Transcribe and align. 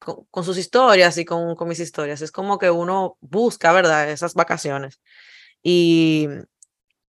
con, 0.00 0.44
sus 0.44 0.58
historias 0.58 1.16
y 1.18 1.24
con, 1.24 1.54
con, 1.54 1.68
mis 1.68 1.80
historias. 1.80 2.22
Es 2.22 2.32
como 2.32 2.58
que 2.58 2.70
uno 2.70 3.16
busca, 3.20 3.72
¿verdad? 3.72 4.10
Esas 4.10 4.34
vacaciones. 4.34 5.00
Y, 5.62 6.28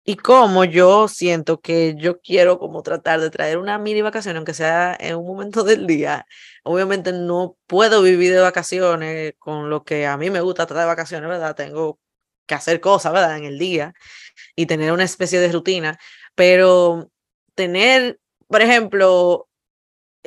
y 0.05 0.15
como 0.15 0.63
yo 0.63 1.09
siento 1.09 1.59
que 1.59 1.95
yo 1.97 2.21
quiero 2.21 2.59
como 2.59 2.81
tratar 2.81 3.19
de 3.19 3.29
traer 3.29 3.57
una 3.57 3.77
mini 3.77 4.01
vacación, 4.01 4.37
aunque 4.37 4.53
sea 4.53 4.95
en 4.99 5.17
un 5.17 5.27
momento 5.27 5.63
del 5.65 5.85
día. 5.85 6.25
Obviamente 6.63 7.11
no 7.11 7.57
puedo 7.67 8.01
vivir 8.01 8.33
de 8.33 8.39
vacaciones 8.39 9.33
con 9.37 9.69
lo 9.69 9.83
que 9.83 10.07
a 10.07 10.17
mí 10.17 10.29
me 10.29 10.41
gusta 10.41 10.65
tratar 10.65 10.83
de 10.85 10.87
vacaciones, 10.87 11.29
¿verdad? 11.29 11.55
Tengo 11.55 11.99
que 12.45 12.55
hacer 12.55 12.79
cosas, 12.79 13.13
¿verdad? 13.13 13.37
En 13.37 13.45
el 13.45 13.59
día 13.59 13.93
y 14.55 14.65
tener 14.67 14.93
una 14.93 15.03
especie 15.03 15.39
de 15.41 15.51
rutina, 15.51 15.99
pero 16.35 17.11
tener, 17.55 18.19
por 18.47 18.61
ejemplo, 18.61 19.49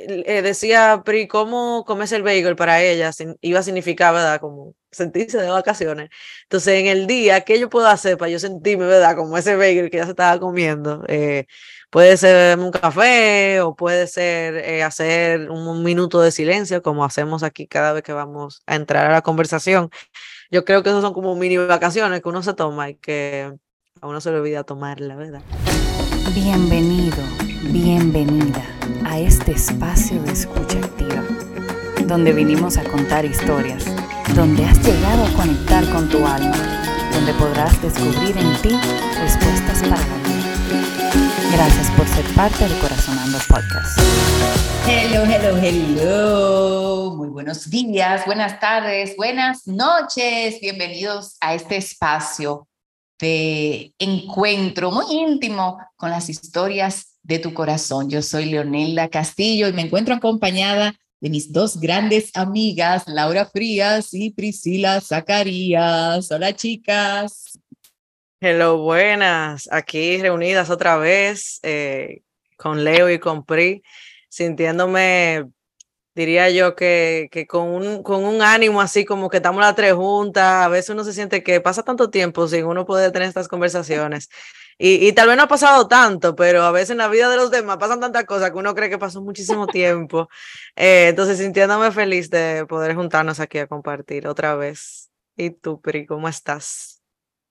eh, 0.09 0.43
decía 0.43 1.03
Pri, 1.05 1.27
¿cómo 1.29 1.85
comes 1.85 2.13
el 2.13 2.23
bagel 2.23 2.57
para 2.57 2.83
ella? 2.83 3.11
Iba 3.41 3.61
a 3.61 3.63
significar, 3.63 4.13
¿verdad? 4.15 4.41
Como 4.41 4.75
sentirse 4.91 5.39
de 5.39 5.49
vacaciones. 5.51 6.11
Entonces, 6.45 6.81
en 6.81 6.87
el 6.87 7.07
día, 7.07 7.43
¿qué 7.43 7.59
yo 7.59 7.71
puedo 7.71 7.87
hacer 7.87 8.19
para 8.19 8.31
yo 8.31 8.39
sentirme, 8.39 8.87
¿verdad? 8.87 9.17
Como 9.17 9.37
ese 9.37 9.57
bagel 9.57 9.91
que 9.91 9.99
ya 9.99 10.05
se 10.05 10.11
estaba 10.11 10.39
comiendo. 10.41 11.05
Eh, 11.09 11.47
puede 11.91 12.17
ser 12.17 12.59
un 12.59 12.71
café 12.71 13.61
o 13.61 13.75
puede 13.75 14.07
ser 14.07 14.57
eh, 14.57 14.83
hacer 14.83 15.51
un, 15.51 15.83
minuto 15.83 16.21
de 16.21 16.31
silencio, 16.33 16.83
como 16.83 17.05
hacemos 17.05 17.43
aquí 17.43 17.67
cada 17.67 17.93
vez 17.93 18.03
que 18.03 18.13
vamos 18.13 18.63
a 18.67 18.77
entrar 18.77 19.07
a 19.07 19.13
la 19.13 19.23
conversación. 19.23 19.91
Yo 20.51 20.65
creo 20.65 20.83
que 20.83 20.91
esos 20.91 21.03
son 21.03 21.15
como 21.15 21.35
mini 21.37 21.57
vacaciones 21.57 22.21
que 22.23 22.29
uno 22.29 22.43
se 22.43 22.55
toma 22.55 22.91
y 22.91 22.97
que 22.97 23.53
a 24.01 24.07
uno 24.07 24.21
se 24.21 24.31
le 24.31 24.39
olvida 24.39 24.65
tomarla, 24.65 25.15
¿verdad? 25.17 25.43
Bienvenido, 26.35 27.23
bienvenida 27.71 28.80
a 29.05 29.19
este 29.19 29.53
espacio 29.53 30.21
de 30.23 30.33
escucha 30.33 30.79
activa, 30.79 31.25
donde 32.07 32.33
vinimos 32.33 32.77
a 32.77 32.85
contar 32.85 33.25
historias, 33.25 33.85
donde 34.35 34.65
has 34.65 34.79
llegado 34.85 35.25
a 35.25 35.33
conectar 35.33 35.89
con 35.91 36.09
tu 36.09 36.19
alma, 36.27 36.57
donde 37.13 37.33
podrás 37.35 37.81
descubrir 37.83 38.37
en 38.37 38.63
ti 38.63 38.79
respuestas 39.21 39.81
para 39.83 39.97
la 39.97 40.17
vida. 40.29 40.31
Gracias 41.53 41.91
por 41.97 42.07
ser 42.09 42.25
parte 42.35 42.69
de 42.69 42.79
Corazonando 42.79 43.39
Podcast. 43.49 43.99
Hello, 44.87 45.25
hello, 45.25 45.57
hello. 45.57 47.15
Muy 47.17 47.29
buenos 47.29 47.69
días, 47.69 48.25
buenas 48.27 48.61
tardes, 48.61 49.17
buenas 49.17 49.67
noches. 49.67 50.61
Bienvenidos 50.61 51.37
a 51.41 51.55
este 51.55 51.77
espacio 51.77 52.67
de 53.21 53.93
encuentro 53.99 54.91
muy 54.91 55.05
íntimo 55.11 55.79
con 55.97 56.11
las 56.11 56.29
historias 56.31 57.10
de 57.23 57.39
tu 57.39 57.55
corazón. 57.55 58.11
Yo 58.11 58.23
soy 58.23 58.47
Leonela 58.47 59.09
Castillo 59.09 59.69
y 59.69 59.73
me 59.73 59.83
encuentro 59.83 60.15
acompañada 60.15 60.95
de 61.21 61.31
mis 61.31 61.53
dos 61.53 61.79
grandes 61.79 62.31
amigas, 62.35 63.05
Laura 63.07 63.45
Frías 63.45 64.15
y 64.15 64.31
Priscila 64.31 65.01
Zacarías. 65.01 66.31
Hola 66.31 66.55
chicas. 66.55 67.59
Hello, 68.41 68.79
buenas. 68.79 69.69
Aquí 69.71 70.17
reunidas 70.19 70.71
otra 70.71 70.97
vez 70.97 71.61
eh, 71.63 72.23
con 72.57 72.85
Leo 72.85 73.11
y 73.11 73.19
con 73.19 73.45
Pri, 73.45 73.83
sintiéndome 74.31 75.45
diría 76.15 76.51
yo 76.51 76.75
que, 76.75 77.29
que 77.31 77.47
con, 77.47 77.69
un, 77.69 78.03
con 78.03 78.25
un 78.25 78.43
ánimo 78.43 78.81
así 78.81 79.05
como 79.05 79.29
que 79.31 79.39
estamos 79.39 79.61
las 79.61 79.75
tres 79.75 79.95
juntas, 79.95 80.65
a 80.65 80.69
veces 80.69 80.91
uno 80.91 81.05
se 81.05 81.13
siente 81.13 81.43
que 81.43 81.61
pasa 81.61 81.83
tanto 81.83 82.11
tiempo 82.11 82.49
sin 82.49 82.65
uno 82.65 82.85
poder 82.85 83.13
tener 83.13 83.29
estas 83.29 83.49
conversaciones. 83.49 84.29
Y, 84.83 85.07
y, 85.07 85.13
tal 85.13 85.29
vez 85.29 85.37
no 85.37 85.43
ha 85.43 85.47
pasado 85.47 85.89
tanto, 85.89 86.35
pero 86.35 86.63
a 86.63 86.71
veces 86.71 86.91
en 86.91 86.97
la 86.97 87.09
vida 87.09 87.29
de 87.29 87.37
los 87.37 87.51
demás 87.51 87.77
pasan 87.77 88.01
tantas 88.01 88.25
cosas 88.25 88.51
que 88.51 88.57
uno 88.57 88.75
cree 88.75 88.89
que 88.89 88.97
pasó 88.97 89.21
muchísimo 89.21 89.67
tiempo. 89.67 90.31
Eh, 90.75 91.09
entonces, 91.09 91.37
sintiéndome 91.37 91.91
feliz 91.93 92.31
de 92.31 92.65
poder 92.67 92.95
juntarnos 92.95 93.41
aquí 93.41 93.59
a 93.59 93.67
compartir 93.67 94.27
otra 94.27 94.55
vez. 94.55 95.11
¿Y 95.37 95.51
tú, 95.51 95.83
Pri, 95.83 96.07
cómo 96.07 96.29
estás? 96.29 97.03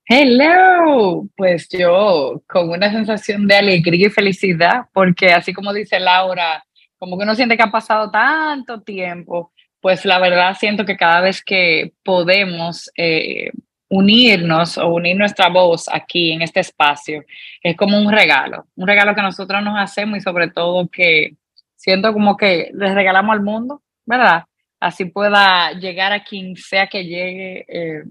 Hello, 0.08 1.28
pues 1.38 1.70
yo 1.70 2.42
con 2.48 2.72
una 2.72 2.92
sensación 2.92 3.46
de 3.46 3.58
alegría 3.58 4.08
y 4.08 4.10
felicidad, 4.10 4.86
porque 4.92 5.32
así 5.32 5.54
como 5.54 5.72
dice 5.72 6.00
Laura, 6.00 6.66
como 6.98 7.16
que 7.16 7.26
uno 7.26 7.36
siente 7.36 7.56
que 7.56 7.62
ha 7.62 7.70
pasado 7.70 8.10
tanto 8.10 8.82
tiempo, 8.82 9.54
pues 9.82 10.04
la 10.04 10.18
verdad 10.18 10.58
siento 10.60 10.84
que 10.84 10.98
cada 10.98 11.22
vez 11.22 11.44
que 11.44 11.94
podemos 12.04 12.90
eh, 12.98 13.52
unirnos 13.90 14.78
o 14.78 14.88
unir 14.88 15.18
nuestra 15.18 15.50
voz 15.50 15.90
aquí 15.92 16.32
en 16.32 16.42
este 16.42 16.60
espacio, 16.60 17.24
es 17.62 17.76
como 17.76 18.00
un 18.00 18.12
regalo, 18.12 18.68
un 18.76 18.88
regalo 18.88 19.16
que 19.16 19.22
nosotros 19.22 19.64
nos 19.64 19.78
hacemos 19.78 20.18
y 20.18 20.22
sobre 20.22 20.50
todo 20.50 20.88
que 20.88 21.36
siento 21.76 22.14
como 22.14 22.38
que 22.38 22.72
les 22.74 22.94
regalamos 22.94 23.34
al 23.34 23.42
mundo, 23.42 23.82
¿verdad? 24.06 24.46
Así 24.80 25.06
pueda 25.06 25.72
llegar 25.74 26.14
a 26.14 26.24
quien 26.24 26.56
sea 26.56 26.88
que 26.88 27.04
llegue 27.04 27.66
eh, 27.68 28.04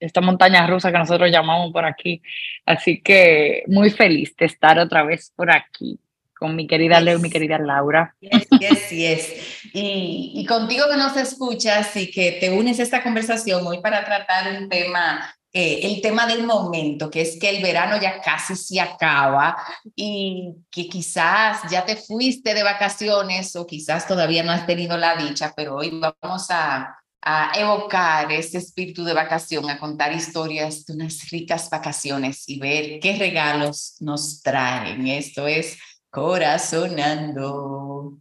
esta 0.00 0.20
montaña 0.20 0.66
rusa 0.66 0.90
que 0.90 0.98
nosotros 0.98 1.30
llamamos 1.30 1.72
por 1.72 1.84
aquí. 1.84 2.20
Así 2.66 3.00
que 3.00 3.64
muy 3.66 3.90
feliz 3.90 4.34
de 4.36 4.46
estar 4.46 4.78
otra 4.78 5.02
vez 5.04 5.32
por 5.36 5.50
aquí 5.50 5.98
con 6.40 6.56
mi 6.56 6.66
querida 6.66 7.00
Leo 7.00 7.18
y 7.18 7.22
mi 7.22 7.30
querida 7.30 7.58
Laura. 7.58 8.16
Yes, 8.18 8.90
yes, 8.90 9.32
Y, 9.74 10.32
y, 10.34 10.46
contigo 10.46 10.86
que 10.90 10.96
nos 10.96 11.14
escuchas 11.16 11.94
y 11.96 12.10
que 12.10 12.32
te 12.40 12.50
unes 12.50 12.80
a 12.80 12.82
esta 12.82 13.02
conversación 13.02 13.64
hoy 13.66 13.82
para 13.82 14.02
tratar 14.06 14.58
un 14.58 14.70
tema, 14.70 15.32
eh, 15.52 15.80
el 15.82 16.00
tema 16.00 16.26
del 16.26 16.44
momento, 16.44 17.10
que 17.10 17.20
es 17.20 17.38
que 17.38 17.50
el 17.50 17.62
verano 17.62 18.00
ya 18.00 18.22
casi 18.22 18.56
se 18.56 18.80
acaba 18.80 19.54
y 19.94 20.54
que 20.70 20.88
quizás 20.88 21.60
ya 21.70 21.84
te 21.84 21.96
fuiste 21.96 22.54
de 22.54 22.62
vacaciones 22.62 23.54
o 23.54 23.66
quizás 23.66 24.08
todavía 24.08 24.42
no 24.42 24.52
has 24.52 24.66
tenido 24.66 24.96
la 24.96 25.16
dicha, 25.16 25.52
pero 25.54 25.76
hoy 25.76 26.00
vamos 26.00 26.46
a, 26.50 26.96
a 27.20 27.52
evocar 27.54 28.32
ese 28.32 28.56
espíritu 28.56 29.04
de 29.04 29.12
vacación, 29.12 29.68
a 29.68 29.78
contar 29.78 30.10
historias 30.12 30.86
de 30.86 30.94
unas 30.94 31.28
ricas 31.28 31.68
vacaciones 31.68 32.48
y 32.48 32.58
ver 32.58 32.98
qué 32.98 33.16
regalos 33.18 33.96
nos 34.00 34.40
traen. 34.40 35.06
Esto 35.06 35.46
es 35.46 35.76
Corazonando. 36.10 38.18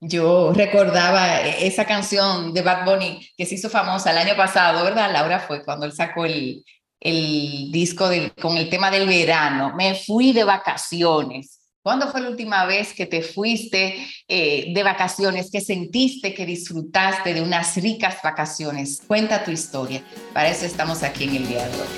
Yo 0.00 0.52
recordaba 0.52 1.42
e-, 1.42 1.66
esa 1.66 1.84
canción 1.84 2.52
de 2.52 2.62
Bad 2.62 2.84
Bunny 2.84 3.26
que 3.36 3.46
se 3.46 3.54
hizo 3.54 3.70
famosa 3.70 4.10
el 4.10 4.18
año 4.18 4.36
pasado, 4.36 4.84
¿verdad? 4.84 5.12
Laura 5.12 5.40
fue 5.40 5.64
cuando 5.64 5.86
él 5.86 5.92
sacó 5.92 6.24
el, 6.24 6.64
el 7.00 7.70
disco 7.72 8.08
con 8.40 8.56
el 8.56 8.68
tema 8.68 8.90
del 8.90 9.06
verano. 9.06 9.72
Me 9.74 9.94
fui 9.94 10.32
de 10.32 10.44
vacaciones. 10.44 11.58
¿Cuándo 11.82 12.08
fue 12.08 12.20
la 12.20 12.28
última 12.28 12.64
vez 12.64 12.94
que 12.94 13.06
te 13.06 13.22
fuiste 13.22 14.06
eh, 14.28 14.72
de 14.72 14.82
vacaciones, 14.84 15.50
que 15.50 15.60
sentiste 15.60 16.32
que 16.32 16.46
disfrutaste 16.46 17.34
de 17.34 17.42
unas 17.42 17.74
ricas 17.76 18.18
vacaciones? 18.22 19.02
Cuenta 19.06 19.42
tu 19.42 19.50
historia. 19.50 20.04
Para 20.32 20.48
eso 20.48 20.64
estamos 20.64 21.02
aquí 21.02 21.24
en 21.24 21.36
el 21.36 21.48
día 21.48 21.68
de 21.68 21.80
hoy. 21.80 21.88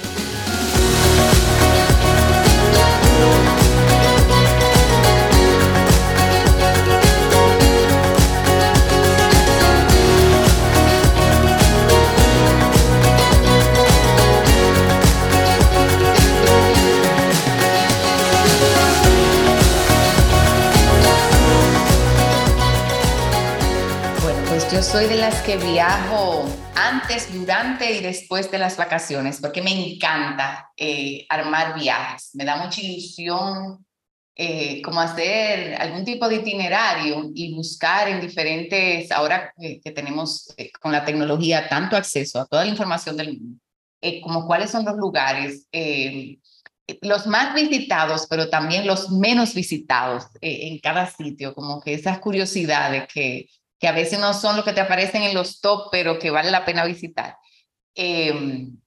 Yo 24.75 24.83
soy 24.83 25.07
de 25.07 25.19
las 25.19 25.41
que 25.43 25.57
viajo 25.57 26.45
antes, 26.75 27.33
durante 27.33 27.93
y 27.93 28.03
después 28.03 28.51
de 28.51 28.59
las 28.59 28.77
vacaciones, 28.77 29.39
porque 29.41 29.62
me 29.62 29.71
encanta 29.71 30.73
eh, 30.77 31.25
armar 31.29 31.79
viajes. 31.79 32.31
Me 32.35 32.45
da 32.45 32.57
mucha 32.57 32.81
ilusión 32.81 33.87
eh, 34.35 34.83
como 34.83 35.01
hacer 35.01 35.81
algún 35.81 36.05
tipo 36.05 36.29
de 36.29 36.37
itinerario 36.37 37.31
y 37.37 37.55
buscar 37.55 38.09
en 38.09 38.21
diferentes, 38.21 39.12
ahora 39.12 39.55
que 39.57 39.93
tenemos 39.93 40.53
eh, 40.57 40.73
con 40.81 40.91
la 40.91 41.05
tecnología 41.05 41.69
tanto 41.69 41.94
acceso 41.94 42.41
a 42.41 42.47
toda 42.47 42.65
la 42.65 42.71
información 42.71 43.17
del 43.17 43.38
mundo, 43.38 43.61
como 44.25 44.44
cuáles 44.44 44.73
son 44.73 44.85
los 44.85 44.97
lugares, 44.97 45.69
los 47.00 47.29
más 47.29 47.55
visitados, 47.55 48.26
pero 48.29 48.50
también 48.50 48.88
los 48.88 49.09
menos 49.12 49.55
visitados 49.55 50.25
en 50.41 50.81
cada 50.81 51.06
sitio, 51.09 51.55
como 51.55 51.81
que 51.81 51.94
esas 51.94 52.19
curiosidades 52.19 53.06
que 53.06 53.47
que 53.85 53.89
a 53.89 53.93
veces 53.93 54.19
no 54.19 54.33
son 54.33 54.57
los 54.57 54.65
que 54.65 54.73
te 54.73 54.81
aparecen 54.81 55.25
en 55.25 55.35
los 55.35 55.61
top, 55.61 55.91
pero 55.93 56.19
que 56.19 56.31
vale 56.31 56.51
la 56.51 56.65
pena 56.65 56.87
visitar. 56.87 57.37
Em, 57.95 58.79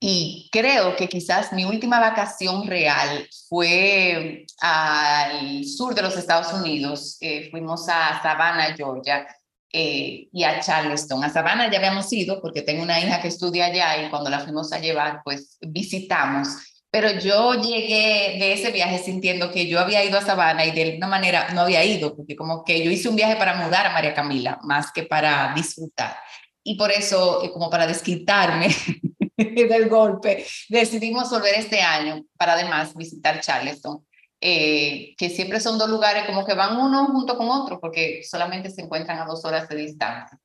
y 0.00 0.48
creo 0.50 0.96
que 0.96 1.08
quizás 1.08 1.52
mi 1.52 1.64
última 1.64 2.00
vacación 2.00 2.66
real 2.66 3.28
fue 3.48 4.46
al 4.60 5.64
sur 5.64 5.94
de 5.94 6.02
los 6.02 6.16
Estados 6.16 6.52
Unidos. 6.52 7.18
Eh, 7.20 7.50
fuimos 7.52 7.88
a 7.88 8.20
Savannah, 8.20 8.74
Georgia, 8.74 9.28
eh, 9.72 10.28
y 10.32 10.42
a 10.42 10.58
Charleston. 10.58 11.22
A 11.22 11.30
Savannah 11.30 11.70
ya 11.70 11.78
habíamos 11.78 12.12
ido 12.12 12.42
porque 12.42 12.62
tengo 12.62 12.82
una 12.82 12.98
hija 12.98 13.22
que 13.22 13.28
estudia 13.28 13.66
allá 13.66 14.04
y 14.04 14.10
cuando 14.10 14.28
la 14.28 14.40
fuimos 14.40 14.72
a 14.72 14.80
llevar, 14.80 15.20
pues 15.22 15.56
visitamos. 15.60 16.48
Pero 16.90 17.10
yo 17.20 17.54
llegué 17.54 18.36
de 18.38 18.52
ese 18.52 18.72
viaje 18.72 18.98
sintiendo 18.98 19.52
que 19.52 19.68
yo 19.68 19.78
había 19.78 20.04
ido 20.04 20.18
a 20.18 20.22
Sabana 20.22 20.64
y 20.66 20.72
de 20.72 20.82
alguna 20.82 21.06
manera 21.06 21.50
no 21.54 21.62
había 21.62 21.84
ido, 21.84 22.16
porque 22.16 22.34
como 22.34 22.64
que 22.64 22.82
yo 22.84 22.90
hice 22.90 23.08
un 23.08 23.16
viaje 23.16 23.36
para 23.36 23.54
mudar 23.54 23.86
a 23.86 23.92
María 23.92 24.12
Camila, 24.12 24.58
más 24.64 24.90
que 24.90 25.04
para 25.04 25.54
disfrutar. 25.54 26.16
Y 26.64 26.76
por 26.76 26.90
eso, 26.90 27.44
eh, 27.44 27.52
como 27.52 27.70
para 27.70 27.86
desquitarme 27.86 28.68
del 29.36 29.88
golpe, 29.88 30.44
decidimos 30.68 31.30
volver 31.30 31.54
este 31.54 31.80
año 31.80 32.24
para 32.36 32.54
además 32.54 32.94
visitar 32.94 33.40
Charleston, 33.40 34.04
eh, 34.40 35.14
que 35.16 35.30
siempre 35.30 35.60
son 35.60 35.78
dos 35.78 35.88
lugares 35.88 36.24
como 36.24 36.44
que 36.44 36.54
van 36.54 36.76
uno 36.76 37.06
junto 37.06 37.36
con 37.36 37.48
otro, 37.48 37.78
porque 37.78 38.22
solamente 38.24 38.68
se 38.68 38.82
encuentran 38.82 39.18
a 39.18 39.26
dos 39.26 39.44
horas 39.44 39.68
de 39.68 39.76
distancia. 39.76 40.38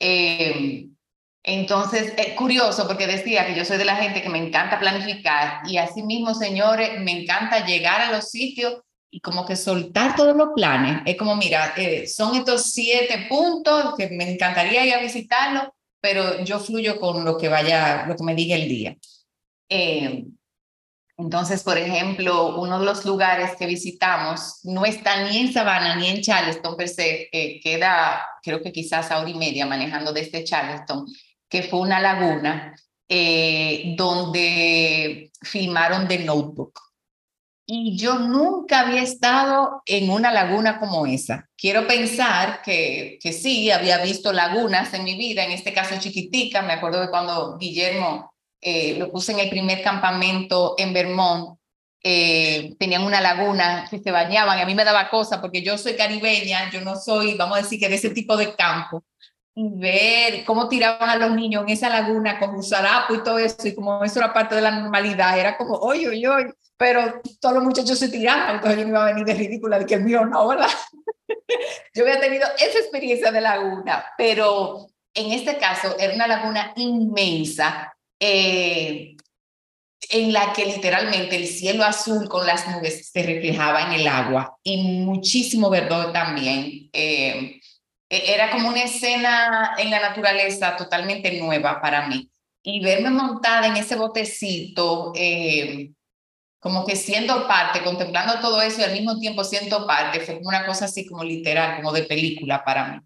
Eh, 0.00 0.88
entonces, 1.46 2.14
es 2.16 2.32
curioso 2.34 2.86
porque 2.86 3.06
decía 3.06 3.46
que 3.46 3.54
yo 3.54 3.66
soy 3.66 3.76
de 3.76 3.84
la 3.84 3.96
gente 3.96 4.22
que 4.22 4.30
me 4.30 4.38
encanta 4.38 4.80
planificar 4.80 5.60
y 5.68 5.76
así 5.76 6.02
mismo, 6.02 6.34
señores, 6.34 6.98
me 7.00 7.22
encanta 7.22 7.66
llegar 7.66 8.00
a 8.00 8.10
los 8.10 8.30
sitios 8.30 8.80
y 9.10 9.20
como 9.20 9.44
que 9.44 9.54
soltar 9.54 10.16
todos 10.16 10.34
los 10.34 10.48
planes. 10.56 11.02
Es 11.04 11.18
como, 11.18 11.36
mira, 11.36 11.74
eh, 11.76 12.06
son 12.06 12.34
estos 12.34 12.72
siete 12.72 13.26
puntos 13.28 13.94
que 13.94 14.08
me 14.08 14.32
encantaría 14.32 14.86
ir 14.86 14.94
a 14.94 15.00
visitarlos, 15.00 15.64
pero 16.00 16.42
yo 16.44 16.58
fluyo 16.60 16.98
con 16.98 17.26
lo 17.26 17.36
que 17.36 17.48
vaya, 17.48 18.06
lo 18.06 18.16
que 18.16 18.24
me 18.24 18.34
diga 18.34 18.56
el 18.56 18.66
día. 18.66 18.96
Eh, 19.68 20.24
entonces, 21.18 21.62
por 21.62 21.76
ejemplo, 21.76 22.56
uno 22.58 22.80
de 22.80 22.86
los 22.86 23.04
lugares 23.04 23.54
que 23.56 23.66
visitamos 23.66 24.60
no 24.64 24.86
está 24.86 25.28
ni 25.28 25.36
en 25.36 25.52
Savannah 25.52 25.94
ni 25.96 26.08
en 26.08 26.22
Charleston 26.22 26.74
per 26.74 26.88
se, 26.88 27.28
queda 27.62 28.26
creo 28.42 28.62
que 28.62 28.72
quizás 28.72 29.10
a 29.10 29.20
hora 29.20 29.30
y 29.30 29.34
media 29.34 29.66
manejando 29.66 30.12
desde 30.12 30.42
Charleston, 30.42 31.06
que 31.54 31.62
fue 31.62 31.78
una 31.78 32.00
laguna 32.00 32.74
eh, 33.08 33.94
donde 33.96 35.30
filmaron 35.40 36.08
The 36.08 36.18
Notebook. 36.24 36.80
Y 37.64 37.96
yo 37.96 38.18
nunca 38.18 38.80
había 38.80 39.02
estado 39.02 39.80
en 39.86 40.10
una 40.10 40.32
laguna 40.32 40.80
como 40.80 41.06
esa. 41.06 41.48
Quiero 41.56 41.86
pensar 41.86 42.60
que, 42.60 43.20
que 43.22 43.32
sí, 43.32 43.70
había 43.70 44.02
visto 44.02 44.32
lagunas 44.32 44.92
en 44.94 45.04
mi 45.04 45.16
vida, 45.16 45.44
en 45.44 45.52
este 45.52 45.72
caso 45.72 45.94
chiquitica. 46.00 46.62
Me 46.62 46.72
acuerdo 46.72 47.00
de 47.02 47.10
cuando 47.10 47.56
Guillermo 47.56 48.34
eh, 48.60 48.96
lo 48.98 49.12
puse 49.12 49.30
en 49.30 49.38
el 49.38 49.50
primer 49.50 49.80
campamento 49.80 50.74
en 50.76 50.92
Vermont. 50.92 51.56
Eh, 52.02 52.74
tenían 52.80 53.04
una 53.04 53.20
laguna 53.20 53.86
que 53.88 54.00
se 54.00 54.10
bañaban 54.10 54.58
a 54.58 54.66
mí 54.66 54.74
me 54.74 54.84
daba 54.84 55.08
cosa 55.08 55.40
porque 55.40 55.62
yo 55.62 55.78
soy 55.78 55.94
caribeña, 55.94 56.68
yo 56.72 56.80
no 56.80 56.96
soy, 56.96 57.34
vamos 57.34 57.56
a 57.56 57.62
decir 57.62 57.78
que 57.78 57.88
de 57.88 57.94
ese 57.94 58.10
tipo 58.10 58.36
de 58.36 58.56
campo 58.56 59.04
y 59.54 59.68
ver 59.78 60.44
cómo 60.44 60.68
tiraban 60.68 61.08
a 61.08 61.16
los 61.16 61.30
niños 61.30 61.62
en 61.62 61.70
esa 61.70 61.88
laguna 61.88 62.38
con 62.38 62.54
un 62.54 62.62
zarapo 62.62 63.14
y 63.14 63.22
todo 63.22 63.38
eso, 63.38 63.68
y 63.68 63.74
como 63.74 64.02
eso 64.02 64.18
era 64.18 64.32
parte 64.32 64.56
de 64.56 64.60
la 64.62 64.72
normalidad, 64.72 65.38
era 65.38 65.56
como, 65.56 65.74
oye, 65.74 66.08
oye, 66.08 66.28
oye, 66.28 66.52
pero 66.76 67.20
todos 67.40 67.54
los 67.54 67.64
muchachos 67.64 67.98
se 67.98 68.08
tiraban, 68.08 68.56
entonces 68.56 68.80
yo 68.80 68.84
me 68.84 68.90
iba 68.90 69.02
a 69.02 69.12
venir 69.12 69.24
de 69.24 69.34
ridícula, 69.34 69.78
de 69.78 69.86
que 69.86 69.94
el 69.94 70.04
mío 70.04 70.24
no, 70.24 70.48
¿verdad? 70.48 70.68
yo 71.94 72.02
había 72.02 72.20
tenido 72.20 72.46
esa 72.58 72.78
experiencia 72.78 73.30
de 73.30 73.40
laguna, 73.40 74.04
pero 74.18 74.88
en 75.14 75.32
este 75.32 75.56
caso 75.58 75.96
era 75.98 76.14
una 76.14 76.26
laguna 76.26 76.72
inmensa, 76.76 77.94
eh, 78.18 79.14
en 80.10 80.32
la 80.32 80.52
que 80.52 80.66
literalmente 80.66 81.36
el 81.36 81.46
cielo 81.46 81.84
azul 81.84 82.28
con 82.28 82.46
las 82.46 82.68
nubes 82.68 83.10
se 83.10 83.22
reflejaba 83.22 83.86
en 83.86 84.00
el 84.00 84.06
agua 84.06 84.56
y 84.62 84.82
muchísimo 84.82 85.70
verdor 85.70 86.12
también. 86.12 86.90
Eh, 86.92 87.60
era 88.08 88.50
como 88.50 88.68
una 88.68 88.82
escena 88.82 89.74
en 89.78 89.90
la 89.90 90.00
naturaleza 90.00 90.76
totalmente 90.76 91.38
nueva 91.40 91.80
para 91.80 92.06
mí. 92.06 92.30
Y 92.62 92.80
verme 92.80 93.10
montada 93.10 93.66
en 93.66 93.76
ese 93.76 93.96
botecito, 93.96 95.12
eh, 95.14 95.90
como 96.58 96.86
que 96.86 96.96
siendo 96.96 97.46
parte, 97.46 97.82
contemplando 97.82 98.40
todo 98.40 98.62
eso 98.62 98.80
y 98.80 98.84
al 98.84 98.92
mismo 98.92 99.18
tiempo 99.18 99.44
siendo 99.44 99.86
parte, 99.86 100.20
fue 100.20 100.36
como 100.36 100.48
una 100.48 100.64
cosa 100.64 100.86
así 100.86 101.06
como 101.06 101.22
literal, 101.22 101.76
como 101.76 101.92
de 101.92 102.04
película 102.04 102.64
para 102.64 102.88
mí. 102.88 103.00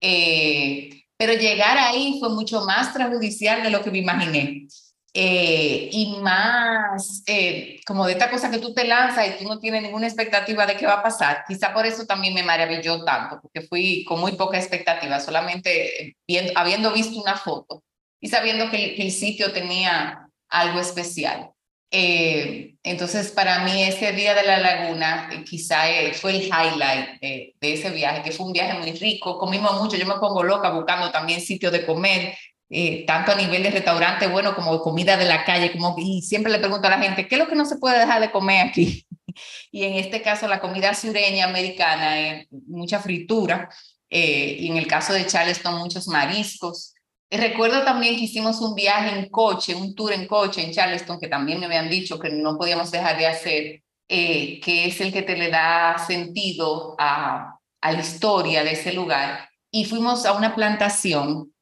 Eh, 0.00 1.02
pero 1.16 1.34
llegar 1.34 1.78
ahí 1.78 2.18
fue 2.20 2.30
mucho 2.30 2.64
más 2.64 2.92
transjudicial 2.92 3.62
de 3.62 3.70
lo 3.70 3.82
que 3.82 3.90
me 3.90 3.98
imaginé. 3.98 4.66
Eh, 5.14 5.90
y 5.92 6.16
más 6.22 7.22
eh, 7.26 7.80
como 7.86 8.06
de 8.06 8.12
esta 8.12 8.30
cosa 8.30 8.50
que 8.50 8.58
tú 8.58 8.72
te 8.72 8.86
lanzas 8.86 9.28
y 9.28 9.42
tú 9.42 9.44
no 9.46 9.58
tienes 9.58 9.82
ninguna 9.82 10.06
expectativa 10.06 10.64
de 10.64 10.76
qué 10.76 10.86
va 10.86 10.94
a 10.94 11.02
pasar. 11.02 11.44
Quizá 11.46 11.74
por 11.74 11.84
eso 11.84 12.06
también 12.06 12.32
me 12.32 12.42
maravilló 12.42 13.04
tanto, 13.04 13.38
porque 13.42 13.60
fui 13.60 14.04
con 14.04 14.20
muy 14.20 14.32
poca 14.32 14.56
expectativa, 14.58 15.20
solamente 15.20 16.16
viendo, 16.26 16.52
habiendo 16.56 16.92
visto 16.92 17.20
una 17.20 17.36
foto 17.36 17.82
y 18.20 18.28
sabiendo 18.28 18.70
que, 18.70 18.94
el 18.96 19.10
sitio 19.10 19.52
tenía 19.52 20.28
algo 20.48 20.80
especial. 20.80 21.50
Eh, 21.90 22.76
entonces, 22.82 23.32
para 23.32 23.64
mí 23.64 23.82
ese 23.82 24.12
día 24.12 24.34
de 24.34 24.44
la 24.44 24.58
laguna 24.58 25.28
quizá 25.44 25.82
fue 26.14 26.36
el 26.36 26.42
highlight 26.44 27.20
de, 27.20 27.54
de, 27.60 27.72
ese 27.74 27.90
viaje, 27.90 28.22
que 28.22 28.32
fue 28.32 28.46
un 28.46 28.52
viaje 28.54 28.78
muy 28.78 28.92
rico, 28.92 29.38
comimos 29.38 29.78
mucho, 29.82 29.98
yo 29.98 30.06
me 30.06 30.14
pongo 30.14 30.42
loca 30.42 30.70
buscando 30.70 31.10
también 31.10 31.42
sitios 31.42 31.70
de 31.70 31.84
comer, 31.84 32.34
eh, 32.74 33.04
tanto 33.06 33.32
a 33.32 33.34
nivel 33.34 33.62
de 33.62 33.70
restaurante, 33.70 34.26
bueno, 34.26 34.54
como 34.54 34.80
comida 34.80 35.18
de 35.18 35.26
la 35.26 35.44
calle, 35.44 35.70
como, 35.72 35.94
y 35.98 36.22
siempre 36.22 36.50
le 36.50 36.58
pregunto 36.58 36.86
a 36.86 36.90
la 36.90 36.98
gente, 36.98 37.28
¿qué 37.28 37.34
es 37.34 37.38
lo 37.38 37.46
que 37.46 37.54
no 37.54 37.66
se 37.66 37.76
puede 37.76 37.98
dejar 37.98 38.22
de 38.22 38.30
comer 38.30 38.66
aquí? 38.66 39.06
y 39.70 39.84
en 39.84 39.96
este 39.96 40.22
caso, 40.22 40.48
la 40.48 40.58
comida 40.58 40.94
sureña 40.94 41.44
americana, 41.44 42.18
eh, 42.18 42.48
mucha 42.66 42.98
fritura, 42.98 43.68
eh, 44.08 44.56
y 44.58 44.70
en 44.70 44.78
el 44.78 44.86
caso 44.86 45.12
de 45.12 45.26
Charleston, 45.26 45.80
muchos 45.80 46.08
mariscos. 46.08 46.94
recuerdo 47.30 47.84
también 47.84 48.16
que 48.16 48.24
hicimos 48.24 48.58
un 48.62 48.74
viaje 48.74 49.18
en 49.18 49.28
coche, 49.28 49.74
un 49.74 49.94
tour 49.94 50.14
en 50.14 50.26
coche 50.26 50.64
en 50.64 50.72
Charleston, 50.72 51.20
que 51.20 51.28
también 51.28 51.60
me 51.60 51.66
habían 51.66 51.90
dicho 51.90 52.18
que 52.18 52.30
no 52.30 52.56
podíamos 52.56 52.90
dejar 52.90 53.18
de 53.18 53.26
hacer, 53.26 53.82
que 54.08 54.86
es 54.86 54.98
el 55.02 55.12
que 55.12 55.22
te 55.22 55.36
le 55.36 55.50
da 55.50 55.98
sentido 55.98 56.96
a 56.98 57.58
la 57.82 58.00
historia 58.00 58.64
de 58.64 58.72
ese 58.72 58.94
lugar. 58.94 59.50
Y 59.70 59.84
fuimos 59.84 60.24
a 60.24 60.32
una 60.32 60.54
plantación 60.54 61.52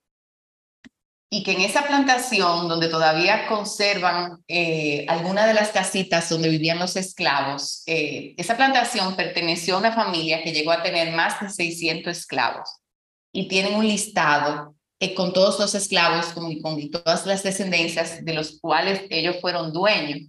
y 1.32 1.44
que 1.44 1.52
en 1.52 1.60
esa 1.60 1.86
plantación 1.86 2.68
donde 2.68 2.88
todavía 2.88 3.46
conservan 3.46 4.42
eh, 4.48 5.06
algunas 5.08 5.46
de 5.46 5.54
las 5.54 5.68
casitas 5.68 6.28
donde 6.28 6.48
vivían 6.48 6.80
los 6.80 6.96
esclavos, 6.96 7.84
eh, 7.86 8.34
esa 8.36 8.56
plantación 8.56 9.14
perteneció 9.14 9.76
a 9.76 9.78
una 9.78 9.92
familia 9.92 10.42
que 10.42 10.52
llegó 10.52 10.72
a 10.72 10.82
tener 10.82 11.14
más 11.14 11.40
de 11.40 11.48
600 11.48 12.18
esclavos 12.18 12.68
y 13.32 13.46
tienen 13.46 13.74
un 13.74 13.86
listado 13.86 14.74
eh, 14.98 15.14
con 15.14 15.32
todos 15.32 15.60
los 15.60 15.72
esclavos 15.76 16.26
con, 16.26 16.60
con 16.60 16.90
todas 16.90 17.24
las 17.26 17.44
descendencias 17.44 18.24
de 18.24 18.34
los 18.34 18.58
cuales 18.60 19.02
ellos 19.08 19.36
fueron 19.40 19.72
dueños. 19.72 20.28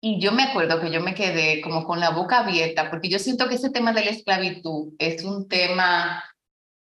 Y 0.00 0.20
yo 0.20 0.30
me 0.30 0.44
acuerdo 0.44 0.80
que 0.80 0.92
yo 0.92 1.00
me 1.00 1.14
quedé 1.14 1.60
como 1.60 1.84
con 1.84 1.98
la 1.98 2.10
boca 2.10 2.38
abierta, 2.38 2.88
porque 2.88 3.08
yo 3.08 3.18
siento 3.18 3.48
que 3.48 3.56
ese 3.56 3.70
tema 3.70 3.92
de 3.92 4.04
la 4.04 4.12
esclavitud 4.12 4.94
es 5.00 5.24
un 5.24 5.48
tema 5.48 6.22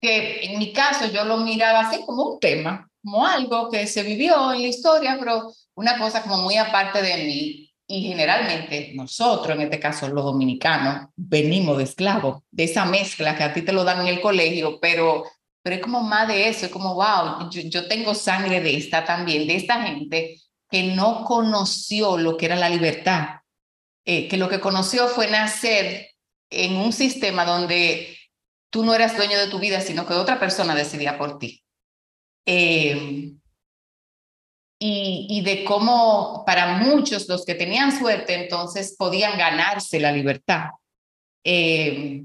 que 0.02 0.44
en 0.44 0.60
mi 0.60 0.74
caso 0.74 1.06
yo 1.08 1.24
lo 1.24 1.38
miraba 1.38 1.80
así 1.80 2.04
como 2.06 2.24
un 2.24 2.40
tema, 2.42 2.88
como 3.07 3.25
algo 3.25 3.71
que 3.71 3.88
se 3.88 4.03
vivió 4.03 4.51
en 4.51 4.63
la 4.63 4.67
historia, 4.67 5.15
pero 5.17 5.50
una 5.75 5.98
cosa 5.98 6.22
como 6.24 6.39
muy 6.39 6.58
aparte 6.58 7.01
de 7.01 7.24
mí. 7.24 7.74
Y 7.88 8.01
generalmente 8.01 8.91
nosotros, 8.96 9.55
en 9.55 9.62
este 9.62 9.79
caso 9.79 10.10
los 10.10 10.25
dominicanos, 10.25 11.08
venimos 11.15 11.77
de 11.77 11.86
esclavos, 11.86 12.43
de 12.51 12.65
esa 12.65 12.84
mezcla 12.84 13.38
que 13.38 13.43
a 13.46 13.53
ti 13.53 13.62
te 13.62 13.72
lo 13.72 13.86
dan 13.86 14.01
en 14.01 14.08
el 14.08 14.20
colegio, 14.20 14.77
pero, 14.82 15.24
pero 15.63 15.77
es 15.77 15.82
como 15.82 16.01
más 16.01 16.27
de 16.27 16.50
eso, 16.50 16.65
es 16.65 16.72
como, 16.72 16.96
wow, 16.96 17.50
yo, 17.50 17.62
yo 17.62 17.88
tengo 17.88 18.13
sangre 18.13 18.60
de 18.60 18.75
esta 18.75 19.05
también, 19.05 19.48
de 19.48 19.55
esta 19.55 19.82
gente 19.84 20.41
que 20.70 20.84
no 20.84 21.24
conoció 21.24 22.17
lo 22.17 22.36
que 22.36 22.48
era 22.48 22.58
la 22.58 22.67
libertad, 22.67 23.39
eh, 24.03 24.27
que 24.27 24.36
lo 24.36 24.50
que 24.50 24.60
conoció 24.60 25.08
fue 25.08 25.29
nacer 25.29 26.10
en 26.50 26.75
un 26.75 26.91
sistema 26.91 27.46
donde 27.46 28.17
tú 28.70 28.84
no 28.84 28.93
eras 28.93 29.15
dueño 29.15 29.39
de 29.39 29.48
tu 29.48 29.60
vida, 29.60 29.79
sino 29.79 30.05
que 30.05 30.13
otra 30.13 30.41
persona 30.41 30.75
decidía 30.75 31.17
por 31.17 31.39
ti. 31.39 31.63
Eh, 32.50 33.34
y, 34.80 35.27
y, 35.30 35.42
de 35.42 35.66
cómo 35.66 36.44
para 36.46 36.77
muchos 36.77 37.27
los 37.27 37.44
que 37.44 37.56
tenían 37.56 37.92
suerte 37.92 38.36
entonces 38.36 38.96
podían 38.98 39.38
ganarse 39.38 40.00
la 40.00 40.13
libertad. 40.13 40.70
Eh, 41.44 42.24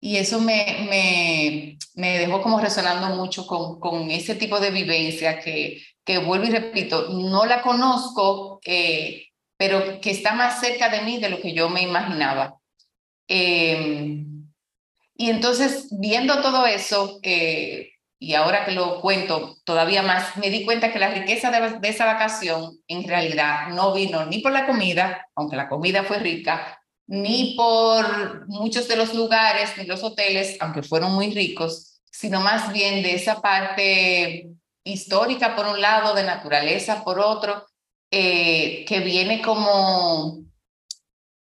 y 0.00 0.16
eso 0.16 0.40
me, 0.40 0.88
me, 0.90 1.78
me, 1.94 2.18
dejó 2.18 2.42
como 2.42 2.58
resonando 2.58 3.14
mucho 3.14 3.46
con, 3.46 3.78
con 3.78 4.10
ese 4.10 4.34
tipo 4.34 4.58
de 4.58 4.72
vivencia 4.72 5.38
que, 5.38 5.84
que 6.04 6.18
vuelvo 6.18 6.46
y 6.46 6.50
repito, 6.50 7.10
no 7.10 7.46
la 7.46 7.62
conozco, 7.62 8.58
eh, 8.64 9.26
pero 9.56 10.00
que 10.00 10.10
está 10.10 10.34
más 10.34 10.60
cerca 10.60 10.88
de 10.88 11.02
mí 11.02 11.20
de 11.20 11.30
lo 11.30 11.40
que 11.40 11.52
yo 11.52 11.68
me 11.68 11.82
imaginaba. 11.82 12.58
y 13.28 14.24
entonces, 15.16 15.88
viendo 15.92 16.42
todo 16.42 16.66
eso, 16.66 17.20
y 18.20 18.34
ahora 18.34 18.64
que 18.64 18.72
lo 18.72 19.00
cuento 19.00 19.56
todavía 19.64 20.02
más, 20.02 20.36
me 20.36 20.50
di 20.50 20.64
cuenta 20.64 20.92
que 20.92 20.98
la 20.98 21.10
riqueza 21.10 21.50
de, 21.50 21.88
esa 21.88 22.04
vacación 22.04 22.78
en 22.88 23.06
realidad 23.06 23.68
no 23.68 23.92
vino 23.94 24.26
ni 24.26 24.40
por 24.40 24.52
la 24.52 24.66
comida, 24.66 25.28
aunque 25.36 25.56
la 25.56 25.68
comida 25.68 26.02
fue 26.02 26.18
rica, 26.18 26.82
ni 27.06 27.54
por 27.56 28.48
muchos 28.48 28.88
de 28.88 28.96
los 28.96 29.14
lugares, 29.14 29.70
ni 29.76 29.84
los 29.84 30.02
hoteles, 30.02 30.56
aunque 30.60 30.82
fueron 30.82 31.14
muy 31.14 31.32
ricos, 31.32 32.00
sino 32.10 32.40
más 32.40 32.72
bien 32.72 33.02
de 33.02 33.14
esa 33.14 33.40
parte 33.40 34.48
histórica 34.84 35.54
por 35.54 35.66
un 35.66 35.80
lado, 35.80 36.14
de 36.14 36.24
naturaleza 36.24 37.04
por 37.04 37.20
otro, 37.20 37.66
eh, 38.10 38.84
que 38.86 39.00
viene 39.00 39.40
como 39.40 40.38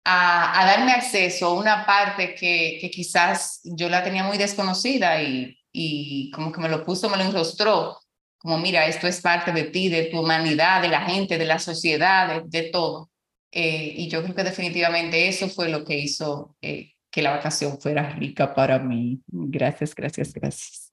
a, 0.04 0.64
darme 0.66 0.92
acceso 0.92 1.47
a 1.47 1.54
una 1.54 1.85
parte 1.85 2.35
que, 2.35 2.78
que, 2.80 2.90
quizás 2.90 3.61
yo 3.64 3.88
la 3.88 4.02
tenía 4.02 4.25
muy 4.25 4.38
desconocida 4.38 5.21
y, 5.23 5.56
y 5.76 6.31
como 6.31 6.52
que 6.52 6.61
me 6.61 6.69
lo 6.69 6.85
puso, 6.85 7.11
me 7.11 7.16
lo 7.16 7.25
enrostró, 7.25 7.99
como 8.38 8.59
mira, 8.59 8.87
esto 8.87 9.09
es 9.09 9.21
parte 9.21 9.52
de 9.52 9.64
ti, 9.64 9.88
de 9.88 10.04
tu 10.04 10.21
humanidad, 10.21 10.83
de 10.83 10.88
la 10.88 11.00
gente, 11.00 11.37
de 11.37 11.47
la 11.47 11.59
sociedad, 11.59 12.43
de, 12.45 12.62
todo. 12.64 13.11
Eh, 13.50 13.93
y 13.97 14.09
yo 14.09 14.23
creo 14.23 14.35
que 14.35 14.45
definitivamente 14.45 15.28
eso 15.28 15.49
fue 15.49 15.69
lo 15.69 15.85
que 15.85 15.99
hizo 15.99 16.54
eh, 16.61 16.93
que 17.11 17.23
la 17.23 17.31
vacación 17.31 17.81
fuera 17.81 18.11
rica 18.11 18.54
para 18.54 18.78
mí. 18.78 19.21
Gracias, 19.26 19.95
gracias, 19.95 20.33
gracias. 20.33 20.93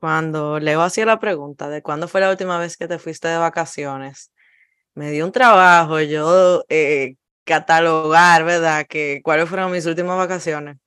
Cuando 0.00 0.58
Leo 0.58 0.82
hacía 0.82 1.06
la 1.06 1.18
pregunta 1.18 1.68
de 1.70 1.82
cuándo 1.82 2.08
fue 2.08 2.20
la 2.20 2.30
última 2.30 2.58
vez 2.58 2.76
que 2.76 2.88
te 2.88 2.98
fuiste 2.98 3.28
de 3.28 3.38
vacaciones, 3.38 4.32
me 4.94 5.10
dio 5.10 5.24
un 5.24 5.32
trabajo 5.32 6.00
yo 6.00 6.64
eh, 6.68 7.14
catalogar, 7.44 8.44
¿verdad? 8.44 8.86
Que 8.88 9.20
cuáles 9.22 9.48
fueron 9.48 9.72
mis 9.72 9.86
últimas 9.86 10.18
vacaciones. 10.18 10.78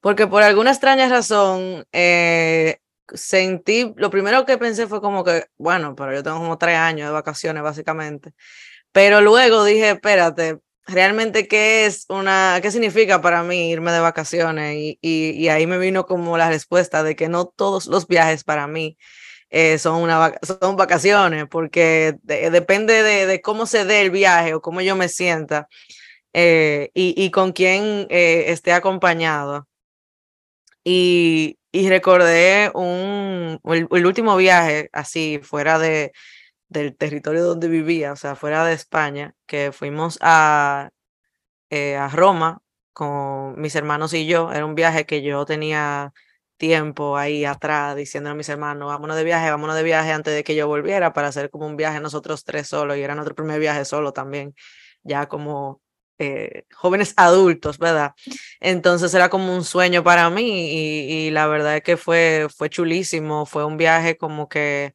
Porque 0.00 0.26
por 0.26 0.42
alguna 0.42 0.70
extraña 0.70 1.08
razón, 1.08 1.84
eh, 1.92 2.78
sentí, 3.14 3.92
lo 3.96 4.10
primero 4.10 4.46
que 4.46 4.58
pensé 4.58 4.86
fue 4.86 5.00
como 5.00 5.24
que, 5.24 5.46
bueno, 5.58 5.94
pero 5.94 6.14
yo 6.14 6.22
tengo 6.22 6.38
como 6.38 6.58
tres 6.58 6.76
años 6.76 7.08
de 7.08 7.12
vacaciones, 7.12 7.62
básicamente. 7.62 8.32
Pero 8.92 9.20
luego 9.20 9.64
dije, 9.64 9.90
espérate, 9.90 10.58
realmente 10.86 11.48
qué 11.48 11.86
es 11.86 12.06
una, 12.08 12.58
qué 12.62 12.70
significa 12.70 13.20
para 13.22 13.42
mí 13.42 13.70
irme 13.70 13.92
de 13.92 14.00
vacaciones 14.00 14.76
y, 14.76 14.98
y, 15.02 15.48
ahí 15.48 15.66
me 15.66 15.78
vino 15.78 16.06
como 16.06 16.36
la 16.38 16.48
respuesta 16.48 17.02
de 17.02 17.16
que 17.16 17.28
no 17.28 17.46
todos 17.46 17.86
los 17.86 18.06
viajes 18.06 18.44
para 18.44 18.66
mí 18.66 18.98
eh, 19.50 19.78
son, 19.78 20.02
una, 20.02 20.34
son 20.42 20.76
vacaciones, 20.76 21.46
porque 21.50 22.16
depende 22.22 23.02
de, 23.02 23.26
de, 23.26 23.40
cómo 23.42 23.66
se 23.66 23.84
dé 23.84 24.02
el 24.02 24.10
viaje 24.10 24.54
o 24.54 24.62
cómo 24.62 24.80
yo 24.80 24.96
me 24.96 25.08
sienta 25.08 25.68
eh, 26.32 26.90
y, 26.94 27.14
y, 27.22 27.30
con 27.30 27.52
quién 27.52 28.06
eh, 28.10 28.46
esté 28.48 28.72
acompañado. 28.72 29.66
Y, 30.84 31.58
y 31.72 31.88
recordé 31.88 32.70
un, 32.74 33.60
el, 33.64 34.06
último 34.06 34.36
viaje 34.36 34.88
así 34.92 35.40
fuera 35.42 35.78
de, 35.78 36.12
del 36.68 36.96
territorio 36.96 37.44
donde 37.44 37.68
vivía, 37.68 38.12
o 38.12 38.16
sea, 38.16 38.36
fuera 38.36 38.64
de 38.64 38.74
España, 38.74 39.34
que 39.46 39.72
fuimos 39.72 40.18
a, 40.22 40.90
eh, 41.70 41.96
a 41.96 42.08
Roma 42.08 42.62
con 42.92 43.60
mis 43.60 43.74
hermanos 43.76 44.14
y 44.14 44.26
yo. 44.26 44.52
Era 44.52 44.66
un 44.66 44.74
viaje 44.74 45.06
que 45.06 45.22
yo 45.22 45.44
tenía 45.46 46.12
tiempo 46.60 47.16
ahí 47.16 47.44
atrás 47.46 47.96
diciendo 47.96 48.30
a 48.30 48.34
mis 48.34 48.48
hermanos, 48.48 48.88
vámonos 48.88 49.16
de 49.16 49.24
viaje, 49.24 49.50
vámonos 49.50 49.76
de 49.76 49.82
viaje 49.82 50.12
antes 50.12 50.34
de 50.34 50.44
que 50.44 50.54
yo 50.54 50.68
volviera 50.68 51.12
para 51.14 51.28
hacer 51.28 51.50
como 51.50 51.66
un 51.66 51.76
viaje 51.76 52.00
nosotros 52.00 52.44
tres 52.44 52.68
solos 52.68 52.96
y 52.98 53.02
era 53.02 53.14
nuestro 53.14 53.34
primer 53.34 53.60
viaje 53.60 53.84
solo 53.86 54.12
también, 54.12 54.54
ya 55.02 55.26
como 55.26 55.80
eh, 56.20 56.64
jóvenes 56.74 57.14
adultos, 57.16 57.78
¿verdad? 57.78 58.12
Entonces 58.60 59.14
era 59.14 59.30
como 59.30 59.56
un 59.56 59.64
sueño 59.64 60.04
para 60.04 60.28
mí 60.28 60.68
y, 61.26 61.30
la 61.30 61.46
verdad 61.46 61.76
es 61.78 61.82
que 61.82 61.96
fue, 61.96 62.48
fue 62.54 62.68
chulísimo, 62.68 63.46
fue 63.46 63.64
un 63.64 63.78
viaje 63.78 64.18
como 64.18 64.46
que 64.48 64.94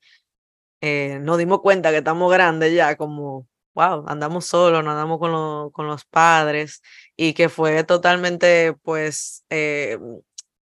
eh, 0.81 1.17
nos 1.21 1.39
dimos 1.39 1.61
cuenta 1.61 1.89
que 1.89 1.97
estamos 1.97 2.31
grandes 2.31 2.73
ya, 2.75 2.95
como, 2.95 3.47
wow, 3.73 4.05
andamos 4.07 4.45
solos, 4.45 4.83
no 4.83 4.91
andamos 4.91 5.17
con, 5.19 5.71
con 5.71 5.87
los 5.87 6.05
padres, 6.05 6.83
y 7.17 7.33
que 7.33 7.49
fue 7.49 7.83
totalmente, 7.83 8.75
pues, 8.83 9.45
eh, 9.49 9.97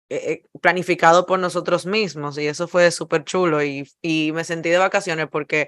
eh, 0.10 0.44
planificado 0.62 1.26
por 1.26 1.40
nosotros 1.40 1.86
mismos, 1.86 2.38
y 2.38 2.48
eso 2.48 2.68
fue 2.70 2.92
súper 2.92 3.26
chulo, 3.26 3.62
y, 3.62 3.90
y, 4.02 4.32
me 4.32 4.46
sentí 4.46 4.70
de 4.70 4.78
vacaciones 4.78 5.28
porque 5.30 5.68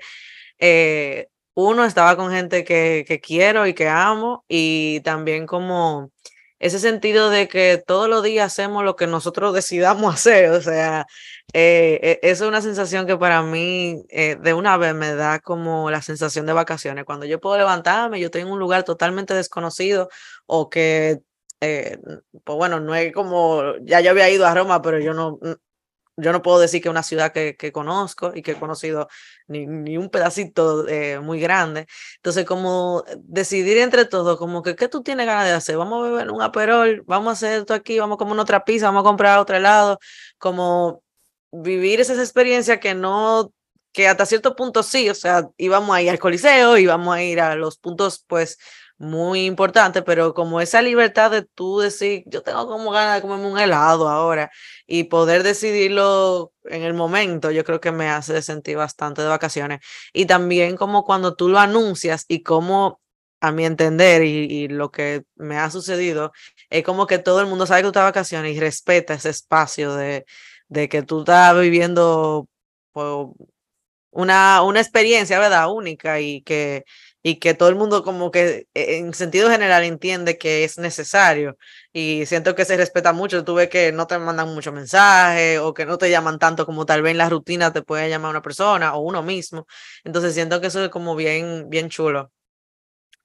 uno 1.58 1.86
estaba 1.86 2.16
con 2.16 2.32
gente 2.32 2.64
que, 2.64 3.04
que 3.08 3.20
quiero 3.20 3.66
y 3.66 3.74
que 3.74 3.90
amo, 3.90 4.46
y 4.48 5.00
también 5.02 5.48
como 5.48 6.12
ese 6.60 6.78
sentido 6.78 7.32
de 7.32 7.48
que 7.48 7.84
todos 7.86 8.08
los 8.08 8.22
días 8.24 8.46
hacemos 8.46 8.84
lo 8.84 8.96
que 8.96 9.08
nosotros 9.08 9.54
decidamos 9.56 10.14
hacer, 10.14 10.52
o 10.52 10.62
sea, 10.62 11.08
eh, 11.54 12.00
eh, 12.04 12.20
es 12.22 12.42
una 12.42 12.62
sensación 12.62 13.08
que 13.08 13.18
para 13.18 13.42
mí 13.42 14.04
eh, 14.10 14.38
de 14.40 14.54
una 14.54 14.78
vez 14.78 14.94
me 14.94 15.16
da 15.16 15.40
como 15.40 15.90
la 15.90 16.04
sensación 16.04 16.46
de 16.46 16.54
vacaciones, 16.54 17.06
cuando 17.06 17.26
yo 17.26 17.40
puedo 17.42 17.58
levantarme, 17.58 18.20
yo 18.20 18.28
estoy 18.28 18.42
en 18.42 18.50
un 18.50 18.60
lugar 18.60 18.84
totalmente 18.84 19.34
desconocido 19.34 20.10
o 20.46 20.70
que, 20.70 21.22
pues 21.60 22.58
bueno, 22.58 22.80
no 22.80 22.94
es 22.94 23.12
como, 23.14 23.64
ya 23.82 24.00
yo 24.02 24.12
había 24.12 24.30
ido 24.30 24.46
a 24.46 24.54
Roma, 24.54 24.84
pero 24.84 25.00
yo 25.00 25.16
no, 25.16 25.40
yo 26.18 26.32
no 26.32 26.42
puedo 26.42 26.60
decir 26.60 26.82
que 26.82 26.90
una 26.90 27.04
ciudad 27.04 27.32
que, 27.32 27.56
que 27.56 27.72
conozco 27.72 28.32
y 28.36 28.42
que 28.42 28.52
he 28.52 28.56
conocido 28.56 29.08
ni, 29.48 29.68
ni 29.68 29.98
un 29.98 30.10
pedacito 30.10 30.88
eh, 30.88 31.20
muy 31.20 31.40
grande. 31.40 31.88
Entonces, 32.16 32.44
como 32.46 33.04
decidir 33.20 33.78
entre 33.78 34.06
todos, 34.06 34.38
como 34.38 34.64
que, 34.64 34.76
¿qué 34.76 34.88
tú 34.90 35.04
tienes 35.04 35.28
ganas 35.28 35.46
de 35.46 35.52
hacer? 35.54 35.78
Vamos 35.78 36.04
a 36.06 36.10
beber 36.10 36.32
un 36.32 36.42
aperol, 36.42 37.04
vamos 37.06 37.30
a 37.30 37.34
hacer 37.34 37.60
esto 37.60 37.74
aquí, 37.76 38.00
vamos 38.00 38.16
a 38.16 38.18
comer 38.18 38.40
otra 38.40 38.66
pizza, 38.66 38.88
vamos 38.88 39.02
a 39.02 39.04
comprar 39.04 39.38
otro 39.40 39.60
lado, 39.60 40.00
como 40.40 41.04
vivir 41.52 42.02
esas 42.02 42.18
experiencias 42.18 42.80
que 42.80 42.96
no, 42.96 43.54
que 43.92 44.08
hasta 44.08 44.26
cierto 44.26 44.56
punto 44.56 44.84
sí, 44.84 45.10
o 45.10 45.16
sea, 45.16 45.48
íbamos 45.58 45.96
a 45.96 46.02
ir 46.02 46.10
al 46.10 46.20
coliseo, 46.20 46.78
íbamos 46.78 47.16
a 47.16 47.24
ir 47.24 47.40
a 47.40 47.56
los 47.56 47.78
puntos, 47.78 48.24
pues, 48.28 48.58
muy 48.98 49.46
importante, 49.46 50.02
pero 50.02 50.34
como 50.34 50.60
esa 50.62 50.82
libertad 50.82 51.32
de 51.32 51.44
tú 51.44 51.80
decir, 51.80 52.24
yo 52.26 52.42
tengo 52.44 52.68
como 52.68 52.92
ganas 52.92 53.16
de 53.16 53.22
comerme 53.22 53.48
un 53.52 53.60
helado 53.60 54.10
ahora 54.10 54.52
y 54.88 55.06
poder 55.06 55.44
decidirlo 55.44 56.54
en 56.66 56.84
el 56.84 56.94
momento, 56.94 57.52
yo 57.52 57.64
creo 57.64 57.80
que 57.80 57.92
me 57.92 58.10
hace 58.10 58.42
sentir 58.42 58.78
bastante 58.78 59.22
de 59.22 59.28
vacaciones. 59.28 59.80
Y 60.14 60.26
también 60.26 60.78
como 60.78 61.04
cuando 61.06 61.36
tú 61.36 61.50
lo 61.50 61.60
anuncias 61.60 62.26
y 62.28 62.44
como 62.44 63.00
a 63.40 63.52
mi 63.52 63.66
entender 63.66 64.24
y, 64.24 64.46
y, 64.64 64.68
lo 64.68 64.92
que 64.92 65.24
me 65.36 65.58
ha 65.58 65.70
sucedido, 65.70 66.32
es 66.70 66.84
como 66.84 67.06
que 67.08 67.20
todo 67.20 67.42
el 67.42 67.48
mundo 67.48 67.68
sabe 67.68 67.82
que 67.82 67.84
tú 67.84 67.90
estás 67.90 68.04
de 68.04 68.06
vacaciones 68.10 68.56
y 68.56 68.60
respeta 68.60 69.14
ese 69.14 69.30
espacio 69.30 69.94
de, 69.96 70.26
de 70.70 70.90
que 70.90 71.04
tú 71.04 71.20
estás 71.20 71.60
viviendo 71.60 72.48
pues, 72.94 73.28
una, 74.12 74.64
una 74.64 74.80
experiencia, 74.82 75.40
¿verdad? 75.40 75.72
Única 75.72 76.20
y 76.20 76.42
que 76.42 76.86
y 77.28 77.40
que 77.40 77.54
todo 77.54 77.68
el 77.68 77.76
mundo 77.76 78.04
como 78.04 78.32
que 78.32 78.68
e, 78.74 78.98
en 78.98 79.14
sentido 79.14 79.50
general 79.50 79.84
entiende 79.84 80.38
que 80.38 80.64
es 80.64 80.78
necesario 80.78 81.58
y 81.92 82.26
siento 82.26 82.56
que 82.56 82.64
se 82.64 82.78
respeta 82.78 83.12
mucho, 83.12 83.44
tú 83.44 83.56
ves 83.56 83.70
que 83.70 83.92
no 83.92 84.08
te 84.08 84.18
mandan 84.18 84.54
muchos 84.54 84.74
mensajes 84.74 85.60
o 85.60 85.74
que 85.74 85.86
no 85.86 85.98
te 85.98 86.10
llaman 86.10 86.40
tanto 86.40 86.66
como 86.66 86.86
tal 86.86 87.02
vez 87.02 87.12
en 87.12 87.18
la 87.18 87.30
rutina 87.30 87.74
te 87.74 87.82
puede 87.82 88.10
llamar 88.10 88.32
una 88.32 88.42
persona 88.42 88.96
o 88.96 89.02
uno 89.02 89.24
mismo, 89.24 89.68
entonces 90.06 90.34
siento 90.36 90.62
que 90.62 90.68
eso 90.68 90.84
es 90.86 90.90
como 90.90 91.16
bien, 91.18 91.70
bien 91.70 91.90
chulo. 91.90 92.32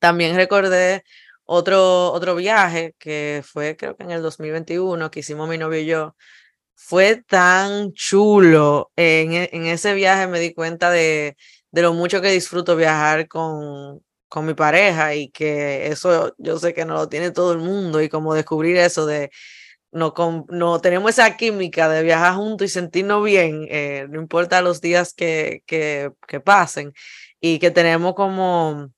También 0.01 0.37
recordé 0.37 1.05
otro, 1.45 2.13
otro 2.13 2.35
viaje 2.37 2.95
que 2.99 3.43
fue 3.45 3.77
creo 3.77 3.97
que 3.97 4.05
en 4.05 4.11
el 4.13 4.23
2021 4.23 5.11
que 5.11 5.21
hicimos 5.21 5.49
mi 5.49 5.59
novio 5.59 5.81
y 5.81 5.87
yo, 5.87 6.17
fue 6.75 7.23
tan 7.25 7.93
chulo, 7.93 8.91
en, 8.97 9.33
e, 9.35 9.51
en 9.53 9.67
ese 9.67 9.95
viaje 9.95 10.27
me 10.27 10.41
di 10.41 10.55
cuenta 10.55 10.91
de 10.91 11.37
de 11.73 11.83
lo 11.83 11.95
mucho 11.95 12.21
que 12.21 12.31
disfruto 12.31 12.77
viajar 12.77 13.29
con, 13.29 14.03
con 14.29 14.47
mi 14.47 14.55
pareja 14.55 15.15
y 15.15 15.31
que 15.31 15.89
eso 15.89 16.35
yo 16.39 16.59
sé 16.59 16.75
que 16.75 16.85
no 16.85 16.95
lo 16.95 17.09
tiene 17.09 17.33
todo 17.33 17.53
el 17.53 17.59
mundo 17.59 18.01
y 18.01 18.09
como 18.09 18.35
descubrir 18.35 18.77
eso 18.77 19.07
de 19.07 19.31
no, 19.93 20.15
no 20.49 20.81
tenemos 20.81 21.11
esa 21.11 21.37
química 21.37 21.89
de 21.89 22.03
viajar 22.03 22.35
juntos 22.35 22.67
y 22.67 22.69
sentirnos 22.71 23.23
bien, 23.25 23.67
eh, 23.71 24.07
no 24.09 24.21
importa 24.21 24.63
los 24.63 24.81
días 24.81 25.13
que, 25.15 25.63
que, 25.67 26.11
que, 26.27 26.41
pasen 26.41 26.95
y 27.41 27.59
que 27.59 27.71
tenemos 27.71 28.15
como 28.15 28.91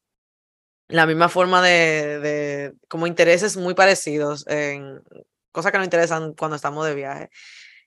la 0.88 1.06
misma 1.06 1.28
forma 1.28 1.62
de, 1.62 2.20
de 2.20 2.74
como 2.88 3.06
intereses 3.08 3.56
muy 3.56 3.74
parecidos 3.74 4.46
en 4.46 5.02
cosas 5.50 5.72
que 5.72 5.78
nos 5.78 5.86
interesan 5.86 6.34
cuando 6.34 6.56
estamos 6.56 6.86
de 6.86 6.94
viaje. 6.94 7.30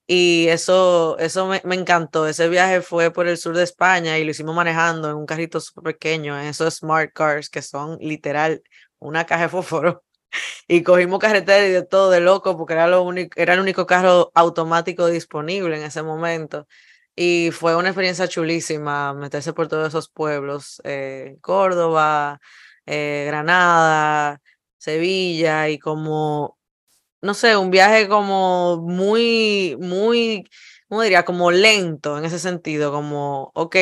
Y 0.09 0.47
eso, 0.47 1.17
eso 1.19 1.47
me, 1.47 1.61
me, 1.65 1.75
encantó. 1.75 2.27
Ese 2.27 2.47
viaje 2.47 2.81
fue 2.81 3.11
por 3.11 3.27
el 3.27 3.37
sur 3.37 3.55
de 3.55 3.63
España 3.63 4.17
y 4.17 4.23
lo 4.23 4.31
hicimos 4.31 4.55
manejando 4.55 5.09
en 5.09 5.17
un 5.17 5.25
carrito 5.25 5.59
súper 5.59 5.95
pequeño, 5.95 6.39
en 6.39 6.47
esos 6.47 6.75
smart 6.75 7.11
cars 7.13 7.49
que 7.49 7.61
son 7.61 7.97
literal 7.99 8.63
una 8.99 9.25
caja 9.25 9.43
de 9.43 9.49
fósforo. 9.49 10.03
Y 10.67 10.83
cogimos 10.83 11.19
carretera 11.19 11.65
y 11.67 11.71
de 11.71 11.83
todo 11.83 12.11
de 12.11 12.19
loco 12.19 12.57
porque 12.57 12.73
era, 12.73 12.87
lo 12.87 13.03
único, 13.03 13.31
era 13.39 13.53
el 13.53 13.61
único 13.61 13.85
carro 13.87 14.31
automático 14.35 15.07
disponible 15.07 15.77
en 15.77 15.83
ese 15.83 16.03
momento. 16.03 16.67
Y 17.15 17.51
fue 17.51 17.75
una 17.75 17.89
experiencia 17.89 18.27
chulísima 18.27 19.13
meterse 19.13 19.53
por 19.53 19.67
todos 19.67 19.87
esos 19.87 20.09
pueblos, 20.09 20.81
eh, 20.83 21.37
Córdoba, 21.41 22.39
eh, 22.85 23.25
Granada, 23.27 24.41
Sevilla, 24.77 25.69
y 25.69 25.79
como 25.79 26.56
no 27.27 27.33
sé, 27.33 27.57
un 27.57 27.71
viaje 27.71 28.07
como 28.07 28.77
muy, 28.77 29.75
muy, 29.81 30.45
¿cómo 30.87 31.01
diría? 31.01 31.25
Como 31.25 31.51
lento 31.51 32.17
en 32.17 32.23
ese 32.23 32.39
sentido, 32.39 32.91
como, 32.93 33.51
ok, 33.53 33.75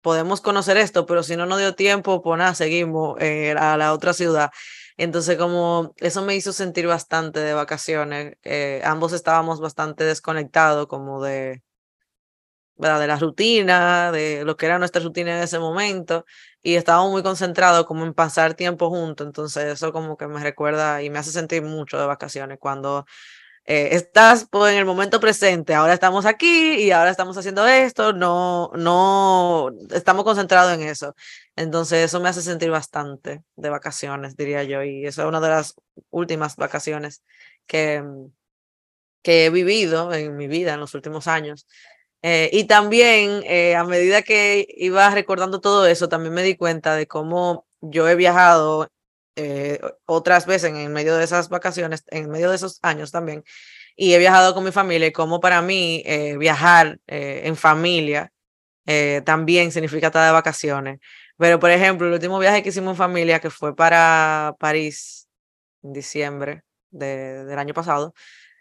podemos 0.00 0.40
conocer 0.40 0.78
esto, 0.78 1.04
pero 1.04 1.22
si 1.22 1.36
no 1.36 1.44
nos 1.44 1.58
dio 1.58 1.74
tiempo, 1.74 2.22
pues 2.22 2.38
nada, 2.38 2.54
seguimos 2.54 3.16
eh, 3.20 3.54
a 3.58 3.76
la 3.76 3.92
otra 3.92 4.14
ciudad. 4.14 4.50
Entonces, 4.96 5.36
como 5.36 5.92
eso 5.98 6.22
me 6.22 6.34
hizo 6.34 6.54
sentir 6.54 6.86
bastante 6.86 7.40
de 7.40 7.52
vacaciones. 7.52 8.36
Eh, 8.42 8.80
ambos 8.84 9.12
estábamos 9.12 9.60
bastante 9.60 10.04
desconectados, 10.04 10.86
como 10.86 11.22
de, 11.22 11.62
¿verdad? 12.78 13.00
de 13.00 13.06
la 13.08 13.16
rutina, 13.16 14.12
de 14.12 14.44
lo 14.44 14.56
que 14.56 14.66
era 14.66 14.78
nuestra 14.78 15.02
rutina 15.02 15.36
en 15.36 15.42
ese 15.42 15.58
momento, 15.58 16.24
y 16.62 16.74
estábamos 16.76 17.10
muy 17.12 17.22
concentrados 17.22 17.86
como 17.86 18.04
en 18.04 18.14
pasar 18.14 18.54
tiempo 18.54 18.88
juntos, 18.90 19.26
entonces 19.26 19.64
eso 19.64 19.92
como 19.92 20.16
que 20.16 20.28
me 20.28 20.40
recuerda 20.42 21.02
y 21.02 21.10
me 21.10 21.18
hace 21.18 21.32
sentir 21.32 21.62
mucho 21.62 21.98
de 21.98 22.06
vacaciones 22.06 22.58
cuando 22.60 23.04
eh, 23.70 23.94
estás 23.96 24.46
pues, 24.50 24.72
en 24.72 24.78
el 24.78 24.86
momento 24.86 25.20
presente, 25.20 25.74
ahora 25.74 25.92
estamos 25.92 26.24
aquí 26.24 26.76
y 26.76 26.90
ahora 26.90 27.10
estamos 27.10 27.36
haciendo 27.36 27.66
esto, 27.66 28.14
no, 28.14 28.70
no 28.74 29.70
estamos 29.92 30.24
concentrados 30.24 30.72
en 30.72 30.82
eso. 30.82 31.14
Entonces 31.54 32.06
eso 32.06 32.18
me 32.20 32.30
hace 32.30 32.40
sentir 32.40 32.70
bastante 32.70 33.42
de 33.56 33.68
vacaciones, 33.70 34.36
diría 34.36 34.64
yo, 34.64 34.82
y 34.84 35.06
eso 35.06 35.20
es 35.22 35.28
una 35.28 35.40
de 35.40 35.48
las 35.50 35.74
últimas 36.10 36.56
vacaciones 36.56 37.22
que, 37.66 38.02
que 39.22 39.46
he 39.46 39.50
vivido 39.50 40.14
en 40.14 40.36
mi 40.36 40.48
vida 40.48 40.72
en 40.74 40.80
los 40.80 40.94
últimos 40.94 41.28
años. 41.28 41.66
Eh, 42.22 42.50
y 42.52 42.64
también 42.64 43.42
eh, 43.44 43.76
a 43.76 43.84
medida 43.84 44.22
que 44.22 44.66
iba 44.76 45.08
recordando 45.10 45.60
todo 45.60 45.86
eso, 45.86 46.08
también 46.08 46.34
me 46.34 46.42
di 46.42 46.56
cuenta 46.56 46.96
de 46.96 47.06
cómo 47.06 47.66
yo 47.80 48.08
he 48.08 48.16
viajado 48.16 48.88
eh, 49.36 49.80
otras 50.04 50.46
veces 50.46 50.72
en 50.72 50.92
medio 50.92 51.16
de 51.16 51.24
esas 51.24 51.48
vacaciones, 51.48 52.04
en 52.08 52.28
medio 52.30 52.50
de 52.50 52.56
esos 52.56 52.80
años 52.82 53.12
también, 53.12 53.44
y 53.96 54.14
he 54.14 54.18
viajado 54.18 54.54
con 54.54 54.64
mi 54.64 54.72
familia 54.72 55.08
y 55.08 55.12
como 55.12 55.40
para 55.40 55.62
mí 55.62 56.04
viajar 56.38 57.00
en 57.06 57.56
familia 57.56 58.32
también 59.24 59.72
significa 59.72 60.08
estar 60.08 60.26
de 60.26 60.32
vacaciones. 60.32 61.00
Pero, 61.36 61.58
por 61.60 61.70
ejemplo, 61.70 62.06
el 62.06 62.14
último 62.14 62.38
viaje 62.38 62.62
que 62.62 62.70
hicimos 62.70 62.92
en 62.92 62.96
familia, 62.96 63.40
que 63.40 63.50
fue 63.50 63.74
para 63.76 64.56
París 64.58 65.28
en 65.82 65.92
diciembre 65.92 66.64
del 66.90 67.58
año 67.58 67.74
pasado, 67.74 68.14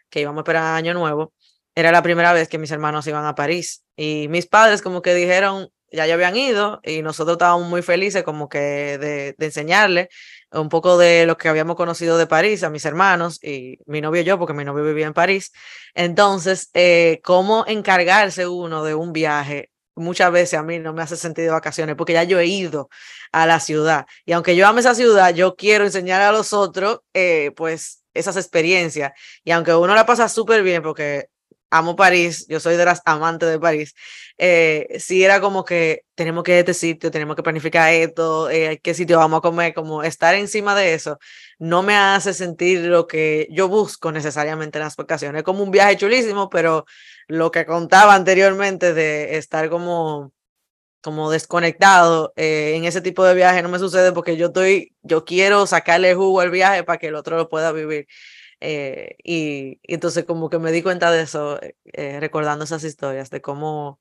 que 0.09 0.21
íbamos 0.21 0.39
a 0.39 0.41
esperar 0.41 0.75
Año 0.75 0.93
Nuevo, 0.93 1.33
era 1.77 1.91
la 1.91 2.01
primera 2.01 2.33
vez 2.33 2.47
que 2.47 2.57
mis 2.57 2.71
hermanos 2.71 3.05
iban 3.05 3.23
a 3.25 3.35
París. 3.35 3.83
Y 3.95 4.25
mis 4.29 4.47
padres 4.47 4.81
como 4.81 5.03
que 5.03 5.13
dijeron, 5.13 5.69
ya 5.91 6.07
ya 6.07 6.15
habían 6.15 6.35
ido 6.35 6.79
y 6.83 7.03
nosotros 7.03 7.35
estábamos 7.35 7.69
muy 7.69 7.83
felices 7.83 8.23
como 8.23 8.49
que 8.49 8.97
de, 8.97 9.35
enseñarle 9.37 10.09
un 10.51 10.69
poco 10.69 10.97
de 10.97 11.27
lo 11.27 11.37
que 11.37 11.49
habíamos 11.49 11.75
conocido 11.75 12.17
de 12.17 12.25
París 12.25 12.63
a 12.63 12.71
mis 12.71 12.83
hermanos 12.83 13.37
y 13.43 13.77
mi 13.85 14.01
novio 14.01 14.23
yo, 14.23 14.39
porque 14.39 14.55
mi 14.55 14.65
novio 14.65 14.83
vivía 14.83 15.05
en 15.05 15.13
París. 15.13 15.51
Entonces, 15.93 16.71
eh, 16.73 17.21
cómo 17.23 17.63
encargarse 17.67 18.47
uno 18.47 18.83
de 18.83 18.95
un 18.95 19.13
viaje 19.13 19.69
muchas 19.95 20.31
veces 20.31 20.57
a 20.57 20.63
mí 20.63 20.79
no 20.79 20.93
me 20.93 21.03
hace 21.03 21.15
sentido 21.15 21.53
vacaciones 21.53 21.95
porque 21.95 22.13
ya 22.13 22.23
yo 22.23 22.39
he 22.39 22.47
ido 22.47 22.89
a 23.31 23.45
la 23.45 23.59
ciudad 23.59 24.07
y 24.25 24.31
aunque 24.31 24.55
yo 24.55 24.67
ame 24.67 24.79
esa 24.79 24.95
ciudad, 24.95 25.31
yo 25.33 25.55
quiero 25.55 25.85
enseñar 25.85 26.23
a 26.23 26.31
los 26.31 26.53
otros 26.53 27.01
eh, 27.13 27.51
pues 27.55 28.03
esas 28.15 28.35
experiencias 28.35 29.13
y 29.43 29.51
aunque 29.51 29.75
uno 29.75 29.93
la 29.93 30.07
pasa 30.07 30.27
súper 30.27 30.63
bien 30.63 30.81
porque 30.81 31.29
amo 31.69 31.95
París, 31.95 32.45
yo 32.47 32.59
soy 32.59 32.77
de 32.77 32.85
las 32.85 33.01
amantes 33.05 33.49
de 33.49 33.59
París, 33.59 33.93
eh, 34.37 34.87
sí 34.99 35.23
era 35.23 35.41
como 35.41 35.65
que 35.65 36.03
tenemos 36.15 36.43
que 36.43 36.51
ir 36.51 36.57
a 36.57 36.59
este 36.59 36.73
sitio, 36.73 37.11
tenemos 37.11 37.35
que 37.35 37.43
planificar 37.43 37.91
esto, 37.93 38.49
eh, 38.49 38.79
qué 38.83 38.93
sitio 38.93 39.17
vamos 39.17 39.39
a 39.39 39.41
comer, 39.41 39.73
como 39.73 40.03
estar 40.03 40.35
encima 40.35 40.75
de 40.75 40.93
eso, 40.93 41.17
no 41.59 41.83
me 41.83 41.95
hace 41.95 42.33
sentir 42.33 42.81
lo 42.81 43.07
que 43.07 43.47
yo 43.51 43.67
busco 43.67 44.11
necesariamente 44.11 44.77
en 44.77 44.83
las 44.85 44.95
vacaciones. 44.95 45.39
Es 45.39 45.43
como 45.43 45.63
un 45.63 45.71
viaje 45.71 45.97
chulísimo, 45.97 46.49
pero 46.49 46.85
lo 47.27 47.51
que 47.51 47.65
contaba 47.65 48.15
anteriormente 48.15 48.93
de 48.93 49.37
estar 49.37 49.69
como 49.69 50.31
como 51.01 51.31
desconectado 51.31 52.33
eh, 52.35 52.73
en 52.75 52.85
ese 52.85 53.01
tipo 53.01 53.23
de 53.23 53.35
viaje 53.35 53.61
no 53.61 53.69
me 53.69 53.79
sucede 53.79 54.11
porque 54.11 54.35
yo 54.35 54.47
estoy, 54.47 54.93
yo 55.03 55.23
quiero 55.23 55.65
sacarle 55.65 56.15
jugo 56.15 56.41
al 56.41 56.51
viaje 56.51 56.83
para 56.83 56.97
que 56.99 57.07
el 57.07 57.15
otro 57.15 57.37
lo 57.37 57.47
pueda 57.49 57.71
vivir. 57.71 58.07
Eh, 58.59 59.15
y, 59.23 59.79
entonces 59.83 60.25
como 60.25 60.49
que 60.49 60.59
me 60.59 60.71
di 60.71 60.81
cuenta 60.81 61.11
de 61.11 61.21
eso, 61.23 61.59
eh, 61.61 62.19
recordando 62.19 62.65
esas 62.65 62.83
historias, 62.83 63.29
de 63.29 63.41
cómo 63.41 63.99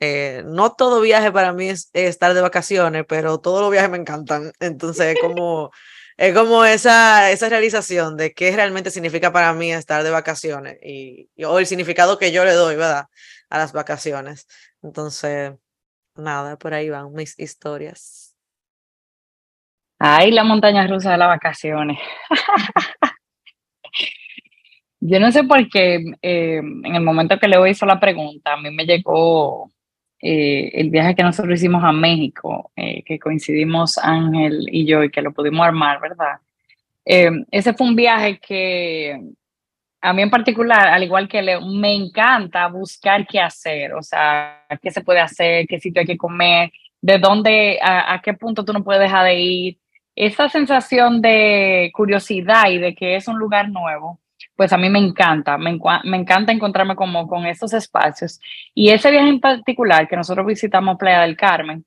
eh, 0.00 0.42
no 0.46 0.72
todo 0.74 1.00
viaje 1.00 1.32
para 1.32 1.52
mí 1.52 1.68
es, 1.68 1.90
estar 1.92 2.34
de 2.34 2.40
vacaciones, 2.40 3.04
pero 3.08 3.38
todos 3.38 3.60
los 3.62 3.70
viajes 3.70 3.90
me 3.90 3.98
encantan. 3.98 4.52
Entonces 4.60 5.16
como, 5.20 5.70
es 6.16 6.34
como 6.34 6.64
esa, 6.64 7.30
esa 7.30 7.48
realización 7.48 8.16
de 8.16 8.34
qué 8.34 8.54
realmente 8.54 8.90
significa 8.90 9.32
para 9.32 9.52
mí 9.54 9.72
estar 9.72 10.02
de 10.02 10.10
vacaciones 10.10 10.78
y, 10.82 11.30
o 11.44 11.58
el 11.58 11.66
significado 11.66 12.18
que 12.18 12.32
yo 12.32 12.44
le 12.44 12.52
doy, 12.52 12.76
¿verdad? 12.76 13.06
A 13.50 13.58
las 13.58 13.72
vacaciones. 13.72 14.46
Entonces, 14.82 15.52
nada, 16.16 16.56
por 16.58 16.74
ahí 16.74 16.90
van 16.90 17.12
mis 17.12 17.38
historias. 17.38 18.34
Ay, 19.98 20.32
la 20.32 20.44
montaña 20.44 20.86
rusa 20.86 21.12
de 21.12 21.18
las 21.18 21.28
vacaciones. 21.28 21.98
Yo 25.06 25.20
no 25.20 25.30
sé 25.30 25.44
por 25.44 25.68
qué 25.68 26.02
eh, 26.22 26.56
en 26.56 26.94
el 26.94 27.02
momento 27.02 27.38
que 27.38 27.46
Leo 27.46 27.66
hizo 27.66 27.84
la 27.84 28.00
pregunta, 28.00 28.54
a 28.54 28.56
mí 28.56 28.70
me 28.70 28.86
llegó 28.86 29.70
eh, 30.18 30.70
el 30.72 30.88
viaje 30.88 31.14
que 31.14 31.22
nosotros 31.22 31.58
hicimos 31.58 31.84
a 31.84 31.92
México, 31.92 32.72
eh, 32.74 33.02
que 33.02 33.18
coincidimos 33.18 33.98
Ángel 33.98 34.66
y 34.72 34.86
yo 34.86 35.04
y 35.04 35.10
que 35.10 35.20
lo 35.20 35.32
pudimos 35.32 35.66
armar, 35.66 36.00
¿verdad? 36.00 36.38
ese 37.04 37.74
fue 37.74 37.86
un 37.86 37.94
viaje 37.94 38.38
que 38.38 39.20
a 40.00 40.14
mí 40.14 40.22
en 40.22 40.30
particular, 40.30 40.88
al 40.88 41.02
igual 41.02 41.28
que 41.28 41.42
Leo, 41.42 41.60
me 41.60 41.94
encanta 41.94 42.66
buscar 42.68 43.26
qué 43.26 43.40
hacer, 43.40 43.92
o 43.92 44.02
sea, 44.02 44.64
qué 44.80 44.90
se 44.90 45.02
puede 45.02 45.20
hacer, 45.20 45.66
qué 45.66 45.78
sitio 45.80 46.00
hay 46.00 46.06
que 46.06 46.16
comer, 46.16 46.72
de 47.02 47.18
dónde, 47.18 47.78
a, 47.82 48.14
a 48.14 48.22
qué 48.22 48.32
punto 48.32 48.64
tú 48.64 48.72
no 48.72 48.82
puedes 48.82 49.02
dejar 49.02 49.26
de 49.26 49.38
ir. 49.38 49.78
Esa 50.16 50.48
sensación 50.48 51.20
de 51.20 51.90
curiosidad 51.92 52.70
y 52.70 52.78
de 52.78 52.94
que 52.94 53.16
es 53.16 53.28
un 53.28 53.38
lugar 53.38 53.68
nuevo 53.68 54.18
pues 54.56 54.72
a 54.72 54.78
mí 54.78 54.88
me 54.88 54.98
encanta, 54.98 55.58
me, 55.58 55.70
encanta 55.70 56.52
encontrarme 56.52 56.94
como 56.94 57.26
con 57.26 57.46
esos 57.46 57.72
espacios. 57.72 58.40
Y 58.74 58.90
ese 58.90 59.10
viaje 59.10 59.28
en 59.28 59.40
particular 59.40 60.08
que 60.08 60.16
nosotros 60.16 60.46
visitamos 60.46 60.96
Playa 60.96 61.22
del 61.22 61.36
Carmen, 61.36 61.84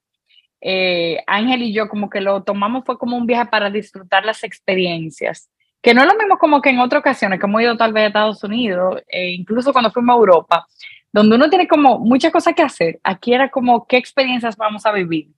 eh, 0.60 1.24
Ángel 1.28 1.62
y 1.62 1.74
yo 1.74 1.88
como 1.88 2.10
que 2.10 2.20
lo 2.20 2.44
tomamos 2.44 2.84
fue 2.86 2.98
como 2.98 3.16
un 3.16 3.26
viaje 3.26 3.50
para 3.50 3.70
disfrutar 3.70 4.26
las 4.26 4.44
experiencias, 4.44 5.50
que 5.82 5.94
no 5.94 6.02
es 6.02 6.08
lo 6.08 6.18
mismo 6.18 6.38
como 6.38 6.62
que 6.62 6.70
en 6.70 6.80
otras 6.80 7.02
ocasiones 7.02 7.40
que 7.40 7.46
hemos 7.46 7.62
ido 7.62 7.78
tal 7.78 7.94
vez 7.94 8.06
a 8.06 8.08
Estados 8.08 8.44
Unidos, 8.44 9.02
e 9.08 9.32
incluso 9.32 9.72
cuando 9.72 9.92
fuimos 9.92 10.16
a 10.16 10.20
Europa, 10.20 10.68
donde 11.14 11.36
uno 11.36 11.50
tiene 11.50 11.68
como 11.68 12.00
muchas 12.00 12.32
cosas 12.32 12.54
que 12.54 12.64
hacer. 12.64 13.00
Aquí 13.04 13.34
era 13.34 13.50
como 13.50 13.88
qué 13.88 13.98
experiencias 13.98 14.58
vamos 14.58 14.86
a 14.86 14.92
vivir. 14.92 15.30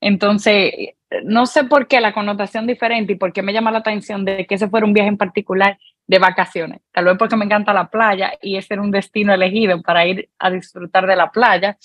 Entonces, 0.00 0.72
no 1.24 1.46
sé 1.46 1.64
por 1.64 1.86
qué 1.86 2.00
la 2.00 2.12
connotación 2.12 2.66
diferente 2.66 3.12
y 3.12 3.16
por 3.16 3.32
qué 3.32 3.42
me 3.42 3.52
llama 3.52 3.70
la 3.70 3.78
atención 3.78 4.24
de 4.24 4.46
que 4.46 4.56
ese 4.56 4.68
fuera 4.68 4.86
un 4.86 4.92
viaje 4.92 5.08
en 5.08 5.16
particular 5.16 5.78
de 6.06 6.18
vacaciones. 6.18 6.80
Tal 6.92 7.06
vez 7.06 7.16
porque 7.18 7.36
me 7.36 7.44
encanta 7.44 7.72
la 7.72 7.88
playa 7.88 8.32
y 8.40 8.56
ese 8.56 8.74
era 8.74 8.82
un 8.82 8.90
destino 8.90 9.32
elegido 9.32 9.80
para 9.82 10.06
ir 10.06 10.28
a 10.38 10.50
disfrutar 10.50 11.06
de 11.06 11.16
la 11.16 11.30
playa. 11.30 11.76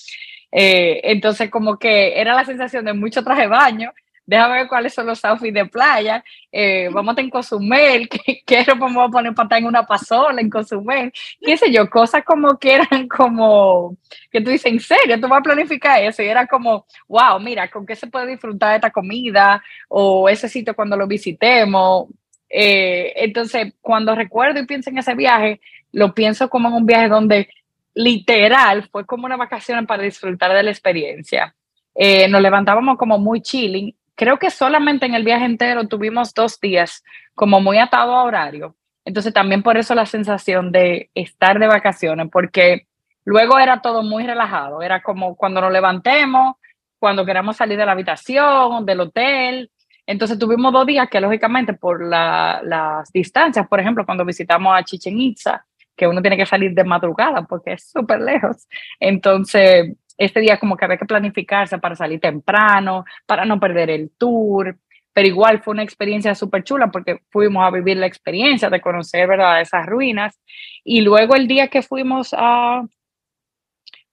Eh, 0.52 1.02
entonces, 1.04 1.50
como 1.50 1.78
que 1.78 2.20
era 2.20 2.34
la 2.34 2.46
sensación 2.46 2.86
de 2.86 2.94
mucho 2.94 3.24
traje 3.24 3.44
de 3.44 3.48
baño. 3.48 3.94
Déjame 4.26 4.56
ver 4.56 4.68
cuáles 4.68 4.94
son 4.94 5.06
los 5.06 5.24
outfits 5.24 5.54
de 5.54 5.66
playa. 5.68 6.22
Eh, 6.52 6.90
vamos 6.92 7.18
a 7.18 7.22
en 7.22 7.30
Cozumel. 7.30 8.10
¿Qué, 8.26 8.42
qué 8.46 8.66
vamos 8.78 9.08
a 9.08 9.10
poner 9.10 9.34
para 9.34 9.46
estar 9.46 9.60
en 9.60 9.66
una 9.66 9.86
pasola 9.86 10.42
en 10.42 10.50
Cozumel? 10.50 11.14
Qué 11.40 11.56
sé 11.56 11.72
yo, 11.72 11.90
cosas 11.90 12.26
como 12.26 12.60
que 12.60 12.74
eran 12.74 13.08
como, 13.08 13.96
que 14.30 14.42
tú 14.42 14.50
dices, 14.50 14.70
¿en 14.70 14.82
serio? 14.82 15.20
¿Tú 15.22 15.30
vas 15.30 15.40
a 15.40 15.44
planificar 15.44 16.04
eso? 16.04 16.22
Y 16.22 16.28
era 16.28 16.46
como, 16.46 16.86
wow, 17.08 17.40
mira, 17.40 17.70
¿con 17.70 17.86
qué 17.86 17.96
se 17.96 18.08
puede 18.08 18.28
disfrutar 18.28 18.76
esta 18.76 18.92
comida? 18.92 19.64
O 19.88 20.28
ese 20.28 20.50
sitio 20.50 20.76
cuando 20.76 20.98
lo 20.98 21.08
visitemos 21.08 22.08
eh, 22.50 23.14
entonces, 23.18 23.74
cuando 23.82 24.16
recuerdo 24.16 24.60
y 24.60 24.66
pienso 24.66 24.90
en 24.90 24.98
ese 24.98 25.16
viaje, 25.16 25.60
lo 25.92 26.14
pienso 26.14 26.50
como 26.50 26.70
en 26.70 26.76
un 26.76 26.86
viaje 26.86 27.10
donde 27.10 27.50
literal 27.94 28.88
fue 28.92 29.06
como 29.06 29.26
una 29.26 29.38
vacación 29.38 29.88
para 29.88 30.04
disfrutar 30.04 30.54
de 30.54 30.64
la 30.64 30.72
experiencia. 30.72 31.56
Eh, 31.96 32.28
nos 32.28 32.42
levantábamos 32.42 32.98
como 32.98 33.18
muy 33.18 33.42
chilling. 33.42 33.96
Creo 34.16 34.38
que 34.38 34.52
solamente 34.52 35.06
en 35.06 35.16
el 35.16 35.24
viaje 35.24 35.46
entero 35.46 35.88
tuvimos 35.88 36.34
dos 36.34 36.60
días 36.60 37.04
como 37.34 37.60
muy 37.60 37.80
atado 37.80 38.16
a 38.16 38.24
horario. 38.24 38.76
Entonces 39.04 39.34
también 39.34 39.64
por 39.64 39.78
eso 39.78 39.96
la 39.96 40.06
sensación 40.06 40.72
de 40.72 41.10
estar 41.16 41.60
de 41.60 41.68
vacaciones, 41.68 42.28
porque 42.32 42.88
luego 43.26 43.58
era 43.58 43.82
todo 43.82 44.04
muy 44.04 44.26
relajado. 44.26 44.82
Era 44.82 45.02
como 45.02 45.36
cuando 45.36 45.62
nos 45.62 45.72
levantemos, 45.72 46.56
cuando 47.00 47.26
queramos 47.26 47.58
salir 47.58 47.78
de 47.78 47.86
la 47.86 47.94
habitación, 47.94 48.86
del 48.86 49.00
hotel, 49.00 49.72
entonces 50.08 50.40
tuvimos 50.40 50.72
dos 50.72 50.86
días 50.88 51.10
que 51.10 51.20
lógicamente 51.20 51.74
por 51.74 52.02
las 52.02 53.12
distancias, 53.12 53.68
por 53.68 53.82
ejemplo, 53.82 54.06
cuando 54.06 54.24
visitamos 54.24 54.74
a 54.74 54.84
Chichen 54.84 55.20
Itza, 55.20 55.66
que 55.98 56.08
uno 56.08 56.22
tiene 56.22 56.38
que 56.38 56.46
salir 56.46 56.74
de 56.74 56.86
madrugada 56.86 57.44
porque 57.44 57.74
es 57.74 57.90
súper 57.90 58.22
lejos. 58.22 58.68
Entonces, 59.02 59.98
este 60.18 60.40
día 60.40 60.60
como 60.60 60.78
que 60.78 60.86
había 60.86 60.98
que 60.98 61.06
planificarse 61.06 61.78
para 61.78 61.96
salir 61.96 62.22
temprano, 62.22 63.04
para 63.26 63.44
no 63.44 63.60
perder 63.60 63.90
el 63.90 64.12
tour, 64.18 64.78
pero 65.12 65.28
igual 65.28 65.62
fue 65.62 65.74
una 65.74 65.84
experiencia 65.84 66.36
súper 66.36 66.64
chula 66.64 66.90
porque 66.90 67.22
fuimos 67.30 67.66
a 67.66 67.72
vivir 67.72 67.98
la 67.98 68.06
experiencia 68.06 68.70
de 68.70 68.80
conocer, 68.80 69.28
¿verdad?, 69.28 69.60
esas 69.60 69.86
ruinas. 69.86 70.40
Y 70.86 71.02
luego 71.02 71.36
el 71.36 71.48
día 71.48 71.68
que 71.68 71.82
fuimos 71.82 72.34
a, 72.38 72.84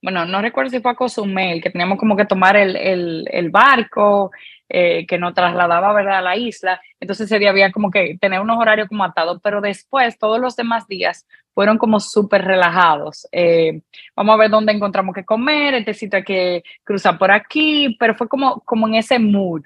bueno, 0.02 0.24
no 0.24 0.42
recuerdo 0.42 0.70
si 0.70 0.80
fue 0.80 0.90
a 0.90 0.94
Cozumel, 0.94 1.62
que 1.62 1.70
teníamos 1.70 1.98
como 1.98 2.16
que 2.16 2.24
tomar 2.24 2.57
el, 2.57 2.74
el, 2.74 3.28
el 3.30 3.50
barco 3.50 4.33
eh, 4.76 5.06
que 5.06 5.18
nos 5.18 5.34
trasladaba 5.34 5.92
¿verdad? 5.92 6.18
a 6.18 6.22
la 6.22 6.37
isla. 6.37 6.80
Entonces 6.98 7.26
ese 7.26 7.38
día 7.38 7.50
había 7.50 7.70
como 7.70 7.92
que 7.92 8.18
tener 8.20 8.40
unos 8.40 8.58
horarios 8.58 8.88
como 8.88 9.04
atados, 9.04 9.38
pero 9.40 9.60
después 9.60 10.18
todos 10.18 10.40
los 10.40 10.56
demás 10.56 10.88
días 10.88 11.28
fueron 11.54 11.78
como 11.78 12.00
súper 12.00 12.44
relajados. 12.44 13.28
Eh, 13.30 13.82
vamos 14.16 14.34
a 14.34 14.38
ver 14.38 14.50
dónde 14.50 14.72
encontramos 14.72 15.14
que 15.14 15.24
comer, 15.24 15.74
este 15.74 15.94
sitio 15.94 16.24
que 16.24 16.64
cruzar 16.82 17.16
por 17.18 17.30
aquí, 17.30 17.96
pero 18.00 18.16
fue 18.16 18.26
como, 18.26 18.62
como 18.62 18.88
en 18.88 18.96
ese 18.96 19.20
mood. 19.20 19.62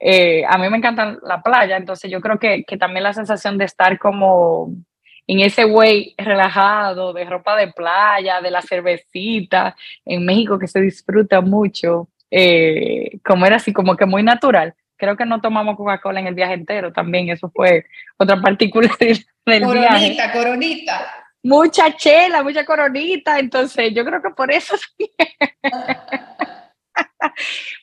Eh, 0.00 0.42
a 0.48 0.56
mí 0.56 0.70
me 0.70 0.78
encanta 0.78 1.18
la 1.22 1.42
playa, 1.42 1.76
entonces 1.76 2.10
yo 2.10 2.22
creo 2.22 2.38
que, 2.38 2.64
que 2.64 2.78
también 2.78 3.02
la 3.02 3.12
sensación 3.12 3.58
de 3.58 3.66
estar 3.66 3.98
como 3.98 4.72
en 5.26 5.40
ese 5.40 5.66
way 5.66 6.14
relajado, 6.16 7.12
de 7.12 7.26
ropa 7.26 7.56
de 7.56 7.72
playa, 7.74 8.40
de 8.40 8.50
la 8.50 8.62
cervecita, 8.62 9.76
en 10.06 10.24
México 10.24 10.58
que 10.58 10.66
se 10.66 10.80
disfruta 10.80 11.42
mucho, 11.42 12.08
eh, 12.30 13.18
como 13.24 13.46
era 13.46 13.56
así, 13.56 13.72
como 13.72 13.96
que 13.96 14.06
muy 14.06 14.22
natural. 14.22 14.74
Creo 14.96 15.16
que 15.16 15.26
no 15.26 15.40
tomamos 15.40 15.76
Coca-Cola 15.76 16.20
en 16.20 16.26
el 16.26 16.34
viaje 16.34 16.54
entero 16.54 16.92
también, 16.92 17.28
eso 17.28 17.50
fue 17.54 17.84
otra 18.16 18.40
particularidad 18.40 19.18
del 19.46 19.62
coronita, 19.62 19.90
viaje. 19.90 20.16
Coronita, 20.16 20.32
coronita. 20.32 21.06
Mucha 21.42 21.96
chela, 21.96 22.42
mucha 22.42 22.64
coronita, 22.64 23.38
entonces 23.38 23.92
yo 23.94 24.04
creo 24.04 24.20
que 24.20 24.30
por 24.30 24.50
eso 24.50 24.74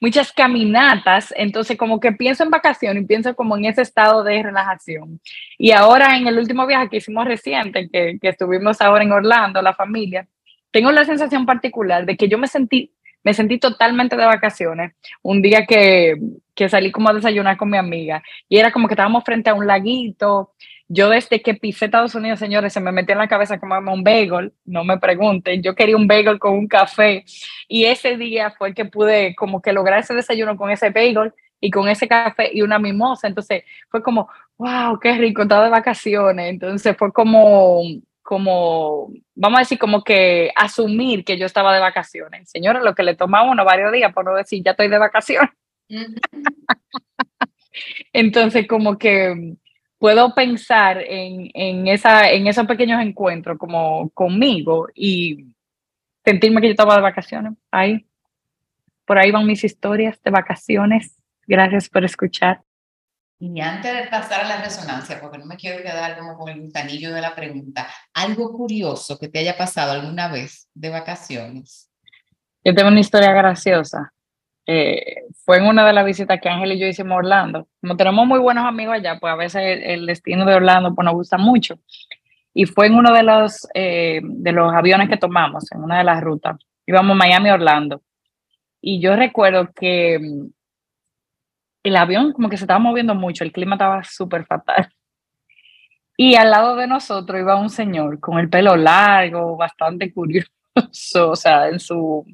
muchas 0.02 0.34
caminatas, 0.34 1.34
entonces 1.38 1.78
como 1.78 2.00
que 2.00 2.12
pienso 2.12 2.44
en 2.44 2.50
vacación 2.50 2.98
y 2.98 3.06
pienso 3.06 3.36
como 3.36 3.56
en 3.56 3.66
ese 3.66 3.84
estado 3.84 4.24
de 4.24 4.44
relajación. 4.44 5.22
Y 5.58 5.72
ahora 5.72 6.18
en 6.18 6.28
el 6.28 6.38
último 6.38 6.68
viaje 6.68 6.90
que 6.90 6.98
hicimos 6.98 7.26
reciente, 7.26 7.90
que, 7.90 8.18
que 8.22 8.30
estuvimos 8.30 8.82
ahora 8.82 9.04
en 9.04 9.12
Orlando, 9.12 9.62
la 9.62 9.74
familia, 9.74 10.28
tengo 10.72 10.92
la 10.92 11.06
sensación 11.06 11.46
particular 11.46 12.06
de 12.06 12.18
que 12.18 12.28
yo 12.28 12.38
me 12.38 12.48
sentí 12.48 12.94
me 13.24 13.34
sentí 13.34 13.58
totalmente 13.58 14.16
de 14.16 14.26
vacaciones. 14.26 14.94
Un 15.22 15.42
día 15.42 15.66
que, 15.66 16.16
que 16.54 16.70
salí 16.70 16.92
como 16.92 17.10
a 17.10 17.14
desayunar 17.14 17.58
con 17.58 17.70
mi 17.70 17.78
amiga 17.78 18.22
y 18.50 18.58
era 18.58 18.72
como 18.72 18.88
que 18.88 18.94
estábamos 18.94 19.24
frente 19.24 19.50
a 19.50 19.54
un 19.54 19.68
laguito. 19.68 20.54
Yo 20.90 21.10
desde 21.10 21.42
que 21.42 21.56
pisé 21.56 21.86
Estados 21.86 22.14
Unidos, 22.14 22.40
señores, 22.40 22.74
se 22.74 22.82
me 22.82 22.92
metió 22.92 23.14
en 23.14 23.20
la 23.20 23.28
cabeza 23.28 23.60
comerme 23.60 23.92
un 23.92 24.04
bagel, 24.04 24.54
no 24.66 24.84
me 24.84 25.00
pregunten, 25.00 25.64
yo 25.64 25.74
quería 25.76 25.96
un 25.96 26.08
bagel 26.08 26.38
con 26.40 26.54
un 26.54 26.68
café 26.68 27.24
y 27.68 27.86
ese 27.86 28.18
día 28.18 28.52
fue 28.52 28.74
que 28.74 28.86
pude 28.86 29.34
como 29.36 29.62
que 29.62 29.74
lograr 29.74 30.00
ese 30.00 30.14
desayuno 30.14 30.58
con 30.58 30.70
ese 30.70 30.90
bagel 30.90 31.34
y 31.60 31.72
con 31.72 31.88
ese 31.88 32.08
café 32.08 32.52
y 32.54 32.62
una 32.62 32.78
mimosa, 32.78 33.28
entonces 33.28 33.64
fue 33.90 34.04
como, 34.04 34.28
wow, 34.58 35.00
qué 35.00 35.18
rico, 35.18 35.44
estaba 35.44 35.64
de 35.64 35.70
vacaciones, 35.72 36.50
entonces 36.50 36.96
fue 36.98 37.12
como 37.14 37.82
como, 38.24 39.10
vamos 39.36 39.58
a 39.58 39.62
decir, 39.62 39.78
como 39.78 40.04
que 40.04 40.52
asumir 40.56 41.26
que 41.26 41.38
yo 41.38 41.46
estaba 41.46 41.74
de 41.74 41.82
vacaciones. 41.82 42.50
Señora, 42.50 42.82
lo 42.82 42.96
que 42.96 43.04
le 43.04 43.16
tomaba 43.16 43.52
unos 43.52 43.66
varios 43.66 43.92
días, 43.92 44.14
por 44.14 44.26
no 44.26 44.34
decir, 44.34 44.64
ya 44.64 44.72
estoy 44.72 44.88
de 44.88 44.98
vacaciones. 44.98 45.52
Entonces, 48.14 48.68
como 48.68 48.98
que 48.98 49.56
puedo 50.00 50.34
pensar 50.34 51.04
en, 51.06 51.50
en, 51.54 51.88
esa, 51.88 52.32
en 52.32 52.48
esos 52.48 52.66
pequeños 52.66 53.02
encuentros 53.02 53.58
como 53.58 54.10
conmigo 54.12 54.88
y 54.96 55.54
sentirme 56.24 56.62
que 56.62 56.68
yo 56.68 56.72
estaba 56.72 56.96
de 56.96 57.02
vacaciones. 57.02 57.54
Ahí, 57.72 58.06
por 59.06 59.18
ahí 59.18 59.32
van 59.32 59.46
mis 59.46 59.64
historias 59.64 60.22
de 60.24 60.32
vacaciones. 60.32 61.18
Gracias 61.46 61.90
por 61.90 62.06
escuchar. 62.06 62.62
Y 63.46 63.60
antes 63.60 63.94
de 63.94 64.08
pasar 64.10 64.46
a 64.46 64.48
la 64.48 64.62
resonancia, 64.62 65.20
porque 65.20 65.38
no 65.38 65.46
me 65.46 65.58
quiero 65.58 65.84
quedar 65.84 66.18
como 66.18 66.38
con 66.38 66.48
el 66.48 66.62
gusanillo 66.62 67.14
de 67.14 67.20
la 67.20 67.36
pregunta, 67.36 67.90
algo 68.14 68.54
curioso 68.54 69.20
que 69.20 69.28
te 69.28 69.40
haya 69.40 69.58
pasado 69.58 69.92
alguna 69.92 70.30
vez 70.30 70.70
de 70.74 70.90
vacaciones. 70.90 71.92
Yo 72.64 72.74
tengo 72.74 72.88
una 72.88 73.02
historia 73.02 73.34
graciosa. 73.34 74.14
Eh, 74.66 75.24
fue 75.44 75.58
en 75.58 75.66
una 75.66 75.86
de 75.86 75.92
las 75.92 76.06
visitas 76.06 76.40
que 76.40 76.48
Ángel 76.48 76.72
y 76.72 76.80
yo 76.80 76.88
hicimos 76.88 77.12
a 77.12 77.18
Orlando. 77.18 77.68
Como 77.82 77.98
tenemos 77.98 78.26
muy 78.26 78.40
buenos 78.40 78.64
amigos 78.64 78.96
allá, 78.96 79.20
pues 79.20 79.34
a 79.34 79.36
veces 79.36 79.62
el, 79.62 79.84
el 79.84 80.06
destino 80.06 80.46
de 80.46 80.56
Orlando 80.56 80.96
pues, 80.96 81.04
nos 81.04 81.14
gusta 81.14 81.38
mucho. 81.38 81.78
Y 82.54 82.66
fue 82.66 82.88
en 82.88 82.96
uno 82.96 83.12
de 83.14 83.24
los, 83.24 83.68
eh, 83.74 84.22
de 84.24 84.52
los 84.54 84.74
aviones 84.74 85.10
que 85.10 85.18
tomamos, 85.18 85.70
en 85.74 85.84
una 85.84 85.98
de 85.98 86.06
las 86.06 86.22
rutas. 86.22 86.56
Íbamos 86.86 87.18
Miami 87.18 87.50
Orlando. 87.50 88.04
Y 88.80 89.02
yo 89.02 89.18
recuerdo 89.18 89.70
que 89.74 90.18
el 91.84 91.96
avión 91.98 92.32
como 92.34 92.50
que 92.50 92.58
se 92.58 92.64
estaba 92.64 92.80
moviendo 92.80 93.14
mucho, 93.14 93.44
el 93.44 93.52
clima 93.52 93.76
estaba 93.76 94.04
súper 94.04 94.46
fatal. 94.46 94.90
Y 96.16 96.36
al 96.36 96.52
lado 96.52 96.76
de 96.76 96.88
nosotros 96.88 97.40
iba 97.40 97.56
un 97.56 97.70
señor 97.70 98.20
con 98.20 98.40
el 98.40 98.50
pelo 98.50 98.76
largo, 98.76 99.58
bastante 99.58 100.14
curioso, 100.14 100.50
o 101.32 101.36
sea, 101.36 101.68
en 101.70 101.80
su 101.80 102.26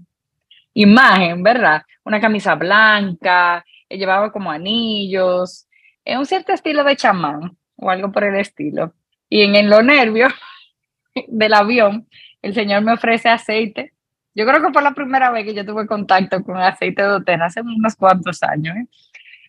imagen, 0.74 1.42
¿verdad? 1.44 1.84
Una 2.04 2.20
camisa 2.20 2.56
blanca, 2.56 3.66
llevaba 3.90 4.32
como 4.32 4.52
anillos, 4.52 5.68
en 6.06 6.20
un 6.20 6.26
cierto 6.26 6.54
estilo 6.54 6.84
de 6.84 6.96
chamán 6.96 7.58
o 7.78 7.90
algo 7.90 8.12
por 8.12 8.24
el 8.26 8.36
estilo. 8.36 8.94
Y 9.30 9.44
en, 9.44 9.56
en 9.56 9.70
los 9.70 9.82
del 11.28 11.54
avión, 11.54 12.08
el 12.42 12.54
señor 12.54 12.82
me 12.84 12.94
ofrece 12.94 13.30
aceite. 13.30 13.94
Yo 14.36 14.46
creo 14.46 14.62
que 14.62 14.72
fue 14.72 14.82
la 14.82 14.94
primera 14.94 15.32
vez 15.32 15.46
que 15.46 15.54
yo 15.54 15.66
tuve 15.66 15.88
contacto 15.88 16.44
con 16.44 16.58
aceite 16.58 17.02
de 17.02 17.10
Otena, 17.10 17.46
hace 17.46 17.62
unos 17.62 17.96
cuantos 17.96 18.42
años. 18.44 18.76
¿eh? 18.76 18.88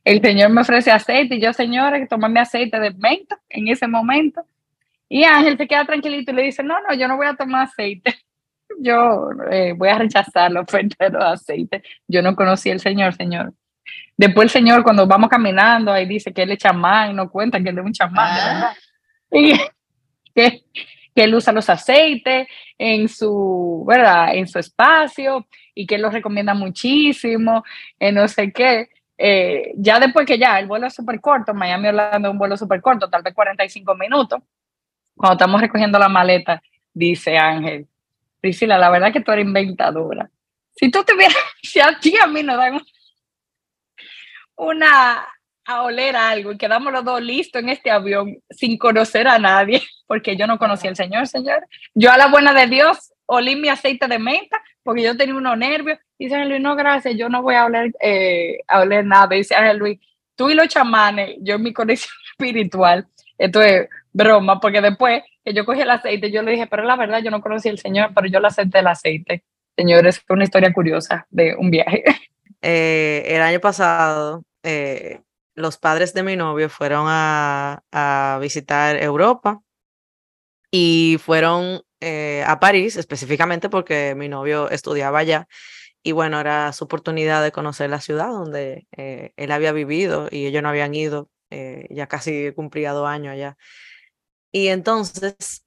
El 0.04 0.20
señor 0.20 0.50
me 0.50 0.62
ofrece 0.62 0.90
aceite 0.90 1.34
y 1.34 1.40
yo, 1.40 1.52
señora, 1.52 1.98
que 1.98 2.06
tomarme 2.06 2.40
aceite 2.40 2.80
de 2.80 2.90
menta 2.92 3.38
en 3.48 3.68
ese 3.68 3.86
momento. 3.86 4.44
Y 5.08 5.24
Ángel 5.24 5.58
se 5.58 5.66
queda 5.66 5.84
tranquilito 5.84 6.30
y 6.30 6.34
le 6.34 6.42
dice, 6.42 6.62
no, 6.62 6.80
no, 6.80 6.94
yo 6.94 7.08
no 7.08 7.16
voy 7.16 7.26
a 7.26 7.34
tomar 7.34 7.64
aceite. 7.64 8.14
Yo 8.78 9.30
eh, 9.50 9.74
voy 9.76 9.88
a 9.88 9.98
rechazar 9.98 10.52
la 10.52 10.60
oferta 10.62 11.04
de 11.04 11.10
los 11.10 11.24
aceites. 11.24 11.82
Yo 12.06 12.22
no 12.22 12.36
conocí 12.36 12.70
al 12.70 12.78
señor, 12.78 13.14
señor. 13.14 13.52
Después 14.16 14.44
el 14.44 14.50
señor, 14.50 14.84
cuando 14.84 15.08
vamos 15.08 15.28
caminando, 15.28 15.92
ahí 15.92 16.06
dice 16.06 16.32
que 16.32 16.42
él 16.42 16.52
es 16.52 16.58
chamán, 16.58 17.16
no 17.16 17.28
cuenta 17.28 17.60
que 17.60 17.70
él 17.70 17.78
es 17.78 17.84
un 17.84 17.92
chamán, 17.92 18.34
verdad. 18.36 18.76
Y 19.32 19.52
que, 20.34 20.62
que 21.14 21.24
él 21.24 21.34
usa 21.34 21.52
los 21.52 21.68
aceites 21.68 22.46
en 22.78 23.08
su, 23.08 23.84
¿verdad? 23.86 24.34
En 24.36 24.46
su 24.46 24.60
espacio 24.60 25.46
y 25.74 25.84
que 25.84 25.96
él 25.96 26.02
los 26.02 26.12
recomienda 26.12 26.54
muchísimo, 26.54 27.64
en 27.98 28.14
no 28.14 28.28
sé 28.28 28.52
qué. 28.52 28.88
Eh, 29.22 29.74
ya 29.76 30.00
después 30.00 30.24
que 30.24 30.38
ya 30.38 30.58
el 30.58 30.66
vuelo 30.66 30.86
es 30.86 30.94
súper 30.94 31.20
corto, 31.20 31.52
Miami 31.52 31.88
Orlando 31.88 32.28
es 32.28 32.32
un 32.32 32.38
vuelo 32.38 32.56
súper 32.56 32.80
corto, 32.80 33.10
tal 33.10 33.22
vez 33.22 33.34
45 33.34 33.94
minutos, 33.94 34.40
cuando 35.14 35.34
estamos 35.34 35.60
recogiendo 35.60 35.98
la 35.98 36.08
maleta, 36.08 36.62
dice 36.94 37.36
Ángel, 37.36 37.86
Priscila, 38.40 38.78
la 38.78 38.88
verdad 38.88 39.12
que 39.12 39.20
tú 39.20 39.30
eres 39.30 39.44
inventadora. 39.44 40.30
Si 40.74 40.90
tú 40.90 41.04
te 41.04 41.14
vieras, 41.14 41.36
si 41.62 41.80
a 41.80 41.98
ti 42.00 42.14
a 42.16 42.26
mí 42.26 42.42
nos 42.42 42.56
dan 42.56 42.80
una 44.56 45.28
a 45.66 45.82
oler 45.82 46.16
algo 46.16 46.52
y 46.52 46.56
quedamos 46.56 46.90
los 46.90 47.04
dos 47.04 47.20
listos 47.20 47.62
en 47.62 47.68
este 47.68 47.90
avión 47.90 48.38
sin 48.48 48.78
conocer 48.78 49.28
a 49.28 49.38
nadie, 49.38 49.82
porque 50.06 50.34
yo 50.34 50.46
no 50.46 50.58
conocía 50.58 50.88
al 50.88 50.96
Señor, 50.96 51.26
Señor. 51.26 51.66
Yo 51.92 52.10
a 52.10 52.16
la 52.16 52.28
buena 52.28 52.54
de 52.54 52.68
Dios 52.68 53.12
olí 53.26 53.54
mi 53.54 53.68
aceite 53.68 54.08
de 54.08 54.18
menta 54.18 54.62
porque 54.90 55.04
yo 55.04 55.16
tenía 55.16 55.36
unos 55.36 55.56
nervios. 55.56 56.00
Dice 56.18 56.34
Ángel 56.34 56.48
Luis, 56.48 56.60
no, 56.60 56.74
gracias, 56.74 57.14
yo 57.16 57.28
no 57.28 57.42
voy 57.42 57.54
a 57.54 57.66
oler, 57.66 57.92
eh, 58.00 58.58
a 58.66 58.80
oler 58.80 59.06
nada. 59.06 59.28
Dice 59.36 59.54
Ángel 59.54 59.76
Luis, 59.76 60.00
tú 60.34 60.50
y 60.50 60.54
los 60.54 60.66
chamanes, 60.66 61.36
yo 61.42 61.54
en 61.54 61.62
mi 61.62 61.72
conexión 61.72 62.12
espiritual. 62.32 63.06
Esto 63.38 63.62
es 63.62 63.88
broma, 64.12 64.58
porque 64.58 64.80
después 64.80 65.22
que 65.44 65.54
yo 65.54 65.64
cogí 65.64 65.82
el 65.82 65.90
aceite, 65.90 66.32
yo 66.32 66.42
le 66.42 66.50
dije, 66.50 66.66
pero 66.66 66.82
la 66.82 66.96
verdad, 66.96 67.22
yo 67.22 67.30
no 67.30 67.40
conocí 67.40 67.68
al 67.68 67.78
Señor, 67.78 68.10
pero 68.12 68.26
yo 68.26 68.40
le 68.40 68.48
acepté 68.48 68.80
el 68.80 68.88
aceite. 68.88 69.44
Señores, 69.76 70.18
fue 70.26 70.34
una 70.34 70.42
historia 70.42 70.72
curiosa 70.72 71.24
de 71.30 71.54
un 71.56 71.70
viaje. 71.70 72.02
Eh, 72.62 73.22
el 73.24 73.40
año 73.40 73.58
pasado, 73.58 74.42
eh, 74.62 75.22
los 75.54 75.78
padres 75.78 76.12
de 76.12 76.22
mi 76.22 76.36
novio 76.36 76.68
fueron 76.68 77.06
a 77.08 78.38
visitar 78.38 79.02
Europa 79.02 79.62
y 80.70 81.18
fueron 81.20 81.82
eh, 82.00 82.44
a 82.46 82.60
París 82.60 82.96
específicamente 82.96 83.68
porque 83.68 84.14
mi 84.14 84.28
novio 84.28 84.70
estudiaba 84.70 85.18
allá 85.18 85.48
y 86.02 86.12
bueno, 86.12 86.40
era 86.40 86.72
su 86.72 86.84
oportunidad 86.84 87.42
de 87.42 87.52
conocer 87.52 87.90
la 87.90 88.00
ciudad 88.00 88.28
donde 88.28 88.86
eh, 88.96 89.32
él 89.36 89.52
había 89.52 89.72
vivido 89.72 90.28
y 90.30 90.46
ellos 90.46 90.62
no 90.62 90.70
habían 90.70 90.94
ido, 90.94 91.28
eh, 91.50 91.86
ya 91.90 92.06
casi 92.06 92.52
cumplía 92.54 92.92
dos 92.92 93.06
años 93.06 93.32
allá. 93.34 93.56
Y 94.52 94.68
entonces, 94.68 95.64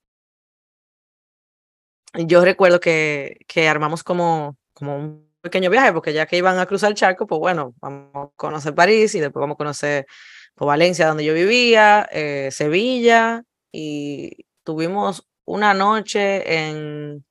yo 2.14 2.44
recuerdo 2.44 2.80
que, 2.80 3.38
que 3.48 3.68
armamos 3.68 4.04
como, 4.04 4.58
como 4.74 4.98
un 4.98 5.32
pequeño 5.42 5.70
viaje, 5.70 5.94
porque 5.94 6.14
ya 6.14 6.26
que 6.26 6.38
iban 6.38 6.58
a 6.60 6.66
cruzar 6.66 6.90
el 6.90 6.96
charco, 6.96 7.28
pues 7.28 7.40
bueno, 7.40 7.76
vamos 7.80 8.10
a 8.16 8.36
conocer 8.36 8.74
París 8.76 9.14
y 9.16 9.20
después 9.20 9.42
vamos 9.42 9.56
a 9.56 9.58
conocer 9.58 10.08
pues, 10.56 10.68
Valencia, 10.68 11.08
donde 11.08 11.26
yo 11.26 11.34
vivía, 11.34 12.10
Sevilla, 12.52 13.44
y 13.72 14.43
tuvimos 14.64 15.28
una 15.46 15.74
noche 15.74 16.70
en 16.70 17.26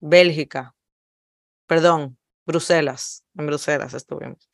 Bélgica, 0.00 0.74
perdón, 1.66 2.18
Bruselas, 2.46 3.24
en 3.36 3.46
Bruselas 3.46 3.94
estuvimos. 3.94 4.48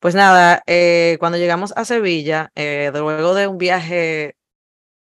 Pues 0.00 0.14
nada, 0.14 0.62
eh, 0.66 1.16
cuando 1.20 1.38
llegamos 1.38 1.72
a 1.76 1.84
Sevilla, 1.84 2.50
eh, 2.54 2.90
luego 2.94 3.34
de 3.34 3.46
un 3.46 3.58
viaje, 3.58 4.36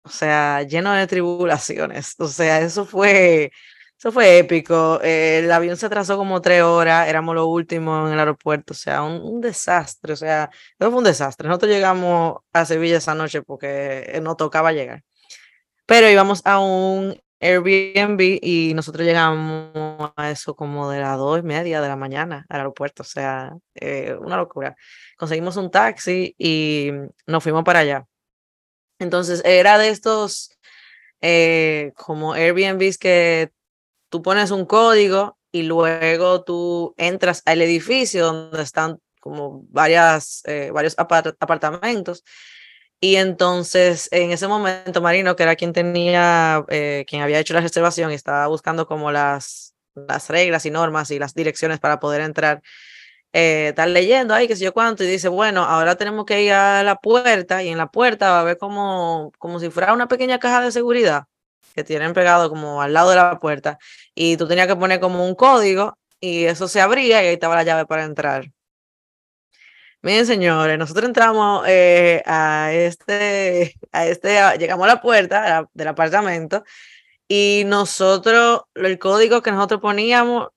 o 0.02 0.10
sea, 0.10 0.62
lleno 0.62 0.92
de 0.92 1.06
tribulaciones, 1.06 2.14
o 2.18 2.28
sea, 2.28 2.60
eso 2.60 2.84
fue 2.86 3.52
Eso 3.98 4.12
fue 4.12 4.38
épico. 4.38 5.00
Eh, 5.02 5.40
el 5.40 5.52
avión 5.52 5.76
se 5.76 5.86
atrasó 5.86 6.16
como 6.18 6.40
tres 6.42 6.62
horas, 6.62 7.08
éramos 7.08 7.34
los 7.34 7.46
últimos 7.46 8.08
en 8.08 8.14
el 8.14 8.20
aeropuerto, 8.20 8.74
o 8.74 8.76
sea, 8.76 9.02
un, 9.02 9.40
desastre, 9.40 10.12
o 10.14 10.16
sea, 10.16 10.50
eso 10.78 10.90
fue 10.90 10.98
un 10.98 11.04
desastre. 11.04 11.48
Nosotros 11.48 11.72
llegamos 11.72 12.38
a 12.52 12.64
Sevilla 12.66 12.98
esa 12.98 13.14
noche 13.14 13.42
porque 13.42 14.20
nos 14.22 14.36
tocaba 14.36 14.72
llegar. 14.72 15.02
Pero 15.86 16.08
íbamos 16.08 16.40
a 16.44 16.58
un 16.60 17.20
Airbnb 17.40 18.38
y 18.42 18.72
nosotros 18.74 19.06
llegamos 19.06 20.12
a 20.16 20.30
eso 20.30 20.56
como 20.56 20.90
de 20.90 21.00
las 21.00 21.18
dos 21.18 21.40
y 21.40 21.42
media 21.42 21.80
de 21.82 21.88
la 21.88 21.96
mañana 21.96 22.46
al 22.48 22.60
aeropuerto, 22.60 23.02
o 23.02 23.06
sea, 23.06 23.54
eh, 23.74 24.16
una 24.18 24.36
locura. 24.36 24.76
Conseguimos 25.18 25.56
un 25.56 25.70
taxi 25.70 26.34
y 26.38 26.90
nos 27.26 27.42
fuimos 27.42 27.64
para 27.64 27.80
allá. 27.80 28.06
Entonces, 28.98 29.42
era 29.44 29.76
de 29.76 29.88
estos 29.88 30.56
eh, 31.20 31.92
como 31.96 32.32
Airbnbs 32.34 32.98
que 32.98 33.50
tú 34.08 34.22
pones 34.22 34.50
un 34.50 34.64
código 34.64 35.38
y 35.52 35.64
luego 35.64 36.44
tú 36.44 36.94
entras 36.96 37.42
al 37.44 37.62
edificio 37.62 38.26
donde 38.26 38.62
están 38.62 39.00
como 39.20 39.64
varias, 39.70 40.42
eh, 40.46 40.70
varios 40.72 40.94
apartamentos. 40.98 42.24
Y 43.00 43.16
entonces, 43.16 44.08
en 44.12 44.30
ese 44.30 44.48
momento, 44.48 45.02
Marino, 45.02 45.36
que 45.36 45.42
era 45.42 45.56
quien 45.56 45.72
tenía, 45.72 46.64
eh, 46.68 47.04
quien 47.06 47.22
había 47.22 47.38
hecho 47.38 47.54
la 47.54 47.60
reservación 47.60 48.10
y 48.10 48.14
estaba 48.14 48.46
buscando 48.46 48.86
como 48.86 49.12
las, 49.12 49.74
las 49.94 50.30
reglas 50.30 50.64
y 50.66 50.70
normas 50.70 51.10
y 51.10 51.18
las 51.18 51.34
direcciones 51.34 51.80
para 51.80 52.00
poder 52.00 52.22
entrar, 52.22 52.62
eh, 53.34 53.68
está 53.70 53.86
leyendo 53.86 54.34
ahí, 54.34 54.48
que 54.48 54.56
sé 54.56 54.64
yo 54.64 54.72
cuánto, 54.72 55.04
y 55.04 55.08
dice, 55.08 55.28
bueno, 55.28 55.64
ahora 55.64 55.96
tenemos 55.96 56.24
que 56.24 56.42
ir 56.42 56.52
a 56.52 56.82
la 56.84 56.96
puerta 56.96 57.62
y 57.64 57.68
en 57.70 57.78
la 57.78 57.88
puerta 57.90 58.30
va 58.32 58.40
a 58.40 58.44
ver 58.44 58.58
como, 58.58 59.32
como 59.38 59.60
si 59.60 59.70
fuera 59.70 59.92
una 59.92 60.08
pequeña 60.08 60.38
caja 60.38 60.62
de 60.62 60.72
seguridad 60.72 61.24
que 61.74 61.84
tienen 61.84 62.14
pegado 62.14 62.48
como 62.50 62.82
al 62.82 62.92
lado 62.94 63.10
de 63.10 63.16
la 63.16 63.38
puerta 63.40 63.78
y 64.14 64.36
tú 64.36 64.48
tenías 64.48 64.68
que 64.68 64.76
poner 64.76 65.00
como 65.00 65.26
un 65.26 65.34
código 65.34 65.98
y 66.20 66.44
eso 66.44 66.68
se 66.68 66.80
abría 66.80 67.22
y 67.24 67.26
ahí 67.28 67.34
estaba 67.34 67.56
la 67.56 67.64
llave 67.64 67.86
para 67.86 68.04
entrar. 68.04 68.53
Miren, 70.04 70.26
señores, 70.26 70.78
nosotros 70.78 71.06
entramos 71.06 71.64
eh, 71.66 72.22
a 72.26 72.70
este, 72.74 73.74
a 73.90 74.06
este, 74.06 74.38
llegamos 74.58 74.84
a 74.84 74.88
la 74.88 75.00
puerta 75.00 75.66
del 75.72 75.88
apartamento 75.88 76.62
y 77.26 77.62
nosotros, 77.64 78.64
el 78.74 78.98
código 78.98 79.40
que 79.40 79.50
nosotros 79.50 79.80
poníamos 79.80 80.48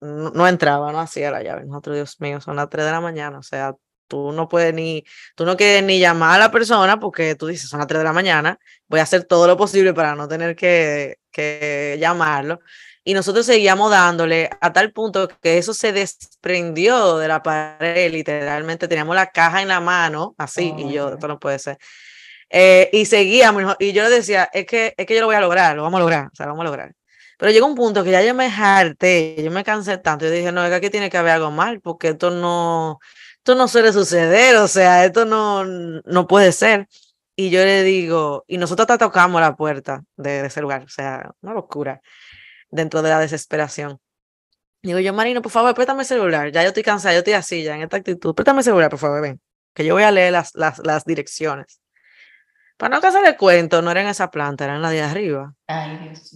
no, 0.00 0.48
entraba, 0.48 0.90
no 0.90 1.00
hacía 1.00 1.30
la 1.30 1.42
llave. 1.42 1.66
Nosotros, 1.66 1.96
Dios 1.96 2.18
mío, 2.18 2.40
son 2.40 2.56
las 2.56 2.70
3 2.70 2.86
de 2.86 2.92
la 2.92 3.02
mañana, 3.02 3.38
o 3.38 3.42
sea, 3.42 3.74
tú 4.08 4.32
no 4.32 4.48
puedes 4.48 4.72
ni, 4.72 5.04
tú 5.36 5.44
no 5.44 5.54
quieres 5.58 5.84
ni 5.84 5.98
llamar 5.98 6.36
a 6.36 6.44
la 6.44 6.50
persona 6.50 6.98
porque 6.98 7.34
tú 7.34 7.48
dices, 7.48 7.68
son 7.68 7.80
las 7.80 7.88
3 7.88 7.98
de 7.98 8.04
la 8.04 8.14
mañana, 8.14 8.58
voy 8.88 9.00
a 9.00 9.02
hacer 9.02 9.24
todo 9.24 9.46
lo 9.46 9.58
posible 9.58 9.92
para 9.92 10.14
no 10.14 10.28
tener 10.28 10.56
que, 10.56 11.18
que 11.30 11.98
llamarlo. 12.00 12.60
Y 13.04 13.12
nosotros 13.12 13.44
seguíamos 13.44 13.90
dándole 13.90 14.48
a 14.60 14.72
tal 14.72 14.90
punto 14.90 15.28
que 15.42 15.58
eso 15.58 15.74
se 15.74 15.92
desprendió 15.92 17.18
de 17.18 17.28
la 17.28 17.42
pared, 17.42 18.10
literalmente 18.10 18.88
teníamos 18.88 19.14
la 19.14 19.26
caja 19.26 19.60
en 19.60 19.68
la 19.68 19.80
mano, 19.80 20.34
así, 20.38 20.74
y 20.78 20.90
yo, 20.90 21.12
esto 21.12 21.28
no 21.28 21.38
puede 21.38 21.58
ser. 21.58 21.78
Eh, 22.48 22.88
y 22.92 23.04
seguíamos, 23.04 23.76
y 23.78 23.92
yo 23.92 24.04
le 24.04 24.10
decía, 24.10 24.48
es 24.52 24.64
que, 24.64 24.94
es 24.96 25.06
que 25.06 25.14
yo 25.14 25.20
lo 25.20 25.26
voy 25.26 25.36
a 25.36 25.40
lograr, 25.40 25.76
lo 25.76 25.82
vamos 25.82 25.98
a 25.98 26.00
lograr, 26.00 26.26
o 26.26 26.34
sea, 26.34 26.46
lo 26.46 26.52
vamos 26.52 26.62
a 26.62 26.70
lograr. 26.70 26.94
Pero 27.36 27.52
llegó 27.52 27.66
un 27.66 27.74
punto 27.74 28.04
que 28.04 28.10
ya 28.10 28.22
yo 28.22 28.34
me 28.34 28.46
harté, 28.46 29.36
yo 29.42 29.50
me 29.50 29.64
cansé 29.64 29.98
tanto, 29.98 30.26
y 30.26 30.30
dije, 30.30 30.50
no, 30.50 30.64
es 30.64 30.70
que 30.70 30.76
aquí 30.76 30.90
tiene 30.90 31.10
que 31.10 31.18
haber 31.18 31.32
algo 31.32 31.50
mal, 31.50 31.80
porque 31.80 32.08
esto 32.10 32.30
no, 32.30 33.00
esto 33.38 33.54
no 33.54 33.68
suele 33.68 33.92
suceder, 33.92 34.56
o 34.56 34.68
sea, 34.68 35.04
esto 35.04 35.26
no, 35.26 35.64
no 35.64 36.26
puede 36.26 36.52
ser. 36.52 36.88
Y 37.36 37.50
yo 37.50 37.64
le 37.64 37.82
digo, 37.82 38.44
y 38.46 38.58
nosotros 38.58 38.84
hasta 38.84 39.06
tocamos 39.06 39.40
la 39.40 39.56
puerta 39.56 40.04
de, 40.16 40.46
ese 40.46 40.60
lugar, 40.62 40.84
o 40.84 40.88
sea, 40.88 41.32
una 41.42 41.52
locura, 41.52 42.00
dentro 42.74 43.02
de 43.02 43.10
la 43.10 43.20
desesperación. 43.20 44.00
Digo 44.82 44.98
yo, 44.98 45.14
Marino, 45.14 45.40
por 45.40 45.52
favor, 45.52 45.74
préstame 45.74 46.02
el 46.02 46.06
celular, 46.06 46.50
ya 46.52 46.62
yo 46.62 46.68
estoy 46.68 46.82
cansada, 46.82 47.14
yo 47.14 47.20
estoy 47.20 47.32
así, 47.32 47.62
ya 47.62 47.74
en 47.74 47.82
esta 47.82 47.96
actitud, 47.96 48.34
préstame 48.34 48.60
el 48.60 48.64
celular, 48.64 48.90
por 48.90 48.98
favor, 48.98 49.22
ven, 49.22 49.40
que 49.72 49.84
yo 49.84 49.94
voy 49.94 50.02
a 50.02 50.10
leer 50.10 50.32
las, 50.32 50.54
las, 50.54 50.78
las 50.80 51.04
direcciones. 51.04 51.80
Para 52.76 52.96
no 52.96 53.00
casar 53.00 53.24
el 53.24 53.36
cuento, 53.36 53.80
no 53.80 53.92
era 53.92 54.02
en 54.02 54.08
esa 54.08 54.30
planta, 54.30 54.64
era 54.64 54.74
en 54.74 54.82
la 54.82 54.90
de 54.90 55.00
arriba. 55.00 55.54
Ay, 55.68 55.98
Dios 55.98 56.34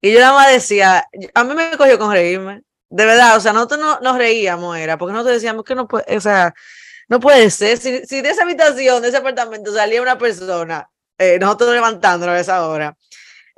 Y 0.00 0.12
yo 0.12 0.20
nada 0.20 0.32
más 0.32 0.50
decía, 0.52 1.06
a 1.34 1.44
mí 1.44 1.54
me 1.54 1.76
cogió 1.76 1.98
con 1.98 2.10
reírme. 2.10 2.62
De 2.88 3.04
verdad, 3.04 3.36
o 3.36 3.40
sea, 3.40 3.52
nosotros 3.52 3.78
no, 3.78 4.00
nos 4.00 4.16
reíamos, 4.16 4.76
era, 4.78 4.96
porque 4.96 5.12
nosotros 5.12 5.34
decíamos 5.34 5.62
que 5.64 5.74
no 5.74 5.86
puede, 5.86 6.16
o 6.16 6.20
sea, 6.20 6.54
no 7.08 7.20
puede 7.20 7.50
ser. 7.50 7.76
Si, 7.76 8.06
si 8.06 8.22
de 8.22 8.30
esa 8.30 8.44
habitación, 8.44 9.02
de 9.02 9.08
ese 9.08 9.18
apartamento 9.18 9.72
salía 9.74 10.00
una 10.00 10.16
persona, 10.16 10.88
eh, 11.18 11.38
nosotros 11.38 11.74
levantándonos 11.74 12.34
a 12.34 12.40
esa 12.40 12.66
hora. 12.66 12.96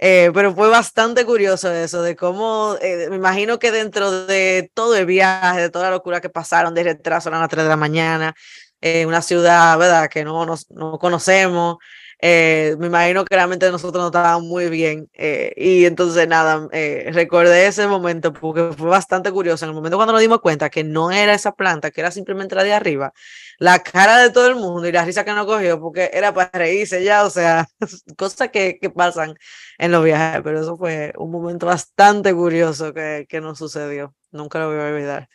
Eh, 0.02 0.30
pero 0.32 0.54
fue 0.54 0.70
bastante 0.70 1.26
curioso 1.26 1.70
eso, 1.70 2.00
de 2.00 2.16
cómo, 2.16 2.74
eh, 2.80 3.08
me 3.10 3.16
imagino 3.16 3.58
que 3.58 3.70
dentro 3.70 4.24
de 4.24 4.70
todo 4.72 4.96
el 4.96 5.04
viaje, 5.04 5.60
de 5.60 5.68
toda 5.68 5.84
la 5.86 5.90
locura 5.90 6.22
que 6.22 6.30
pasaron, 6.30 6.72
de 6.72 6.84
retraso 6.84 7.28
a 7.28 7.32
las 7.38 7.48
3 7.50 7.64
de 7.64 7.68
la 7.68 7.76
mañana, 7.76 8.34
en 8.80 9.08
una 9.08 9.20
ciudad, 9.20 9.76
¿verdad?, 9.76 10.08
que 10.08 10.24
no, 10.24 10.46
nos, 10.46 10.70
no 10.70 10.98
conocemos, 10.98 11.76
eh, 12.22 12.76
me 12.78 12.88
imagino 12.88 13.24
que 13.24 13.34
realmente 13.34 13.70
nosotros 13.70 14.02
no 14.02 14.08
estábamos 14.08 14.44
muy 14.44 14.68
bien. 14.68 15.08
Eh, 15.14 15.52
y 15.56 15.86
entonces, 15.86 16.28
nada, 16.28 16.68
eh, 16.72 17.08
recordé 17.12 17.66
ese 17.66 17.86
momento 17.86 18.32
porque 18.32 18.72
fue 18.76 18.88
bastante 18.90 19.32
curioso. 19.32 19.64
En 19.64 19.70
el 19.70 19.74
momento 19.74 19.96
cuando 19.96 20.12
nos 20.12 20.20
dimos 20.20 20.40
cuenta 20.40 20.68
que 20.68 20.84
no 20.84 21.10
era 21.10 21.32
esa 21.34 21.52
planta, 21.52 21.90
que 21.90 22.00
era 22.00 22.10
simplemente 22.10 22.54
la 22.54 22.64
de 22.64 22.74
arriba, 22.74 23.12
la 23.58 23.78
cara 23.80 24.18
de 24.18 24.30
todo 24.30 24.48
el 24.48 24.56
mundo 24.56 24.86
y 24.86 24.92
la 24.92 25.04
risa 25.04 25.24
que 25.24 25.32
nos 25.32 25.46
cogió, 25.46 25.80
porque 25.80 26.10
era 26.12 26.34
para 26.34 26.50
reírse 26.52 27.02
ya, 27.02 27.24
o 27.24 27.30
sea, 27.30 27.66
cosas 28.18 28.50
que, 28.50 28.78
que 28.80 28.90
pasan 28.90 29.34
en 29.78 29.92
los 29.92 30.04
viajes. 30.04 30.42
Pero 30.44 30.60
eso 30.60 30.76
fue 30.76 31.12
un 31.16 31.30
momento 31.30 31.66
bastante 31.66 32.34
curioso 32.34 32.92
que, 32.92 33.26
que 33.28 33.40
nos 33.40 33.58
sucedió. 33.58 34.14
Nunca 34.30 34.58
lo 34.58 34.68
voy 34.68 34.78
a 34.78 34.84
olvidar. 34.84 35.28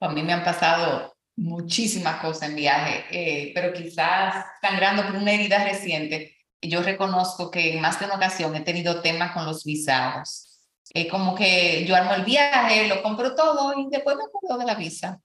A 0.00 0.08
mí 0.10 0.22
me 0.22 0.32
han 0.32 0.44
pasado 0.44 1.13
muchísimas 1.36 2.20
cosas 2.20 2.50
en 2.50 2.56
viaje, 2.56 3.04
eh, 3.10 3.52
pero 3.54 3.72
quizás 3.72 4.44
sangrando 4.60 5.04
por 5.06 5.16
una 5.16 5.32
herida 5.32 5.64
reciente, 5.64 6.36
yo 6.60 6.82
reconozco 6.82 7.50
que 7.50 7.74
en 7.74 7.80
más 7.80 7.98
de 7.98 8.06
una 8.06 8.16
ocasión 8.16 8.54
he 8.56 8.60
tenido 8.60 9.00
temas 9.00 9.32
con 9.32 9.44
los 9.44 9.64
visados. 9.64 10.50
Eh, 10.92 11.08
como 11.08 11.34
que 11.34 11.84
yo 11.86 11.96
armo 11.96 12.14
el 12.14 12.24
viaje, 12.24 12.88
lo 12.88 13.02
compro 13.02 13.34
todo 13.34 13.78
y 13.78 13.88
después 13.90 14.16
me 14.16 14.24
acuerdo 14.24 14.58
de 14.58 14.66
la 14.66 14.74
visa. 14.74 15.20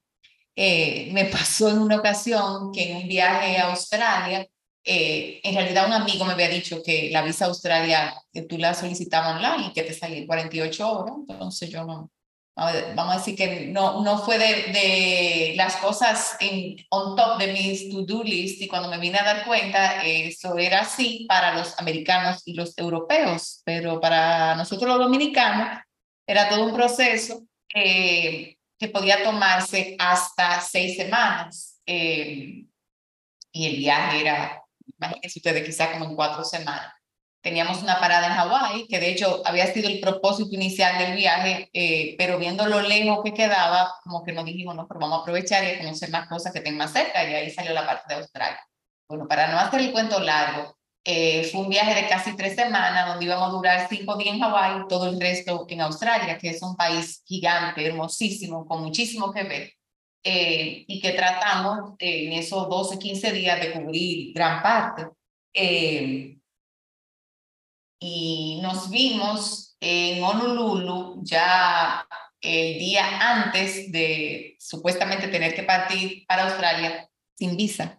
Eh, 0.56 1.10
me 1.12 1.26
pasó 1.26 1.70
en 1.70 1.78
una 1.78 1.96
ocasión 1.96 2.72
que 2.72 2.90
en 2.90 2.96
un 2.98 3.08
viaje 3.08 3.58
a 3.58 3.70
Australia, 3.70 4.46
en 4.82 5.54
realidad 5.54 5.86
un 5.86 5.92
amigo 5.92 6.24
me 6.24 6.32
había 6.32 6.48
dicho 6.48 6.82
que 6.82 7.10
la 7.12 7.22
visa 7.22 7.44
a 7.44 7.48
Australia 7.48 8.14
tú 8.48 8.58
la 8.58 8.74
solicitabas 8.74 9.36
online 9.36 9.68
y 9.68 9.72
que 9.72 9.82
te 9.82 9.94
salía 9.94 10.18
en 10.18 10.26
48 10.26 10.90
horas, 10.90 11.14
entonces 11.28 11.70
yo 11.70 11.84
no, 11.84 12.10
vamos 12.94 13.14
a 13.14 13.18
decir 13.18 13.36
que 13.36 13.66
no, 13.66 14.02
no 14.02 14.18
fue 14.18 14.38
de, 14.38 14.72
de 14.72 15.52
las 15.56 15.76
cosas 15.76 16.36
en, 16.40 16.76
on 16.90 17.16
top 17.16 17.38
de 17.38 17.52
mis 17.52 17.88
to-do 17.88 18.22
list 18.22 18.60
y 18.60 18.68
cuando 18.68 18.88
me 18.88 18.98
vine 18.98 19.18
a 19.18 19.24
dar 19.24 19.46
cuenta, 19.46 20.02
eso 20.02 20.58
era 20.58 20.80
así 20.80 21.26
para 21.28 21.54
los 21.54 21.78
americanos 21.78 22.42
y 22.44 22.54
los 22.54 22.76
europeos, 22.76 23.62
pero 23.64 24.00
para 24.00 24.54
nosotros 24.56 24.88
los 24.88 24.98
dominicanos 24.98 25.80
era 26.26 26.48
todo 26.48 26.66
un 26.66 26.74
proceso 26.74 27.42
eh, 27.74 28.56
que 28.78 28.88
podía 28.88 29.22
tomarse 29.22 29.96
hasta 29.98 30.60
seis 30.60 30.96
semanas. 30.96 31.80
Eh, 31.86 32.66
y 33.52 33.66
el 33.66 33.76
viaje 33.78 34.20
era, 34.20 34.62
imagínense 34.98 35.38
ustedes, 35.38 35.64
quizá 35.64 35.92
como 35.92 36.04
en 36.04 36.14
cuatro 36.14 36.44
semanas 36.44 36.92
teníamos 37.40 37.82
una 37.82 38.00
parada 38.00 38.26
en 38.26 38.32
Hawái, 38.34 38.86
que 38.86 38.98
de 38.98 39.10
hecho 39.10 39.42
había 39.44 39.66
sido 39.72 39.88
el 39.88 40.00
propósito 40.00 40.54
inicial 40.54 40.98
del 40.98 41.16
viaje, 41.16 41.70
eh, 41.72 42.14
pero 42.18 42.38
viendo 42.38 42.66
lo 42.66 42.80
lejos 42.82 43.20
que 43.24 43.32
quedaba, 43.32 43.94
como 44.04 44.22
que 44.24 44.32
nos 44.32 44.44
dijimos, 44.44 44.74
no, 44.74 44.86
pero 44.86 45.00
vamos 45.00 45.18
a 45.18 45.22
aprovechar 45.22 45.64
y 45.64 45.78
conocer 45.78 46.10
más 46.10 46.28
cosas 46.28 46.52
que 46.52 46.60
tengan 46.60 46.78
más 46.78 46.92
cerca, 46.92 47.28
y 47.28 47.34
ahí 47.34 47.50
salió 47.50 47.72
la 47.72 47.86
parte 47.86 48.04
de 48.08 48.20
Australia. 48.20 48.60
Bueno, 49.08 49.26
para 49.26 49.50
no 49.50 49.58
hacer 49.58 49.80
el 49.80 49.92
cuento 49.92 50.20
largo, 50.20 50.76
eh, 51.04 51.44
fue 51.44 51.62
un 51.62 51.70
viaje 51.70 51.94
de 51.94 52.08
casi 52.08 52.36
tres 52.36 52.54
semanas, 52.54 53.06
donde 53.08 53.24
íbamos 53.24 53.48
a 53.48 53.52
durar 53.52 53.88
cinco 53.88 54.16
días 54.16 54.34
en 54.34 54.40
Hawái, 54.40 54.86
todo 54.88 55.08
el 55.08 55.18
resto 55.18 55.66
en 55.68 55.80
Australia, 55.80 56.36
que 56.38 56.50
es 56.50 56.62
un 56.62 56.76
país 56.76 57.22
gigante, 57.26 57.86
hermosísimo, 57.86 58.66
con 58.66 58.82
muchísimo 58.82 59.32
que 59.32 59.42
ver. 59.44 59.72
Eh, 60.22 60.84
y 60.86 61.00
que 61.00 61.12
tratamos 61.12 61.94
en 61.98 62.32
esos 62.34 62.68
12, 62.68 62.98
15 62.98 63.32
días 63.32 63.58
de 63.60 63.72
cubrir 63.72 64.34
gran 64.34 64.62
parte. 64.62 65.06
Eh, 65.54 66.36
y 68.00 68.58
nos 68.62 68.90
vimos 68.90 69.76
en 69.80 70.24
Honolulu 70.24 71.20
ya 71.22 72.06
el 72.40 72.78
día 72.78 73.04
antes 73.20 73.92
de 73.92 74.56
supuestamente 74.58 75.28
tener 75.28 75.54
que 75.54 75.62
partir 75.62 76.24
para 76.26 76.44
Australia 76.44 77.08
sin 77.36 77.56
visa. 77.56 77.98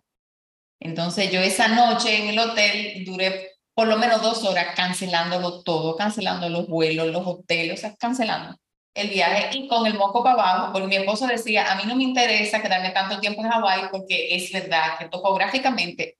Entonces 0.80 1.32
yo 1.32 1.40
esa 1.40 1.68
noche 1.68 2.24
en 2.24 2.30
el 2.30 2.40
hotel 2.40 3.06
duré 3.06 3.52
por 3.76 3.88
lo 3.88 3.98
menos 3.98 4.22
dos 4.22 4.44
horas 4.44 4.76
cancelándolo 4.76 5.64
todo, 5.64 5.96
cancelando 5.96 6.50
los 6.50 6.68
vuelos, 6.68 7.08
los 7.08 7.26
hoteles, 7.26 7.80
o 7.80 7.82
sea, 7.82 7.96
cancelando 7.96 8.58
el 8.94 9.10
viaje 9.10 9.58
y 9.58 9.68
con 9.68 9.86
el 9.86 9.94
moco 9.94 10.24
para 10.24 10.34
abajo, 10.34 10.74
porque 10.74 10.88
mi 10.88 10.96
esposo 10.98 11.26
decía, 11.28 11.72
a 11.72 11.76
mí 11.76 11.84
no 11.86 11.96
me 11.96 12.04
interesa 12.04 12.62
quedarme 12.62 12.90
tanto 12.90 13.20
tiempo 13.20 13.42
en 13.42 13.50
Hawái 13.50 13.84
porque 13.92 14.36
es 14.36 14.52
verdad 14.52 14.98
que 15.00 15.08
topográficamente 15.08 16.18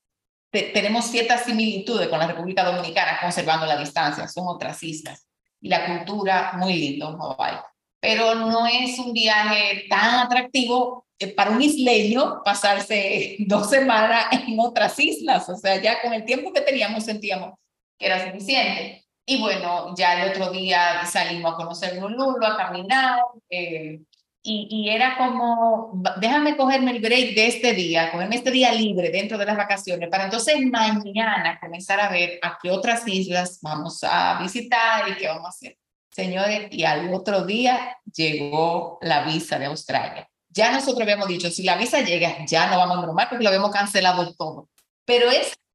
tenemos 0.52 1.06
ciertas 1.06 1.46
similitudes 1.46 2.08
con 2.10 2.20
la 2.20 2.28
República 2.28 2.64
Dominicana, 2.64 3.20
conservando 3.22 3.66
la 3.66 3.78
distancia, 3.78 4.28
son 4.28 4.46
otras 4.48 4.82
islas. 4.84 5.28
y 5.64 5.70
la 5.70 5.86
cultura, 5.86 6.54
muy 6.58 6.74
lindo 6.74 7.16
Hawái. 7.18 7.58
Pero 8.00 8.34
no 8.34 8.66
es 8.66 8.98
un 8.98 9.14
viaje 9.14 9.86
tan 9.88 10.26
atractivo 10.26 11.06
eh, 11.20 11.28
para 11.28 11.52
un 11.52 11.62
isleño 11.62 12.42
pasarse 12.44 13.38
dos 13.48 13.70
semanas 13.70 14.26
en 14.32 14.60
otras 14.60 14.98
islas. 15.00 15.48
O 15.50 15.56
sea, 15.56 15.80
ya 15.80 16.02
con 16.02 16.14
el 16.14 16.26
tiempo 16.26 16.52
que 16.52 16.62
teníamos 16.62 17.06
sentíamos 17.06 17.54
que 17.98 18.08
era 18.08 18.26
suficiente. 18.26 19.06
Y 19.24 19.40
bueno, 19.40 19.94
ya 19.96 20.24
el 20.24 20.32
otro 20.32 20.52
día 20.52 21.06
salimos 21.06 21.54
a 21.54 21.56
conocer 21.56 21.96
Lulu, 21.96 22.44
a 22.44 22.58
caminar. 22.58 23.22
Eh, 23.50 24.00
y, 24.44 24.68
y, 24.70 24.90
era 24.90 25.18
como, 25.18 26.02
déjame 26.20 26.58
cogerme 26.58 26.92
el 26.92 27.02
break 27.02 27.36
de 27.36 27.48
este 27.48 27.74
día, 27.74 28.12
cogerme 28.12 28.38
este 28.38 28.52
día 28.52 28.72
libre 28.74 29.12
dentro 29.12 29.38
de 29.38 29.46
las 29.46 29.56
vacaciones, 29.56 30.10
para 30.10 30.26
entonces 30.26 30.56
mañana 30.66 31.60
comenzar 31.62 32.00
a 32.00 32.10
ver 32.10 32.40
a 32.42 32.58
qué 32.62 32.72
otras 32.72 33.08
islas 33.08 33.60
vamos 33.62 34.04
a 34.04 34.40
visitar 34.42 35.08
y 35.10 35.16
qué 35.16 35.28
vamos 35.28 35.46
a 35.46 35.50
hacer. 35.50 35.78
Señores, 36.10 36.68
y 36.72 36.84
al 36.84 37.14
otro 37.14 37.46
día 37.46 37.98
llegó 38.14 38.98
la 39.02 39.24
visa 39.24 39.60
de 39.60 39.66
Australia. 39.66 40.28
Ya 40.50 40.72
nosotros 40.72 41.02
habíamos 41.02 41.28
dicho, 41.28 41.50
si 41.50 41.64
la 41.64 41.78
visa 41.78 42.02
llega, 42.02 42.44
ya 42.46 42.70
no 42.70 42.78
vamos 42.78 42.98
a 42.98 43.02
normal 43.02 43.28
porque 43.30 43.44
lo 43.44 43.50
habíamos 43.50 43.72
cancelado 43.72 44.34
todo. 44.34 44.70
Pero 45.06 45.30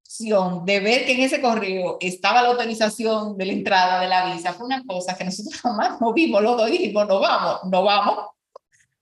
opción 0.06 0.64
de 0.64 0.80
ver 0.80 1.04
que 1.04 1.12
en 1.12 1.20
ese 1.20 1.40
correo 1.40 1.98
estaba 2.00 2.42
la 2.42 2.48
autorización 2.48 3.36
de 3.36 3.46
la 3.46 3.52
entrada 3.52 4.00
de 4.00 4.08
la 4.08 4.32
visa 4.32 4.52
fue 4.52 4.66
una 4.66 4.82
cosa 4.84 5.16
que 5.16 5.24
nosotros 5.24 5.54
jamás 5.62 6.00
movimos, 6.00 6.42
lo 6.42 6.64
dijimos, 6.66 7.06
no 7.06 7.20
vamos, 7.20 7.60
no 7.64 7.82
vamos 7.82 8.18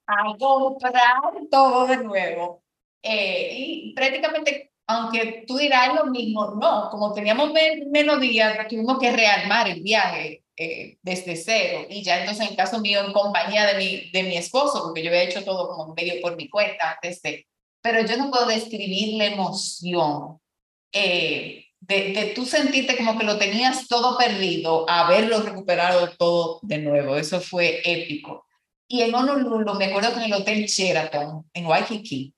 a 0.06 0.36
comprar 0.38 1.20
todo 1.50 1.86
de 1.86 1.98
nuevo. 1.98 2.62
Eh, 3.02 3.48
y 3.58 3.94
prácticamente, 3.94 4.72
aunque 4.86 5.44
tú 5.46 5.56
dirás 5.56 5.94
lo 5.94 6.06
mismo, 6.06 6.54
no, 6.60 6.88
como 6.90 7.12
teníamos 7.12 7.50
menos 7.90 8.20
días, 8.20 8.56
tuvimos 8.68 8.98
que 8.98 9.12
rearmar 9.12 9.68
el 9.68 9.82
viaje 9.82 10.42
eh, 10.56 10.98
desde 11.02 11.36
cero. 11.36 11.86
Y 11.88 12.02
ya 12.02 12.20
entonces, 12.20 12.48
en 12.48 12.56
caso 12.56 12.80
mío, 12.80 13.04
en 13.04 13.12
compañía 13.12 13.66
de 13.66 13.74
mi, 13.76 14.10
de 14.10 14.22
mi 14.22 14.36
esposo, 14.36 14.82
porque 14.82 15.02
yo 15.02 15.10
había 15.10 15.24
hecho 15.24 15.44
todo 15.44 15.68
como 15.68 15.94
medio 15.94 16.20
por 16.20 16.36
mi 16.36 16.48
cuenta 16.48 16.92
antes 16.92 17.20
de... 17.22 17.46
Pero 17.82 18.06
yo 18.06 18.16
no 18.16 18.30
puedo 18.30 18.46
describir 18.46 19.18
la 19.18 19.26
emoción 19.26 20.38
eh, 20.92 21.66
de, 21.80 22.12
de 22.14 22.32
tú 22.34 22.46
sentirte 22.46 22.96
como 22.96 23.18
que 23.18 23.26
lo 23.26 23.36
tenías 23.36 23.88
todo 23.88 24.16
perdido, 24.16 24.88
haberlo 24.88 25.42
recuperado 25.42 26.08
todo 26.16 26.60
de 26.62 26.78
nuevo. 26.78 27.16
Eso 27.16 27.40
fue 27.40 27.82
épico. 27.84 28.43
Y 28.86 29.02
en 29.02 29.14
Honolulu, 29.14 29.74
me 29.74 29.86
acuerdo 29.86 30.10
que 30.10 30.16
en 30.16 30.24
el 30.24 30.32
Hotel 30.34 30.66
Sheraton, 30.66 31.48
en 31.52 31.66
Waikiki, 31.66 32.34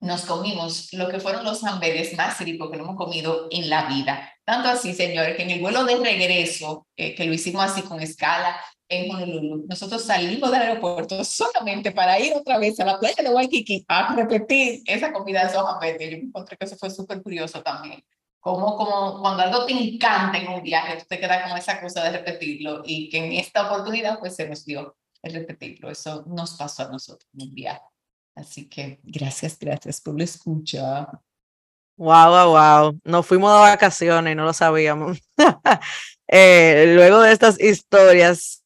nos 0.00 0.24
comimos 0.24 0.92
lo 0.92 1.08
que 1.08 1.20
fueron 1.20 1.44
los 1.44 1.64
hamburgues 1.64 2.16
más 2.16 2.38
ricos 2.40 2.70
que 2.70 2.76
hemos 2.76 2.96
comido 2.96 3.48
en 3.50 3.68
la 3.68 3.86
vida. 3.86 4.32
Tanto 4.44 4.68
así, 4.68 4.94
señores, 4.94 5.36
que 5.36 5.42
en 5.42 5.50
el 5.50 5.60
vuelo 5.60 5.84
de 5.84 5.96
regreso, 5.96 6.86
eh, 6.96 7.14
que 7.14 7.24
lo 7.26 7.34
hicimos 7.34 7.64
así 7.64 7.82
con 7.82 8.00
escala 8.00 8.56
en 8.88 9.10
Honolulu, 9.10 9.66
nosotros 9.68 10.04
salimos 10.04 10.50
del 10.50 10.62
aeropuerto 10.62 11.24
solamente 11.24 11.92
para 11.92 12.20
ir 12.20 12.34
otra 12.34 12.58
vez 12.58 12.78
a 12.78 12.84
la 12.84 12.98
playa 12.98 13.22
de 13.22 13.30
Waikiki 13.30 13.84
a 13.88 14.14
repetir 14.14 14.82
esa 14.86 15.12
comida 15.12 15.42
de 15.42 15.50
esos 15.50 15.66
hamburgues. 15.66 16.10
Yo 16.10 16.18
me 16.18 16.24
encontré 16.24 16.56
que 16.56 16.66
eso 16.66 16.76
fue 16.76 16.90
súper 16.90 17.22
curioso 17.22 17.62
también. 17.62 18.04
Como, 18.38 18.76
como 18.76 19.20
cuando 19.20 19.42
algo 19.42 19.66
te 19.66 19.72
encanta 19.72 20.38
en 20.38 20.48
un 20.48 20.62
viaje, 20.62 20.98
tú 20.98 21.04
te 21.08 21.18
quedas 21.18 21.48
con 21.48 21.58
esa 21.58 21.80
cosa 21.80 22.04
de 22.04 22.10
repetirlo 22.10 22.82
y 22.84 23.08
que 23.08 23.18
en 23.18 23.32
esta 23.32 23.66
oportunidad 23.66 24.20
pues 24.20 24.36
se 24.36 24.48
nos 24.48 24.64
dio 24.64 24.96
repetirlo. 25.30 25.90
Eso 25.90 26.24
nos 26.26 26.54
pasó 26.54 26.84
a 26.84 26.90
nosotros 26.90 27.28
en 27.38 27.54
viaje. 27.54 27.82
Así 28.34 28.68
que 28.68 29.00
gracias, 29.02 29.58
gracias 29.58 30.00
por 30.00 30.18
la 30.18 30.24
escucha. 30.24 31.08
Wow, 31.96 32.28
wow, 32.28 32.50
wow. 32.50 33.00
Nos 33.04 33.26
fuimos 33.26 33.52
de 33.52 33.60
vacaciones 33.60 34.36
no 34.36 34.44
lo 34.44 34.52
sabíamos. 34.52 35.18
eh, 36.28 36.92
luego 36.94 37.20
de 37.20 37.32
estas 37.32 37.58
historias, 37.58 38.62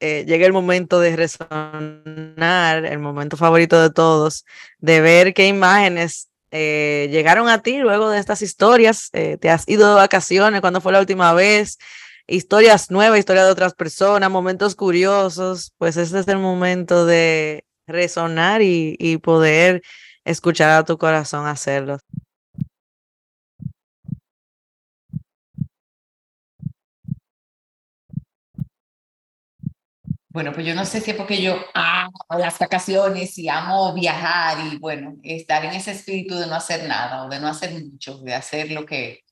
eh, 0.00 0.24
llega 0.26 0.46
el 0.46 0.52
momento 0.52 1.00
de 1.00 1.16
resonar, 1.16 2.84
el 2.84 2.98
momento 3.00 3.36
favorito 3.36 3.80
de 3.82 3.90
todos, 3.90 4.44
de 4.78 5.00
ver 5.00 5.34
qué 5.34 5.48
imágenes 5.48 6.28
eh, 6.50 7.08
llegaron 7.10 7.48
a 7.48 7.62
ti 7.62 7.78
luego 7.78 8.10
de 8.10 8.18
estas 8.18 8.42
historias. 8.42 9.10
Eh, 9.12 9.36
¿Te 9.38 9.50
has 9.50 9.68
ido 9.68 9.88
de 9.88 9.94
vacaciones? 9.94 10.60
¿Cuándo 10.60 10.80
fue 10.80 10.92
la 10.92 11.00
última 11.00 11.32
vez? 11.34 11.78
Historias 12.28 12.90
nuevas, 12.90 13.18
historias 13.18 13.46
de 13.46 13.52
otras 13.52 13.74
personas, 13.74 14.30
momentos 14.30 14.74
curiosos, 14.76 15.72
pues 15.78 15.96
este 15.96 16.20
es 16.20 16.28
el 16.28 16.38
momento 16.38 17.06
de 17.06 17.64
resonar 17.86 18.62
y, 18.62 19.18
poder 19.18 19.82
escuchar 20.24 20.70
a 20.70 20.84
tu 20.84 20.98
corazón 20.98 21.46
hacerlo. 21.46 21.98
Bueno, 30.30 30.52
pues 30.52 30.66
yo 30.66 30.74
no 30.74 30.84
sé 30.84 31.00
si 31.00 31.10
es 31.10 31.16
porque 31.16 31.42
yo 31.42 31.56
amo 31.74 32.12
las 32.38 32.58
vacaciones 32.58 33.36
y 33.38 33.48
amo 33.48 33.92
viajar 33.94 34.58
y 34.66 34.78
bueno, 34.78 35.16
estar 35.24 35.64
en 35.64 35.72
ese 35.72 35.92
espíritu 35.92 36.36
de 36.36 36.46
no 36.46 36.54
hacer 36.54 36.86
nada 36.86 37.24
o 37.24 37.28
de 37.28 37.40
no 37.40 37.48
hacer 37.48 37.72
mucho, 37.72 38.18
de 38.18 38.34
hacer 38.34 38.70
lo 38.70 38.86
que, 38.86 39.24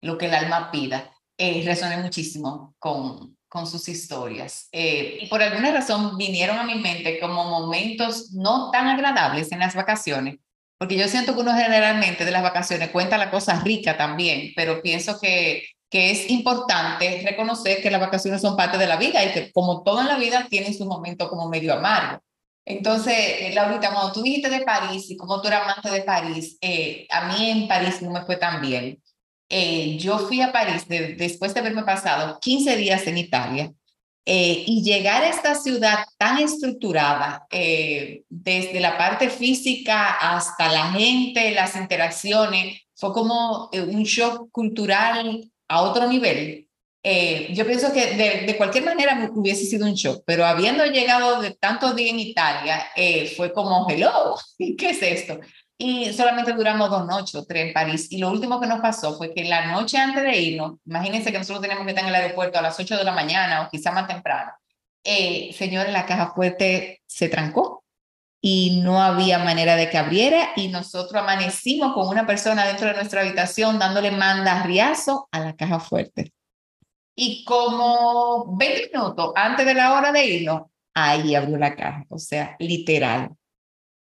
lo 0.00 0.16
que 0.16 0.26
el 0.26 0.34
alma 0.34 0.70
pida 0.70 1.13
eh, 1.38 1.62
resoné 1.64 1.98
muchísimo 1.98 2.74
con, 2.78 3.36
con 3.48 3.66
sus 3.66 3.88
historias. 3.88 4.68
Eh, 4.72 5.18
y 5.22 5.26
por 5.28 5.42
alguna 5.42 5.70
razón 5.72 6.16
vinieron 6.16 6.58
a 6.58 6.64
mi 6.64 6.76
mente 6.76 7.18
como 7.20 7.44
momentos 7.44 8.32
no 8.32 8.70
tan 8.70 8.88
agradables 8.88 9.52
en 9.52 9.60
las 9.60 9.74
vacaciones, 9.74 10.38
porque 10.78 10.96
yo 10.96 11.06
siento 11.08 11.34
que 11.34 11.40
uno 11.40 11.54
generalmente 11.54 12.24
de 12.24 12.32
las 12.32 12.42
vacaciones 12.42 12.90
cuenta 12.90 13.16
la 13.16 13.30
cosa 13.30 13.60
rica 13.60 13.96
también, 13.96 14.52
pero 14.56 14.82
pienso 14.82 15.20
que, 15.20 15.64
que 15.88 16.10
es 16.10 16.28
importante 16.30 17.22
reconocer 17.24 17.80
que 17.80 17.90
las 17.90 18.00
vacaciones 18.00 18.40
son 18.40 18.56
parte 18.56 18.78
de 18.78 18.86
la 18.86 18.96
vida 18.96 19.24
y 19.24 19.32
que 19.32 19.52
como 19.52 19.82
todo 19.84 20.00
en 20.00 20.08
la 20.08 20.18
vida 20.18 20.48
tiene 20.50 20.74
su 20.74 20.84
momento 20.86 21.28
como 21.28 21.48
medio 21.48 21.74
amargo. 21.74 22.20
Entonces, 22.66 23.54
Laurita, 23.54 23.92
cuando 23.92 24.12
tú 24.12 24.22
dijiste 24.22 24.48
de 24.48 24.62
París 24.62 25.10
y 25.10 25.16
como 25.16 25.40
tú 25.40 25.48
eras 25.48 25.62
amante 25.62 25.90
de 25.90 26.02
París, 26.02 26.56
eh, 26.60 27.06
a 27.10 27.28
mí 27.28 27.50
en 27.50 27.68
París 27.68 28.00
no 28.00 28.10
me 28.10 28.24
fue 28.24 28.36
tan 28.36 28.60
bien. 28.60 29.02
Eh, 29.56 29.96
yo 29.98 30.18
fui 30.18 30.40
a 30.40 30.50
París 30.50 30.84
después 30.88 31.54
de 31.54 31.60
haberme 31.60 31.84
pasado 31.84 32.40
15 32.40 32.76
días 32.76 33.06
en 33.06 33.18
Italia 33.18 33.72
eh, 34.26 34.64
y 34.66 34.82
llegar 34.82 35.22
a 35.22 35.28
esta 35.28 35.54
ciudad 35.54 35.98
tan 36.18 36.40
estructurada, 36.40 37.46
eh, 37.52 38.24
desde 38.28 38.80
la 38.80 38.98
parte 38.98 39.30
física 39.30 40.10
hasta 40.10 40.72
la 40.72 40.90
gente, 40.90 41.52
las 41.52 41.76
interacciones, 41.76 42.80
fue 42.96 43.12
como 43.12 43.70
un 43.72 44.02
shock 44.02 44.50
cultural 44.50 45.48
a 45.68 45.82
otro 45.82 46.08
nivel. 46.08 46.66
yo 47.50 47.64
pienso 47.64 47.92
que 47.92 48.16
de, 48.16 48.46
de, 48.46 48.56
cualquier 48.56 48.84
manera 48.84 49.30
hubiese 49.32 49.66
sido 49.66 49.86
un 49.86 49.94
shock, 49.94 50.24
pero 50.26 50.44
habiendo 50.44 50.84
llegado 50.86 51.40
de 51.40 51.52
tantos 51.52 51.94
días 51.94 52.10
en 52.10 52.18
Italia, 52.18 52.86
fue 53.36 53.52
como, 53.52 53.86
hello, 53.88 54.34
¿qué 54.58 54.90
es 54.90 55.00
esto? 55.00 55.38
Y 55.76 56.12
solamente 56.12 56.52
duramos 56.52 56.88
dos 56.90 57.06
noches 57.06 57.44
tres 57.48 57.68
en 57.68 57.72
París. 57.72 58.06
Y 58.10 58.18
lo 58.18 58.30
último 58.30 58.60
que 58.60 58.66
nos 58.66 58.80
pasó 58.80 59.16
fue 59.16 59.34
que 59.34 59.44
la 59.44 59.72
noche 59.72 59.98
antes 59.98 60.22
de 60.22 60.36
irnos, 60.36 60.74
imagínense 60.86 61.32
que 61.32 61.38
nosotros 61.38 61.62
teníamos 61.62 61.84
que 61.84 61.90
estar 61.90 62.04
en 62.04 62.10
el 62.10 62.14
aeropuerto 62.14 62.58
a 62.58 62.62
las 62.62 62.78
8 62.78 62.96
de 62.96 63.04
la 63.04 63.12
mañana 63.12 63.62
o 63.62 63.68
quizá 63.70 63.90
más 63.90 64.06
temprano, 64.06 64.52
eh, 65.04 65.52
señores, 65.52 65.92
la 65.92 66.06
caja 66.06 66.32
fuerte 66.34 67.02
se 67.06 67.28
trancó 67.28 67.84
y 68.40 68.80
no 68.82 69.02
había 69.02 69.38
manera 69.38 69.76
de 69.76 69.90
que 69.90 69.98
abriera 69.98 70.50
y 70.56 70.68
nosotros 70.68 71.22
amanecimos 71.22 71.92
con 71.94 72.08
una 72.08 72.26
persona 72.26 72.66
dentro 72.66 72.88
de 72.88 72.94
nuestra 72.94 73.20
habitación 73.20 73.78
dándole 73.78 74.10
mandarriazo 74.10 75.28
a 75.30 75.40
la 75.40 75.56
caja 75.56 75.80
fuerte. 75.80 76.32
Y 77.16 77.44
como 77.44 78.56
20 78.56 78.90
minutos 78.92 79.32
antes 79.36 79.64
de 79.66 79.74
la 79.74 79.94
hora 79.94 80.10
de 80.10 80.26
irnos, 80.26 80.62
ahí 80.94 81.34
abrió 81.34 81.58
la 81.58 81.76
caja, 81.76 82.04
o 82.08 82.18
sea, 82.18 82.56
literal. 82.58 83.30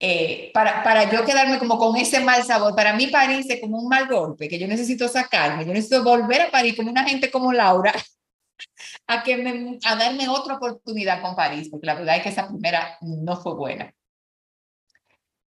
Eh, 0.02 0.50
para, 0.54 0.82
para 0.82 1.10
yo 1.10 1.26
quedarme 1.26 1.58
como 1.58 1.76
con 1.76 1.94
ese 1.96 2.20
mal 2.20 2.42
sabor. 2.42 2.74
Para 2.74 2.94
mí 2.94 3.08
París 3.08 3.46
es 3.50 3.60
como 3.60 3.78
un 3.78 3.88
mal 3.88 4.08
golpe 4.08 4.48
que 4.48 4.58
yo 4.58 4.66
necesito 4.66 5.06
sacarme. 5.08 5.66
Yo 5.66 5.74
necesito 5.74 6.02
volver 6.02 6.40
a 6.40 6.50
París 6.50 6.74
como 6.74 6.90
una 6.90 7.04
gente 7.04 7.30
como 7.30 7.52
Laura 7.52 7.92
a, 9.06 9.22
que 9.22 9.36
me, 9.36 9.78
a 9.84 9.96
darme 9.96 10.28
otra 10.28 10.56
oportunidad 10.56 11.20
con 11.20 11.36
París, 11.36 11.68
porque 11.70 11.86
la 11.86 11.94
verdad 11.94 12.16
es 12.16 12.22
que 12.22 12.28
esa 12.30 12.48
primera 12.48 12.96
no 13.02 13.36
fue 13.36 13.54
buena. 13.54 13.92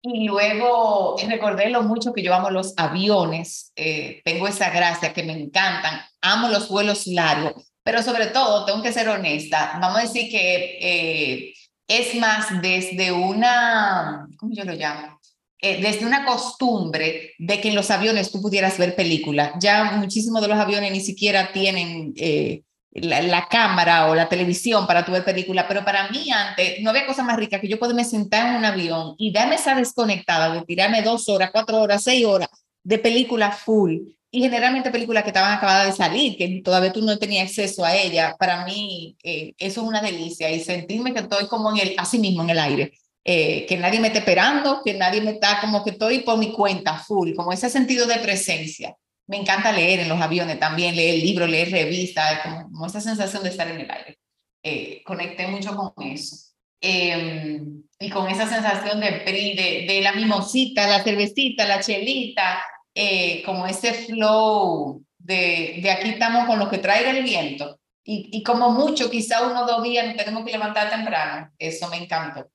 Y 0.04 0.26
luego 0.26 1.16
recordé 1.28 1.70
lo 1.70 1.84
mucho 1.84 2.12
que 2.12 2.24
yo 2.24 2.34
amo 2.34 2.50
los 2.50 2.74
aviones, 2.76 3.72
eh, 3.76 4.20
tengo 4.24 4.48
esa 4.48 4.70
gracia 4.70 5.12
que 5.12 5.22
me 5.22 5.32
encantan, 5.32 6.00
amo 6.20 6.48
los 6.48 6.68
vuelos 6.68 7.06
largos, 7.06 7.72
pero 7.84 8.02
sobre 8.02 8.26
todo, 8.26 8.64
tengo 8.64 8.82
que 8.82 8.92
ser 8.92 9.08
honesta, 9.08 9.78
vamos 9.80 9.98
a 9.98 10.02
decir 10.02 10.28
que 10.28 10.78
eh, 10.80 11.54
es 11.88 12.14
más 12.14 12.62
desde 12.62 13.12
una, 13.12 14.26
¿cómo 14.36 14.54
yo 14.54 14.64
lo 14.64 14.72
llamo? 14.72 15.20
Eh, 15.64 15.80
desde 15.80 16.04
una 16.04 16.24
costumbre 16.24 17.34
de 17.38 17.60
que 17.60 17.68
en 17.68 17.76
los 17.76 17.90
aviones 17.92 18.32
tú 18.32 18.42
pudieras 18.42 18.78
ver 18.78 18.96
películas. 18.96 19.52
Ya 19.60 19.92
muchísimos 19.92 20.42
de 20.42 20.48
los 20.48 20.58
aviones 20.58 20.90
ni 20.90 21.00
siquiera 21.00 21.52
tienen 21.52 22.12
eh, 22.16 22.62
la, 22.90 23.46
cámara 23.48 24.10
o 24.10 24.14
la 24.14 24.28
televisión 24.28 24.86
para 24.88 25.04
tu 25.04 25.12
ver 25.12 25.24
película, 25.24 25.68
pero 25.68 25.84
para 25.84 26.10
mí 26.10 26.30
antes 26.32 26.82
no 26.82 26.90
había 26.90 27.06
cosa 27.06 27.22
más 27.22 27.36
rica 27.36 27.60
que 27.60 27.68
yo 27.68 27.78
poderme 27.78 28.04
sentar 28.04 28.48
en 28.48 28.56
un 28.56 28.64
avión 28.64 29.14
y 29.18 29.32
darme 29.32 29.54
esa 29.54 29.74
desconectada 29.76 30.52
de 30.52 30.62
tirarme 30.62 31.00
dos 31.00 31.28
horas, 31.28 31.50
cuatro 31.52 31.80
horas, 31.80 32.02
seis 32.02 32.24
horas 32.24 32.48
de 32.82 32.98
película 32.98 33.52
full 33.52 33.98
y 34.34 34.40
generalmente 34.40 34.90
películas 34.90 35.24
que 35.24 35.28
estaban 35.28 35.52
acabadas 35.52 35.88
de 35.88 35.92
salir, 35.92 36.38
que 36.38 36.62
todavía 36.64 36.90
tú 36.90 37.02
no 37.02 37.18
tenías 37.18 37.50
acceso 37.50 37.84
a 37.84 37.94
ella, 37.94 38.34
para 38.38 38.64
mí 38.64 39.14
eh, 39.22 39.52
eso 39.58 39.82
es 39.82 39.86
una 39.86 40.00
delicia 40.00 40.50
y 40.50 40.60
sentirme 40.60 41.12
que 41.12 41.20
estoy 41.20 41.46
como 41.48 41.70
en 41.70 41.86
el, 41.86 41.94
así 41.98 42.18
mismo 42.18 42.42
en 42.42 42.48
el 42.48 42.58
aire, 42.58 42.92
eh, 43.24 43.66
que 43.66 43.76
nadie 43.76 44.00
me 44.00 44.06
esté 44.06 44.20
esperando, 44.20 44.80
que 44.82 44.94
nadie 44.94 45.20
me 45.20 45.32
está 45.32 45.60
como 45.60 45.84
que 45.84 45.90
estoy 45.90 46.20
por 46.20 46.38
mi 46.38 46.50
cuenta, 46.50 46.98
full, 46.98 47.34
como 47.34 47.52
ese 47.52 47.68
sentido 47.68 48.06
de 48.06 48.16
presencia. 48.20 48.96
Me 49.26 49.36
encanta 49.36 49.70
leer 49.70 50.00
en 50.00 50.08
los 50.08 50.20
aviones 50.20 50.58
también, 50.58 50.96
leer 50.96 51.22
libros, 51.22 51.50
leer 51.50 51.70
revistas, 51.70 52.40
como, 52.70 52.86
esa 52.86 53.02
sensación 53.02 53.42
de 53.42 53.50
estar 53.50 53.68
en 53.68 53.80
el 53.80 53.90
aire. 53.90 54.18
Eh, 54.62 55.02
conecté 55.04 55.46
mucho 55.46 55.76
con 55.76 56.06
eso. 56.06 56.36
Em, 56.80 57.82
y 58.00 58.08
con 58.08 58.28
esa 58.28 58.48
sensación 58.48 58.98
de, 58.98 59.10
de, 59.10 59.84
de 59.86 60.00
la 60.00 60.12
mimosita, 60.12 60.88
la 60.88 61.04
cervecita, 61.04 61.66
la 61.66 61.80
chelita, 61.80 62.62
eh, 62.94 63.42
como 63.44 63.66
ese 63.66 63.92
flow 63.92 65.04
de, 65.18 65.80
de 65.82 65.90
aquí 65.90 66.10
estamos 66.10 66.46
con 66.46 66.58
lo 66.58 66.68
que 66.68 66.78
traiga 66.78 67.10
el 67.10 67.22
viento. 67.22 67.78
Y, 68.04 68.30
y 68.32 68.42
como 68.42 68.70
mucho, 68.70 69.10
quizá 69.10 69.46
uno 69.46 69.62
o 69.62 69.66
dos 69.66 69.82
días 69.82 70.06
nos 70.06 70.16
tenemos 70.16 70.44
que 70.44 70.52
levantar 70.52 70.90
temprano. 70.90 71.50
Eso 71.58 71.88
me 71.88 71.98
encantó. 71.98 72.48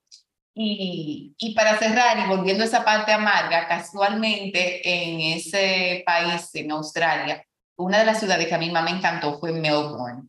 Y, 0.53 1.35
y, 1.38 1.53
para 1.53 1.77
cerrar, 1.77 2.17
y 2.17 2.27
volviendo 2.27 2.63
a 2.63 2.65
esa 2.65 2.83
parte 2.83 3.11
amarga, 3.11 3.67
casualmente 3.67 4.81
en 4.83 5.38
ese 5.38 6.03
país, 6.05 6.49
en 6.55 6.71
Australia, 6.71 7.45
una 7.77 7.99
de 7.99 8.05
las 8.05 8.19
ciudades 8.19 8.47
que 8.47 8.55
a 8.55 8.57
mí 8.57 8.71
más 8.71 8.83
me 8.83 8.97
encantó 8.97 9.39
fue 9.39 9.51
Melbourne. 9.51 10.23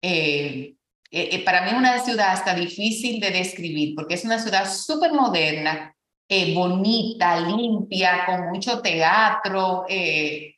Eh, 0.00 0.74
eh, 1.10 1.44
para 1.44 1.62
mí 1.62 1.76
una 1.76 1.98
ciudad 2.00 2.32
hasta 2.32 2.54
difícil 2.54 3.20
de 3.20 3.30
describir, 3.30 3.94
porque 3.94 4.14
es 4.14 4.24
una 4.24 4.38
ciudad 4.38 4.72
súper 4.72 5.12
moderna, 5.12 5.93
eh, 6.28 6.54
bonita, 6.54 7.38
limpia, 7.40 8.24
con 8.26 8.48
mucho 8.50 8.80
teatro, 8.80 9.84
eh, 9.88 10.54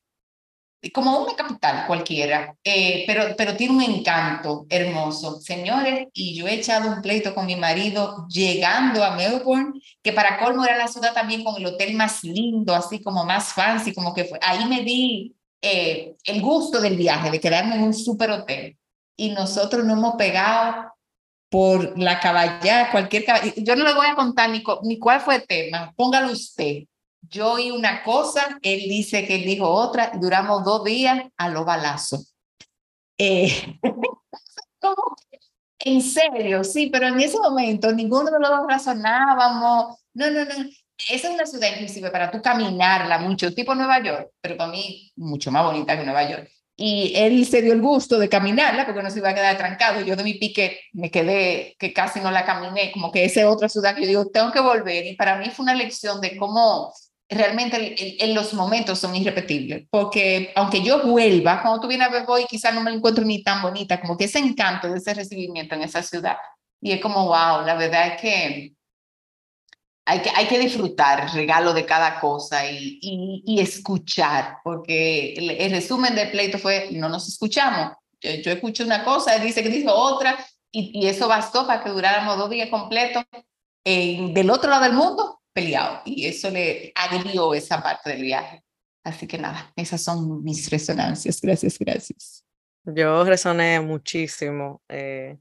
como 0.93 1.19
una 1.19 1.35
capital 1.35 1.87
cualquiera, 1.89 2.55
eh, 2.63 3.03
pero, 3.07 3.35
pero 3.37 3.57
tiene 3.57 3.75
un 3.75 3.83
encanto 3.83 4.67
hermoso. 4.69 5.41
Señores, 5.41 6.07
y 6.13 6.37
yo 6.37 6.47
he 6.47 6.55
echado 6.55 6.89
un 6.89 7.03
pleito 7.03 7.35
con 7.35 7.47
mi 7.47 7.57
marido 7.57 8.27
llegando 8.29 9.03
a 9.05 9.17
Melbourne, 9.17 9.81
que 10.03 10.13
para 10.13 10.39
colmo 10.39 10.65
era 10.65 10.79
la 10.79 10.87
ciudad 10.87 11.13
también 11.13 11.43
con 11.43 11.57
el 11.57 11.67
hotel 11.67 11.95
más 11.95 12.23
lindo, 12.23 12.75
así 12.75 13.03
como 13.03 13.25
más 13.25 13.53
fancy, 13.53 13.93
como 13.93 14.15
que 14.15 14.25
fue. 14.25 14.39
Ahí 14.43 14.65
me 14.67 14.83
di 14.83 15.35
el 15.61 16.41
gusto 16.41 16.81
del 16.81 16.97
viaje, 16.97 17.31
de 17.33 17.41
quedarme 17.41 17.75
en 17.75 17.83
un 17.83 17.95
super 17.95 18.31
hotel. 18.31 18.79
Y 19.17 19.31
nosotros 19.31 19.85
no 19.85 19.95
hemos 19.95 20.15
pegado 20.15 20.96
por 21.57 21.99
la 21.99 22.21
caballada, 22.21 22.91
cualquier 22.91 23.25
caballada. 23.25 23.55
Yo 23.57 23.77
no 23.77 23.85
le 23.85 23.95
voy 23.95 24.07
a 24.07 24.15
contar 24.15 24.51
ni, 24.51 24.63
ni 24.83 24.99
cuál 24.99 25.23
fue 25.23 25.37
el 25.37 25.47
tema, 25.47 25.91
póngalo 25.97 26.31
usted. 26.31 26.83
Yo 27.23 27.53
oí 27.53 27.71
una 27.71 28.03
cosa, 28.03 28.59
él 28.61 28.81
dice 28.81 29.27
que 29.27 29.37
él 29.37 29.47
dijo 29.47 29.67
otra, 29.67 30.13
duramos 30.21 30.63
dos 30.65 30.85
días 30.85 31.19
a 31.35 31.49
los 31.49 31.65
balazos. 31.65 32.35
Eh, 33.17 33.79
en 35.79 36.03
serio, 36.03 36.63
sí, 36.63 36.91
pero 36.93 37.09
en 37.09 37.19
ese 37.21 37.39
momento 37.39 37.91
ninguno 37.91 38.31
de 38.31 38.39
los 38.39 38.51
dos 38.51 38.67
razonábamos. 38.69 39.97
No, 40.13 40.31
no, 40.31 40.45
no. 40.45 40.53
Esa 41.09 41.29
es 41.29 41.35
una 41.35 41.47
ciudad 41.47 41.71
inclusive 41.73 42.11
para 42.11 42.31
tú 42.31 42.43
caminarla 42.43 43.19
mucho, 43.19 43.55
tipo 43.55 43.75
Nueva 43.75 44.03
York, 44.03 44.29
pero 44.43 44.59
para 44.59 44.71
mí 44.71 45.11
mucho 45.17 45.51
más 45.51 45.65
bonita 45.65 45.97
que 45.97 46.05
Nueva 46.05 46.29
York 46.29 46.51
y 46.77 47.15
él 47.17 47.47
se 47.47 47.63
dio 47.63 47.73
el 47.73 47.81
gusto 47.81 48.19
de 48.19 48.29
caminarla 48.29 48.85
porque 48.85 49.03
no 49.03 49.11
se 49.11 49.19
iba 49.19 49.31
a 49.31 49.35
quedar 49.35 49.57
trancado. 49.57 50.03
Yo 50.03 50.15
de 50.15 50.23
mi 50.23 50.35
pique 50.35 50.79
me 50.93 51.11
quedé, 51.11 51.75
que 51.79 51.93
casi 51.95 52.21
no 52.21 52.31
la 52.31 52.45
caminé, 52.45 52.93
como 52.93 53.11
que 53.11 53.25
esa 53.25 53.49
otra 53.49 53.69
ciudad 53.69 53.95
que 53.95 54.03
yo 54.03 54.09
digo, 54.09 54.27
tengo 54.27 54.53
que 54.53 54.61
volver. 54.61 55.07
Y 55.07 55.17
para 55.17 55.39
mí 55.39 55.51
fue 55.51 55.63
una 55.65 55.75
lección 55.75 56.21
de 56.21 56.37
cómo 56.37 56.93
realmente 57.29 58.25
en 58.25 58.35
los 58.35 58.55
momentos 58.55 58.99
son 58.99 59.17
irrepetibles, 59.17 59.87
porque 59.91 60.53
aunque 60.55 60.83
yo 60.83 61.03
vuelva, 61.03 61.61
cuando 61.61 61.81
tú 61.81 61.89
vienes 61.89 62.07
a 62.07 62.11
ver 62.11 62.25
hoy, 62.29 62.45
quizás 62.49 62.73
no 62.73 62.83
me 62.83 62.93
encuentro 62.93 63.25
ni 63.25 63.43
tan 63.43 63.63
bonita, 63.63 64.01
como 64.01 64.17
que 64.17 64.27
ese 64.27 64.39
encanto 64.39 64.89
de 64.89 64.99
ese 64.99 65.15
recibimiento 65.15 65.75
en 65.75 65.83
esa 65.83 66.03
ciudad. 66.03 66.37
Y 66.81 66.93
es 66.93 67.01
como, 67.01 67.25
wow, 67.25 67.65
la 67.65 67.75
verdad 67.75 68.09
es 68.09 68.21
que 68.21 68.76
hay 70.09 70.23
que, 70.23 70.31
hay 70.35 70.47
que 70.47 70.59
disfrutar 70.61 71.25
el 71.25 71.31
regalo 71.33 71.75
de 71.75 71.85
cada 71.85 72.21
cosa 72.21 72.71
y, 72.71 73.01
y, 73.03 73.61
escuchar, 73.61 74.59
porque 74.63 75.35
el, 75.35 75.71
resumen 75.73 76.15
del 76.15 76.31
pleito 76.31 76.59
fue, 76.59 76.91
no 76.93 77.09
nos 77.09 77.27
escuchamos. 77.27 77.97
Yo, 78.21 78.31
yo 78.31 78.53
escuché 78.53 78.85
una 78.85 79.05
cosa, 79.05 79.35
él 79.35 79.43
dice 79.43 79.65
que 79.65 79.69
dijo 79.69 79.93
otra, 79.93 80.39
y, 80.71 80.93
y, 80.95 81.09
eso 81.09 81.27
bastó 81.27 81.67
para 81.67 81.83
que 81.83 81.91
duráramos 81.91 82.39
dos 82.39 82.49
días 82.49 82.71
completos 82.71 83.25
del 83.85 84.51
otro 84.51 84.71
lado 84.71 84.85
del 84.85 84.93
mundo 84.93 85.43
peleado. 85.53 86.03
Y 86.05 86.27
eso 86.27 86.51
le 86.51 86.93
agrió 86.95 87.53
esa 87.55 87.83
parte 87.83 88.11
del 88.11 88.23
viaje. 88.23 88.63
Así 89.03 89.27
que 89.27 89.39
nada, 89.39 89.73
esas 89.75 90.03
son 90.03 90.43
mis 90.45 90.71
resonancias. 90.71 91.41
Gracias, 91.41 91.79
gracias. 91.79 92.45
Yo 92.85 93.25
resoné 93.25 93.81
muchísimo. 93.81 94.83
Eh, 94.89 95.37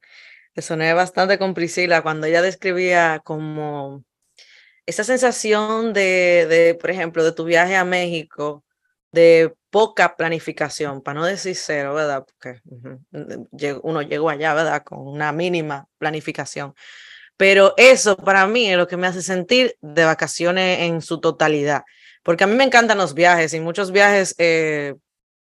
resoné 0.55 0.93
bastante 0.93 1.37
con 1.37 1.53
Priscila 1.53 2.01
cuando 2.01 2.25
ella 2.25 2.41
describía 2.41 3.21
como 3.23 4.03
esa 4.85 5.03
sensación 5.03 5.93
de, 5.93 6.45
de, 6.47 6.75
por 6.75 6.89
ejemplo, 6.89 7.23
de 7.23 7.31
tu 7.31 7.43
viaje 7.43 7.75
a 7.75 7.85
México, 7.85 8.63
de 9.11 9.53
poca 9.69 10.15
planificación, 10.15 11.01
para 11.01 11.19
no 11.19 11.25
decir 11.25 11.55
cero, 11.55 11.93
¿verdad? 11.95 12.25
Porque 12.25 12.61
uno 13.81 14.01
llegó 14.01 14.29
allá, 14.29 14.53
¿verdad? 14.53 14.83
Con 14.83 15.07
una 15.07 15.31
mínima 15.31 15.87
planificación. 15.97 16.75
Pero 17.37 17.73
eso 17.77 18.15
para 18.15 18.45
mí 18.47 18.69
es 18.69 18.77
lo 18.77 18.87
que 18.87 18.97
me 18.97 19.07
hace 19.07 19.21
sentir 19.21 19.75
de 19.81 20.05
vacaciones 20.05 20.81
en 20.81 21.01
su 21.01 21.19
totalidad. 21.19 21.83
Porque 22.23 22.43
a 22.43 22.47
mí 22.47 22.55
me 22.55 22.63
encantan 22.63 22.97
los 22.97 23.13
viajes 23.13 23.53
y 23.53 23.59
muchos 23.59 23.91
viajes 23.91 24.35
eh, 24.37 24.95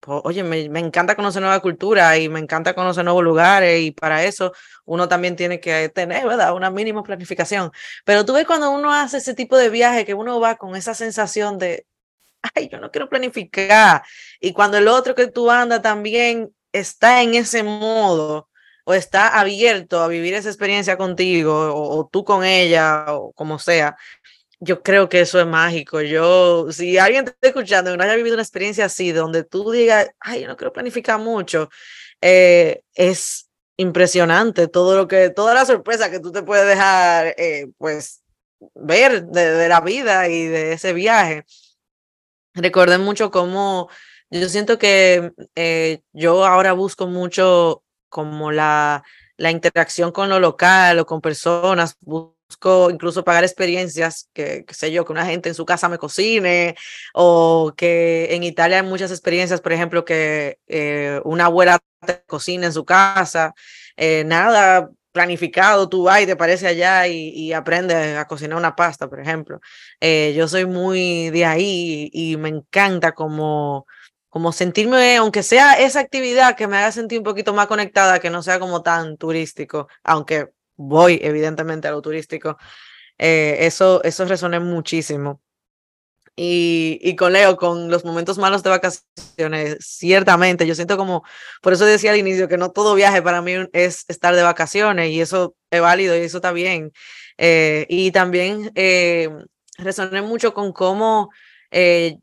oye, 0.07 0.43
me, 0.43 0.79
encanta 0.81 1.15
conocer 1.17 1.43
nueva 1.43 1.61
cultura 1.61 2.19
y 2.19 2.29
me 2.29 2.41
encanta 2.41 2.75
conocer 2.75 3.05
nuevos 3.05 3.23
lugares 3.23 3.81
y 3.81 3.91
para 3.93 4.25
eso 4.25 4.53
uno 4.85 5.09
también 5.09 5.37
tiene 5.37 5.61
que 5.61 5.89
tener, 5.89 6.27
¿verdad? 6.27 6.55
Una 6.55 6.71
mínima 6.71 7.03
planificación. 7.03 7.71
Pero 8.05 8.25
tú 8.25 8.35
ves 8.35 8.47
cuando 8.47 8.71
uno 8.71 8.93
hace 8.93 9.19
ese 9.19 9.35
tipo 9.35 9.57
de 9.57 9.71
viaje 9.71 10.05
que 10.05 10.15
uno 10.15 10.41
va 10.41 10.57
con 10.57 10.77
esa 10.77 10.95
sensación 10.95 11.59
de, 11.59 11.87
ay, 12.55 12.69
yo 12.69 12.81
no 12.81 12.91
quiero 12.91 13.09
planificar. 13.09 14.03
Y 14.41 14.53
cuando 14.53 14.79
el 14.79 14.89
otro 14.89 15.15
que 15.15 15.29
tú 15.29 15.51
andas 15.51 15.83
también 15.83 16.53
está 16.73 17.23
en 17.23 17.35
ese 17.35 17.63
modo 17.63 18.49
o 18.85 18.95
está 18.95 19.39
abierto 19.39 20.01
a 20.03 20.09
vivir 20.09 20.35
esa 20.35 20.49
experiencia 20.49 20.97
contigo 20.97 21.73
o 21.75 22.09
tú 22.09 22.25
con 22.25 22.45
ella 22.45 23.07
o 23.09 23.33
como 23.33 23.59
sea, 23.59 23.97
yo 24.65 24.81
creo 24.83 25.09
que 25.09 25.21
eso 25.21 25.41
es 25.41 25.47
mágico. 25.47 26.01
Yo, 26.03 26.71
si 26.71 26.97
alguien 26.97 27.25
te 27.25 27.33
está 27.33 27.49
escuchando 27.49 27.93
y 27.93 27.97
no 27.97 28.05
haya 28.05 28.15
vivido 28.15 28.35
una 28.35 28.45
experiencia 28.45 28.85
así, 28.85 29.11
donde 29.11 29.43
tú 29.43 29.73
digas, 29.73 30.11
ay, 30.21 30.43
yo 30.43 30.49
no 30.49 30.57
quiero 30.57 30.73
planificar 30.73 31.19
mucho, 31.19 31.69
eh, 32.21 32.83
es 32.95 33.51
impresionante 33.77 34.69
todo 34.69 34.97
lo 34.97 35.09
que, 35.09 35.31
toda 35.31 35.53
la 35.55 35.65
sorpresa 35.67 36.13
que 36.13 36.21
tú 36.21 36.31
te 36.31 36.45
puedes 36.45 36.65
dejar, 36.67 37.35
eh, 37.39 37.73
pues, 37.77 38.23
ver 38.77 39.25
de, 39.25 39.69
la 39.69 39.81
vida 39.81 40.29
y 40.29 40.47
de 40.47 40.75
ese 40.75 40.93
viaje. 40.93 41.45
Recordé 42.55 42.99
mucho 42.99 43.33
cómo 43.33 43.89
yo 44.31 44.49
siento 44.49 44.79
que 44.79 45.33
eh, 45.57 46.03
yo 46.13 46.47
ahora 46.47 46.73
busco 46.73 47.09
mucho 47.09 47.83
como 48.09 48.53
la, 48.53 49.03
la 49.37 49.51
interacción 49.51 50.13
con 50.13 50.29
lo 50.29 50.39
local 50.39 51.01
o 51.01 51.07
con 51.07 51.21
personas, 51.21 51.97
incluso 52.91 53.25
pagar 53.25 53.45
experiencias, 53.45 54.29
que, 54.33 54.65
sé 54.71 54.93
yo, 54.93 55.05
que 55.05 55.13
una 55.13 55.27
gente 55.27 55.49
en 55.49 55.55
su 55.55 55.65
casa 55.65 55.89
me 55.89 55.99
cocine, 55.99 56.77
o 57.15 57.73
que 57.77 58.29
en 58.31 58.43
Italia 58.43 58.81
hay 58.81 58.87
muchas 58.87 59.11
experiencias, 59.11 59.61
por 59.61 59.73
ejemplo, 59.73 60.05
que 60.05 60.59
eh, 60.67 61.21
una 61.25 61.47
abuela 61.47 61.79
te 62.07 62.23
cocina 62.27 62.67
en 62.67 62.73
su 62.73 62.85
casa, 62.85 63.55
eh, 63.97 64.25
nada 64.25 64.91
planificado, 65.13 65.89
tú 65.89 66.05
vas 66.05 66.23
y 66.23 66.27
te 66.27 66.37
parece 66.37 66.67
allá 66.67 67.07
y, 67.07 67.29
y 67.29 67.53
aprendes 67.53 68.17
a 68.17 68.27
cocinar 68.27 68.59
una 68.59 68.75
pasta, 68.75 69.09
por 69.09 69.21
ejemplo. 69.21 69.61
Eh, 70.01 70.33
yo 70.37 70.49
soy 70.49 70.67
muy 70.67 71.31
de 71.31 71.45
ahí 71.45 72.11
y, 72.13 72.37
me 72.39 72.49
encanta 72.49 73.13
como 73.13 73.87
como 74.31 74.51
sentirme, 74.53 75.19
aunque 75.19 75.43
sea 75.43 75.75
esa 75.75 76.01
actividad 76.01 76.57
que 76.57 76.67
me 76.67 76.79
haga 76.79 76.91
sentir 76.91 77.19
un 77.19 77.25
poquito 77.25 77.53
más 77.53 77.67
conectada, 77.67 78.19
que 78.19 78.31
no 78.31 78.43
sea 78.43 78.59
como 78.59 78.83
tan 78.83 79.19
turístico, 79.19 79.89
aunque 80.03 80.49
voy 80.77 81.19
evidentemente 81.23 81.89
a 81.89 81.93
lo 81.93 82.03
turístico, 82.03 82.57
eh, 83.19 83.59
eso, 83.61 84.03
eso 84.05 84.25
resoné 84.25 84.61
muchísimo. 84.61 85.41
Y, 86.35 86.99
y, 87.03 87.15
con 87.15 87.35
Leo, 87.35 87.59
con 87.59 87.91
los 87.91 88.07
momentos 88.07 88.39
malos 88.39 88.63
de 88.63 88.71
vacaciones, 88.71 89.77
ciertamente, 89.81 90.67
yo 90.67 90.75
siento 90.75 90.97
como, 90.97 91.25
por 91.61 91.75
eso 91.75 91.85
decía 91.85 92.13
al 92.13 92.17
inicio 92.17 92.49
que 92.49 92.57
no 92.57 92.71
todo 92.71 92.95
viaje 92.95 93.21
para 93.21 93.43
mí 93.43 93.53
es 93.75 94.07
estar 94.09 94.35
de 94.35 94.43
vacaciones 94.43 95.11
y 95.11 95.21
eso 95.21 95.55
es 95.71 95.83
válido 95.83 96.17
y 96.17 96.21
eso 96.21 96.39
está 96.39 96.53
bien. 96.53 96.93
Eh, 97.37 97.87
y 97.91 98.13
también 98.13 98.73
eh, 98.77 99.29
mucho 100.25 100.55
con 100.55 100.73
cómo 100.73 101.31
eh, 101.71 102.19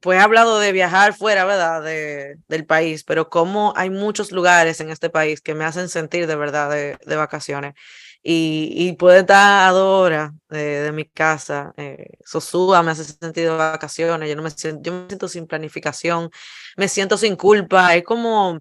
pues 0.00 0.18
he 0.18 0.22
hablado 0.22 0.58
de 0.58 0.72
viajar 0.72 1.14
fuera, 1.14 1.44
¿verdad? 1.44 1.82
De, 1.82 2.36
del 2.48 2.64
país, 2.66 3.04
pero 3.04 3.28
como 3.28 3.72
hay 3.76 3.90
muchos 3.90 4.32
lugares 4.32 4.80
en 4.80 4.90
este 4.90 5.10
país 5.10 5.40
que 5.40 5.54
me 5.54 5.64
hacen 5.64 5.88
sentir 5.88 6.26
de 6.26 6.36
verdad 6.36 6.70
de, 6.70 6.98
de 7.04 7.16
vacaciones. 7.16 7.74
y, 8.22 8.72
y 8.76 8.92
puede 8.94 9.20
estar 9.20 9.68
a 9.68 9.72
dos 9.72 10.10
de, 10.48 10.92
mi 10.92 11.04
casa. 11.06 11.72
Eh, 11.76 12.06
Sosúa 12.24 12.82
me 12.82 12.92
hace 12.92 13.04
sentido 13.04 13.52
de 13.52 13.58
vacaciones, 13.58 14.28
yo 14.28 14.36
no 14.36 14.42
me 14.42 14.50
siento, 14.50 14.82
yo 14.82 14.92
me 14.92 15.06
siento 15.08 15.28
sin 15.28 15.46
planificación, 15.46 16.30
me 16.76 16.88
siento 16.88 17.16
sin 17.18 17.36
culpa, 17.36 17.94
es 17.96 18.04
como, 18.04 18.60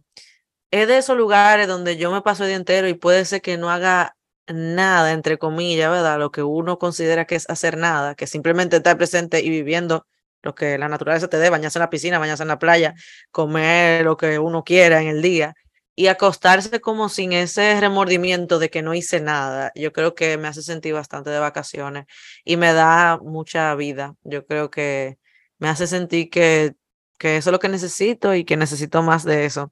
es 0.71 0.87
de 0.87 0.97
esos 0.97 1.17
lugares 1.17 1.67
donde 1.67 1.97
yo 1.97 2.11
me 2.11 2.21
paso 2.21 2.43
el 2.43 2.49
día 2.49 2.57
entero 2.57 2.87
y 2.87 2.93
puede 2.95 3.25
ser 3.25 3.41
que 3.41 3.57
no 3.57 3.69
haga 3.69 4.15
nada, 4.47 5.13
entre 5.13 5.37
comillas, 5.37 5.91
¿verdad? 5.91 6.19
Lo 6.19 6.31
que 6.31 6.43
uno 6.43 6.79
considera 6.79 7.25
que 7.25 7.35
es 7.35 7.49
hacer 7.49 7.77
nada, 7.77 8.15
que 8.15 8.27
simplemente 8.27 8.77
estar 8.77 8.97
presente 8.97 9.41
y 9.41 9.49
viviendo 9.49 10.05
lo 10.43 10.55
que 10.55 10.77
la 10.77 10.87
naturaleza 10.89 11.27
te 11.27 11.37
dé, 11.37 11.49
bañarse 11.49 11.77
en 11.79 11.81
la 11.81 11.89
piscina, 11.89 12.19
bañarse 12.19 12.43
en 12.43 12.49
la 12.49 12.59
playa, 12.59 12.95
comer 13.31 14.03
lo 14.05 14.17
que 14.17 14.39
uno 14.39 14.63
quiera 14.63 15.01
en 15.01 15.07
el 15.07 15.21
día 15.21 15.55
y 15.95 16.07
acostarse 16.07 16.81
como 16.81 17.09
sin 17.09 17.33
ese 17.33 17.79
remordimiento 17.79 18.59
de 18.59 18.69
que 18.69 18.81
no 18.81 18.93
hice 18.93 19.21
nada, 19.21 19.71
yo 19.75 19.91
creo 19.93 20.15
que 20.15 20.37
me 20.37 20.47
hace 20.47 20.63
sentir 20.63 20.93
bastante 20.93 21.29
de 21.29 21.39
vacaciones 21.39 22.05
y 22.43 22.57
me 22.57 22.73
da 22.73 23.17
mucha 23.21 23.75
vida. 23.75 24.15
Yo 24.23 24.45
creo 24.45 24.71
que 24.71 25.17
me 25.59 25.69
hace 25.69 25.87
sentir 25.87 26.29
que, 26.29 26.75
que 27.19 27.37
eso 27.37 27.49
es 27.49 27.51
lo 27.51 27.59
que 27.59 27.69
necesito 27.69 28.33
y 28.35 28.45
que 28.45 28.57
necesito 28.57 29.03
más 29.03 29.23
de 29.25 29.45
eso. 29.45 29.71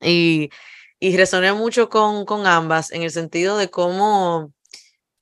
Y, 0.00 0.50
y 0.98 1.16
resoné 1.16 1.52
mucho 1.52 1.88
con, 1.88 2.24
con 2.24 2.46
ambas 2.46 2.90
en 2.90 3.02
el 3.02 3.10
sentido 3.10 3.56
de 3.56 3.70
cómo 3.70 4.52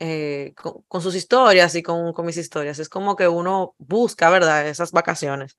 eh, 0.01 0.55
con, 0.89 1.03
sus 1.03 1.15
historias 1.15 1.75
y 1.75 1.83
con, 1.83 2.13
con 2.15 2.27
mis 2.27 2.39
historias. 2.39 2.79
Es 2.79 2.89
como 2.89 3.17
que 3.17 3.29
uno 3.29 3.75
busca, 3.79 4.31
¿verdad? 4.31 4.67
Esas 4.69 4.93
vacaciones. 4.93 5.59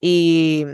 Y, 0.00 0.66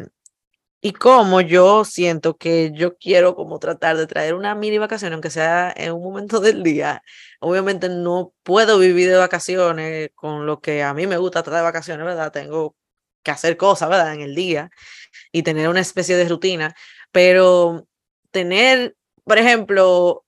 y 0.80 0.92
como 0.92 1.40
yo 1.40 1.84
siento 1.84 2.36
que 2.36 2.72
yo 2.74 2.96
quiero 2.96 3.34
como 3.34 3.58
tratar 3.58 3.96
de 3.96 4.06
traer 4.06 4.34
una 4.34 4.54
mini 4.54 4.78
vacación, 4.78 5.12
aunque 5.12 5.30
sea 5.30 5.72
en 5.76 5.92
un 5.92 6.02
momento 6.02 6.40
del 6.40 6.62
día. 6.62 7.02
Obviamente 7.40 7.88
no 7.88 8.32
puedo 8.42 8.78
vivir 8.78 9.08
de 9.08 9.16
vacaciones 9.16 10.10
con 10.14 10.46
lo 10.46 10.60
que 10.60 10.82
a 10.82 10.94
mí 10.94 11.06
me 11.06 11.16
gusta 11.18 11.42
tratar 11.42 11.60
de 11.60 11.64
vacaciones, 11.64 12.06
¿verdad? 12.06 12.32
Tengo 12.32 12.76
que 13.22 13.30
hacer 13.30 13.56
cosas, 13.56 13.88
¿verdad? 13.88 14.14
En 14.14 14.20
el 14.22 14.34
día 14.34 14.70
y 15.32 15.42
tener 15.42 15.68
una 15.68 15.80
especie 15.80 16.16
de 16.16 16.28
rutina, 16.28 16.74
pero 17.12 17.86
tener, 18.30 18.96
por 19.24 19.38
ejemplo, 19.38 20.25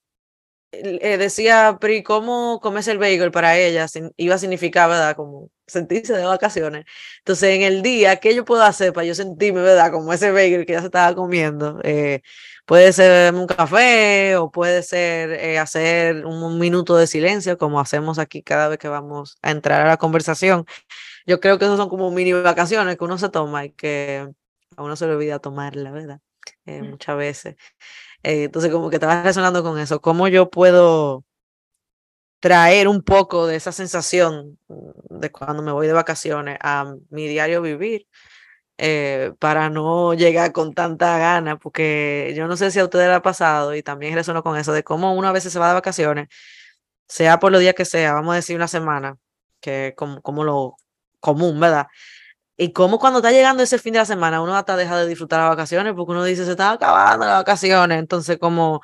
eh, 0.72 1.16
decía, 1.18 1.78
Pri, 1.80 2.02
¿cómo 2.02 2.60
comes 2.60 2.88
el 2.88 2.98
bagel 2.98 3.30
para 3.30 3.56
ella? 3.58 3.86
Iba 4.16 4.34
a 4.34 4.38
significar, 4.38 4.88
¿verdad? 4.88 5.16
Como 5.16 5.50
sentirse 5.66 6.12
de 6.14 6.24
vacaciones. 6.24 6.84
Entonces, 7.18 7.50
en 7.56 7.62
el 7.62 7.82
día, 7.82 8.16
¿qué 8.16 8.34
yo 8.34 8.44
puedo 8.44 8.62
hacer 8.62 8.92
para 8.92 9.06
yo 9.06 9.14
sentirme, 9.14 9.62
¿verdad? 9.62 9.92
Como 9.92 10.12
ese 10.12 10.30
bagel 10.32 10.66
que 10.66 10.74
ya 10.74 10.80
se 10.80 10.86
estaba 10.86 11.14
comiendo. 11.14 11.80
Eh, 11.84 12.22
puede 12.66 12.92
ser 12.92 13.34
un 13.34 13.46
café 13.46 14.36
o 14.36 14.50
puede 14.50 14.82
ser 14.82 15.30
eh, 15.32 15.58
hacer 15.58 16.26
un, 16.26 16.58
minuto 16.58 16.96
de 16.96 17.06
silencio, 17.06 17.58
como 17.58 17.80
hacemos 17.80 18.18
aquí 18.18 18.42
cada 18.42 18.68
vez 18.68 18.78
que 18.78 18.88
vamos 18.88 19.38
a 19.42 19.50
entrar 19.50 19.82
a 19.82 19.88
la 19.88 19.96
conversación. 19.96 20.66
Yo 21.26 21.40
creo 21.40 21.58
que 21.58 21.64
esos 21.66 21.78
son 21.78 21.88
como 21.88 22.10
mini 22.10 22.32
vacaciones 22.32 22.96
que 22.98 23.04
uno 23.04 23.18
se 23.18 23.28
toma 23.30 23.64
y 23.66 23.70
que 23.72 24.28
a 24.76 24.82
uno 24.82 24.96
se 24.96 25.06
le 25.06 25.14
olvida 25.14 25.38
tomarla, 25.38 25.90
¿verdad? 25.92 26.20
Mm. 26.66 26.90
Muchas 26.90 27.16
veces. 27.16 27.56
Eh, 28.24 28.44
entonces, 28.44 28.70
como 28.72 28.90
que 28.90 28.96
estaba 28.96 29.22
resonando 29.22 29.62
con 29.62 29.78
eso, 29.78 30.00
¿cómo 30.00 30.28
yo 30.28 30.50
puedo 30.50 31.24
traer 32.42 32.86
un 32.86 33.02
poco 33.02 33.46
de 33.48 33.56
esa 33.56 33.72
sensación 33.72 34.58
de 34.68 35.32
cuando 35.32 35.62
me 35.62 35.72
voy 35.72 35.88
de 35.88 35.92
vacaciones 35.92 36.56
a 36.62 36.94
mi 37.10 37.26
diario 37.28 37.62
vivir? 37.62 38.06
Eh, 38.78 39.32
para 39.40 39.70
no 39.70 40.14
llegar 40.14 40.52
con 40.52 40.74
tanta 40.74 41.18
gana, 41.18 41.58
porque 41.58 42.32
yo 42.36 42.48
no 42.48 42.56
sé 42.56 42.70
si 42.72 42.80
a 42.80 42.84
ustedes 42.84 43.08
le 43.08 43.14
ha 43.14 43.22
pasado 43.22 43.74
y 43.74 43.82
también 43.82 44.14
resono 44.14 44.42
con 44.42 44.56
eso, 44.58 44.72
de 44.72 44.84
cómo 44.84 45.14
uno 45.14 45.28
a 45.28 45.32
veces 45.32 45.52
se 45.52 45.58
va 45.60 45.68
de 45.68 45.74
vacaciones, 45.74 46.28
sea 47.08 47.38
por 47.40 47.52
los 47.52 47.60
días 47.60 47.74
que 47.74 47.84
sea, 47.86 48.14
vamos 48.14 48.32
a 48.34 48.36
decir 48.36 48.56
una 48.56 48.68
semana, 48.68 49.16
que 49.60 49.94
como, 49.96 50.22
como 50.22 50.44
lo 50.44 50.76
común, 51.20 51.60
¿verdad? 51.60 51.88
Y 52.60 52.72
como 52.72 52.98
cuando 52.98 53.20
está 53.20 53.30
llegando 53.30 53.62
ese 53.62 53.78
fin 53.78 53.94
de 53.94 54.04
semana, 54.04 54.42
uno 54.42 54.56
hasta 54.56 54.76
deja 54.76 54.98
de 54.98 55.06
disfrutar 55.06 55.40
las 55.40 55.50
vacaciones 55.50 55.94
porque 55.94 56.10
uno 56.10 56.24
dice, 56.24 56.44
se 56.44 56.52
están 56.52 56.74
acabando 56.74 57.24
las 57.24 57.38
vacaciones. 57.38 57.98
Entonces, 58.00 58.36
como 58.38 58.82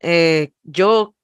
eh, 0.00 0.52
yo 0.62 1.16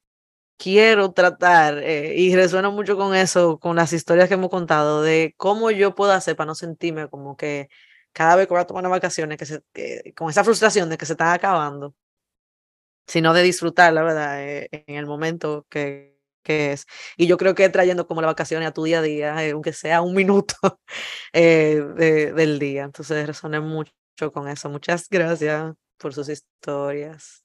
quiero 0.56 1.12
tratar, 1.12 1.78
eh, 1.78 2.14
y 2.16 2.34
resueno 2.34 2.72
mucho 2.72 2.96
con 2.96 3.14
eso, 3.14 3.58
con 3.60 3.76
las 3.76 3.92
historias 3.92 4.28
que 4.28 4.34
hemos 4.34 4.50
contado, 4.50 5.02
de 5.02 5.34
cómo 5.36 5.70
yo 5.70 5.94
puedo 5.94 6.12
hacer 6.12 6.36
para 6.36 6.48
no 6.48 6.54
sentirme 6.56 7.08
como 7.08 7.36
que 7.36 7.68
cada 8.12 8.36
vez 8.36 8.46
que 8.48 8.54
voy 8.54 8.62
a 8.62 8.66
tomar 8.66 8.82
unas 8.82 8.92
vacaciones, 8.92 9.38
que, 9.38 9.46
se, 9.46 9.62
con 10.16 10.30
esa 10.30 10.44
frustración 10.44 10.88
de 10.90 10.98
que 10.98 11.06
se 11.06 11.14
están 11.14 11.28
acabando, 11.34 11.94
sino 13.06 13.32
de 13.34 13.42
disfrutar, 13.42 13.92
la 13.92 14.02
verdad, 14.02 14.42
eh, 14.42 14.68
en 14.72 14.96
el 14.96 15.06
momento 15.06 15.66
que, 15.70 16.13
que 16.44 16.72
es. 16.72 16.86
Y 17.16 17.26
yo 17.26 17.36
creo 17.36 17.56
que 17.56 17.68
trayendo 17.68 18.06
como 18.06 18.20
las 18.20 18.30
vacaciones 18.30 18.68
a 18.68 18.72
tu 18.72 18.84
día 18.84 19.00
a 19.00 19.02
día, 19.02 19.44
eh, 19.44 19.50
aunque 19.50 19.72
sea 19.72 20.02
un 20.02 20.14
minuto 20.14 20.54
eh, 21.32 21.82
del 22.36 22.58
día. 22.60 22.84
Entonces 22.84 23.26
resoné 23.26 23.58
mucho 23.58 23.92
con 24.32 24.46
eso. 24.48 24.68
Muchas 24.70 25.08
gracias 25.08 25.74
por 25.98 26.14
sus 26.14 26.28
historias. 26.28 27.44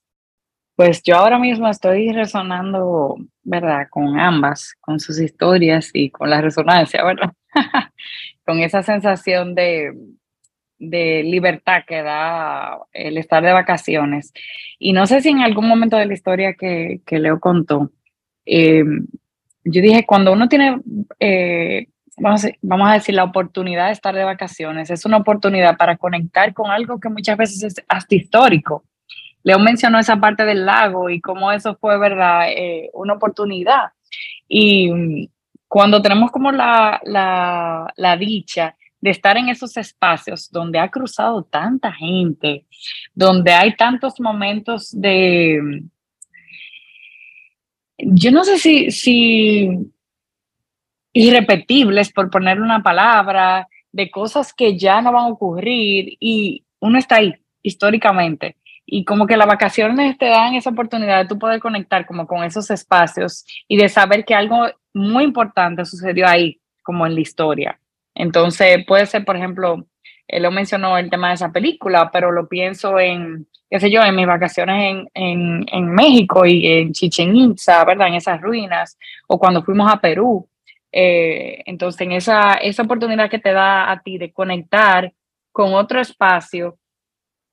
Pues 0.76 1.02
yo 1.04 1.18
ahora 1.18 1.40
mismo 1.40 1.68
estoy 1.68 2.14
resonando, 2.14 3.18
¿verdad? 3.44 3.88
Con 3.90 4.18
ambas, 4.18 4.76
con 4.80 5.00
sus 5.00 5.20
historias 5.20 5.90
y 5.94 6.10
con 6.10 6.30
la 6.30 6.40
resonancia, 6.40 7.04
¿verdad? 7.04 7.34
con 8.46 8.60
esa 8.60 8.82
sensación 8.82 9.56
de, 9.56 9.94
de 10.78 11.24
libertad 11.24 11.84
que 11.86 12.02
da 12.02 12.80
el 12.94 13.18
estar 13.18 13.44
de 13.44 13.52
vacaciones. 13.52 14.32
Y 14.80 14.94
no 14.94 15.06
sé 15.06 15.20
si 15.20 15.30
en 15.30 15.42
algún 15.42 15.68
momento 15.68 15.98
de 15.98 16.06
la 16.06 16.14
historia 16.14 16.54
que, 16.54 17.02
que 17.06 17.20
Leo 17.20 17.42
contó, 17.42 17.92
eh, 18.50 18.84
yo 19.64 19.82
dije, 19.82 20.06
cuando 20.06 20.34
uno 20.34 20.50
tiene, 20.50 20.82
eh, 21.20 21.88
vamos, 22.18 22.46
a, 22.46 22.50
vamos, 22.62 22.90
a, 22.90 22.94
decir, 22.94 23.14
la 23.14 23.24
oportunidad 23.24 23.88
de 23.88 23.94
estar 23.94 24.16
de 24.16 24.24
vacaciones, 24.24 24.90
es 24.90 25.06
una 25.06 25.18
oportunidad 25.18 25.78
para 25.78 25.98
conectar 25.98 26.54
con 26.54 26.72
algo 26.72 27.00
que 27.00 27.10
muchas 27.10 27.38
veces 27.38 27.64
es 27.64 27.86
hasta 27.88 28.16
histórico. 28.16 28.86
Leo 29.44 29.60
mencionó 29.60 30.00
esa 30.00 30.18
parte 30.18 30.46
del 30.46 30.66
lago 30.66 31.10
y 31.10 31.22
cómo 31.22 31.52
eso 31.52 31.78
fue, 31.80 31.98
¿verdad? 31.98 32.50
Eh, 32.50 32.90
una 32.94 33.14
oportunidad. 33.14 33.92
Y 34.48 35.30
cuando 35.68 36.02
tenemos 36.02 36.32
como 36.32 36.52
la, 36.52 37.00
la, 37.04 37.94
la 37.96 38.18
dicha 38.18 38.76
de 39.00 39.12
estar 39.12 39.38
en 39.38 39.50
esos 39.50 39.78
espacios 39.78 40.50
donde 40.52 40.80
ha 40.80 40.90
cruzado 40.90 41.44
tanta 41.44 41.94
gente, 41.94 42.66
donde 43.14 43.54
hay 43.54 43.76
tantos 43.76 44.20
momentos 44.20 44.90
de, 44.92 45.84
yo 48.00 48.32
no 48.32 48.44
sé 48.44 48.58
si, 48.58 48.92
si 48.92 49.92
irrepetibles, 51.14 52.12
por 52.12 52.30
poner 52.30 52.62
una 52.62 52.82
palabra, 52.82 53.68
de 53.92 54.12
cosas 54.12 54.54
que 54.54 54.78
ya 54.78 55.02
no 55.02 55.12
van 55.12 55.26
a 55.26 55.30
ocurrir 55.30 56.16
y 56.20 56.64
uno 56.80 56.98
está 56.98 57.16
ahí 57.16 57.34
históricamente. 57.62 58.56
Y 58.86 59.06
como 59.06 59.28
que 59.28 59.38
las 59.38 59.48
vacaciones 59.48 60.18
te 60.18 60.28
dan 60.28 60.56
esa 60.56 60.72
oportunidad 60.72 61.20
de 61.20 61.28
tú 61.28 61.38
poder 61.38 61.60
conectar 61.60 62.06
como 62.06 62.26
con 62.26 62.44
esos 62.44 62.72
espacios 62.72 63.46
y 63.68 63.78
de 63.78 63.90
saber 63.90 64.26
que 64.26 64.34
algo 64.34 64.68
muy 64.94 65.24
importante 65.24 65.86
sucedió 65.86 66.28
ahí, 66.28 66.60
como 66.82 67.06
en 67.06 67.14
la 67.14 67.22
historia. 67.22 67.80
Entonces 68.16 68.84
puede 68.88 69.06
ser, 69.06 69.26
por 69.26 69.38
ejemplo, 69.38 69.86
él 70.30 70.44
lo 70.44 70.52
mencionó 70.52 70.98
el 70.98 71.10
tema 71.10 71.30
de 71.30 71.34
esa 71.36 71.52
película, 71.52 72.12
pero 72.14 72.32
lo 72.32 72.48
pienso 72.48 73.00
en, 73.00 73.48
qué 73.70 73.80
sé 73.80 73.90
yo, 73.90 74.04
en 74.04 74.16
mis 74.16 74.28
vacaciones 74.28 75.08
en, 75.14 75.66
en, 75.68 75.90
México 75.92 76.46
y 76.46 76.68
en 76.68 76.94
Chichen 76.94 77.36
Itza, 77.36 77.84
¿verdad? 77.84 78.10
En 78.10 78.14
esas 78.14 78.40
ruinas, 78.40 78.98
o 79.28 79.40
cuando 79.40 79.64
fuimos 79.64 79.92
a 79.92 80.00
Perú. 80.00 80.48
Eh, 80.92 81.64
entonces, 81.66 82.02
en 82.02 82.12
esa, 82.12 82.54
esa 82.54 82.84
oportunidad 82.84 83.30
que 83.30 83.40
te 83.40 83.52
da 83.54 83.92
a 83.92 84.02
ti 84.02 84.20
de 84.20 84.32
conectar 84.32 85.12
con 85.52 85.74
otro 85.74 86.00
espacio 86.00 86.78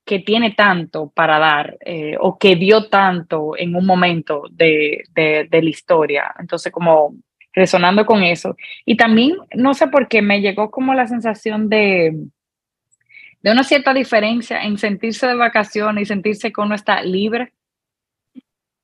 que 0.04 0.18
tiene 0.20 0.52
tanto 0.52 1.10
para 1.14 1.38
dar 1.38 1.78
eh, 1.80 2.16
o 2.20 2.38
que 2.38 2.56
dio 2.56 2.88
tanto 2.88 3.56
en 3.56 3.74
un 3.74 3.86
momento 3.86 4.44
de, 4.50 5.02
de, 5.14 5.48
de 5.50 5.62
la 5.62 5.70
historia. 5.70 6.34
Entonces, 6.38 6.70
como 6.70 7.14
resonando 7.54 8.04
con 8.04 8.22
eso. 8.22 8.54
Y 8.84 8.96
también, 8.98 9.38
no 9.54 9.72
sé 9.72 9.88
por 9.88 10.08
qué, 10.08 10.20
me 10.20 10.42
llegó 10.42 10.70
como 10.70 10.94
la 10.94 11.08
sensación 11.08 11.70
de, 11.70 12.14
de 13.46 13.52
una 13.52 13.62
cierta 13.62 13.94
diferencia 13.94 14.60
en 14.64 14.76
sentirse 14.76 15.24
de 15.24 15.36
vacaciones 15.36 16.02
y 16.02 16.06
sentirse 16.06 16.52
que 16.52 16.60
uno 16.60 16.74
está 16.74 17.00
libre. 17.00 17.52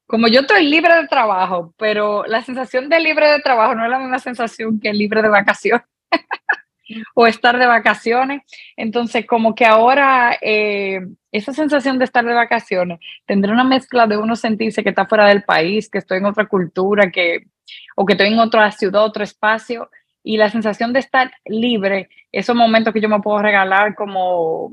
Como 0.07 0.29
yo 0.29 0.43
estoy 0.43 0.69
libre 0.69 0.95
de 0.95 1.09
trabajo, 1.09 1.75
pero 1.77 2.25
la 2.29 2.43
sensación 2.43 2.89
de 2.89 3.01
libre 3.01 3.27
de 3.27 3.41
trabajo 3.41 3.75
no 3.75 3.83
es 3.83 3.91
la 3.91 3.99
misma 3.99 4.21
sensación 4.21 4.79
que 4.79 4.93
libre 4.93 5.21
de 5.21 5.29
vacaciones 5.29 5.85
o 7.17 7.27
estar 7.27 7.59
de 7.59 7.67
vacaciones. 7.67 8.43
Entonces, 8.77 9.27
como 9.27 9.53
que 9.57 9.67
ahora 9.67 10.39
eh, 10.41 11.09
esa 11.33 11.53
sensación 11.53 11.99
de 11.99 12.05
estar 12.05 12.25
de 12.25 12.33
vacaciones 12.33 13.01
tendrá 13.27 13.53
una 13.53 13.65
mezcla 13.65 14.07
de 14.07 14.17
uno 14.17 14.37
sentirse 14.37 14.85
que 14.85 14.91
está 14.91 15.07
fuera 15.07 15.27
del 15.27 15.43
país, 15.43 15.91
que 15.91 15.99
estoy 15.99 16.19
en 16.19 16.27
otra 16.27 16.47
cultura, 16.47 17.11
que, 17.11 17.49
o 17.97 18.07
que 18.07 18.13
estoy 18.13 18.29
en 18.29 18.39
otra 18.39 18.71
ciudad, 18.71 19.03
otro 19.03 19.25
espacio, 19.25 19.91
y 20.23 20.37
la 20.37 20.51
sensación 20.51 20.93
de 20.93 21.01
estar 21.01 21.33
libre, 21.45 22.09
esos 22.31 22.55
momentos 22.55 22.93
que 22.93 23.01
yo 23.01 23.09
me 23.09 23.21
puedo 23.21 23.39
regalar 23.39 23.95
como 23.95 24.73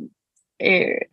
eh, 0.59 1.07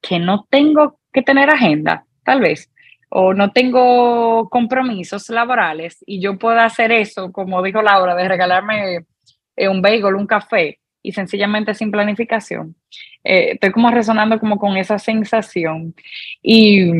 que 0.00 0.18
no 0.18 0.46
tengo 0.50 0.98
que 1.12 1.22
tener 1.22 1.50
agenda, 1.50 2.06
tal 2.24 2.40
vez, 2.40 2.70
o 3.10 3.34
no 3.34 3.52
tengo 3.52 4.48
compromisos 4.48 5.28
laborales 5.28 6.02
y 6.06 6.20
yo 6.20 6.38
puedo 6.38 6.58
hacer 6.60 6.92
eso, 6.92 7.30
como 7.30 7.62
dijo 7.62 7.82
Laura, 7.82 8.14
de 8.14 8.28
regalarme 8.28 9.06
eh, 9.56 9.68
un 9.68 9.82
bagel, 9.82 10.14
un 10.14 10.26
café 10.26 10.80
y 11.02 11.12
sencillamente 11.12 11.74
sin 11.74 11.90
planificación. 11.90 12.74
Eh, 13.22 13.52
estoy 13.52 13.70
como 13.70 13.90
resonando 13.90 14.40
como 14.40 14.58
con 14.58 14.76
esa 14.76 14.98
sensación 14.98 15.94
y 16.42 16.90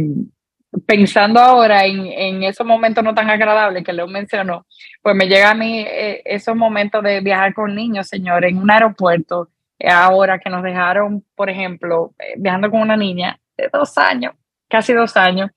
pensando 0.87 1.41
ahora 1.41 1.85
en, 1.85 2.07
en 2.07 2.43
esos 2.45 2.67
momentos 2.67 3.05
no 3.05 3.15
tan 3.15 3.31
agradables 3.31 3.85
que 3.85 3.93
Leo 3.93 4.07
mencionó, 4.07 4.67
pues 5.03 5.15
me 5.15 5.27
llega 5.27 5.51
a 5.51 5.55
mí 5.55 5.81
eh, 5.81 6.23
esos 6.25 6.57
momentos 6.57 7.03
de 7.03 7.21
viajar 7.21 7.55
con 7.55 7.75
niños, 7.75 8.09
señor, 8.09 8.45
en 8.45 8.59
un 8.59 8.71
aeropuerto, 8.71 9.49
ahora 9.85 10.39
que 10.39 10.49
nos 10.49 10.63
dejaron, 10.63 11.25
por 11.35 11.51
ejemplo, 11.51 12.15
viajando 12.37 12.71
con 12.71 12.81
una 12.81 12.97
niña 12.97 13.39
de 13.57 13.69
dos 13.73 13.99
años, 13.99 14.35
casi 14.69 14.93
dos 14.93 15.17
años, 15.17 15.51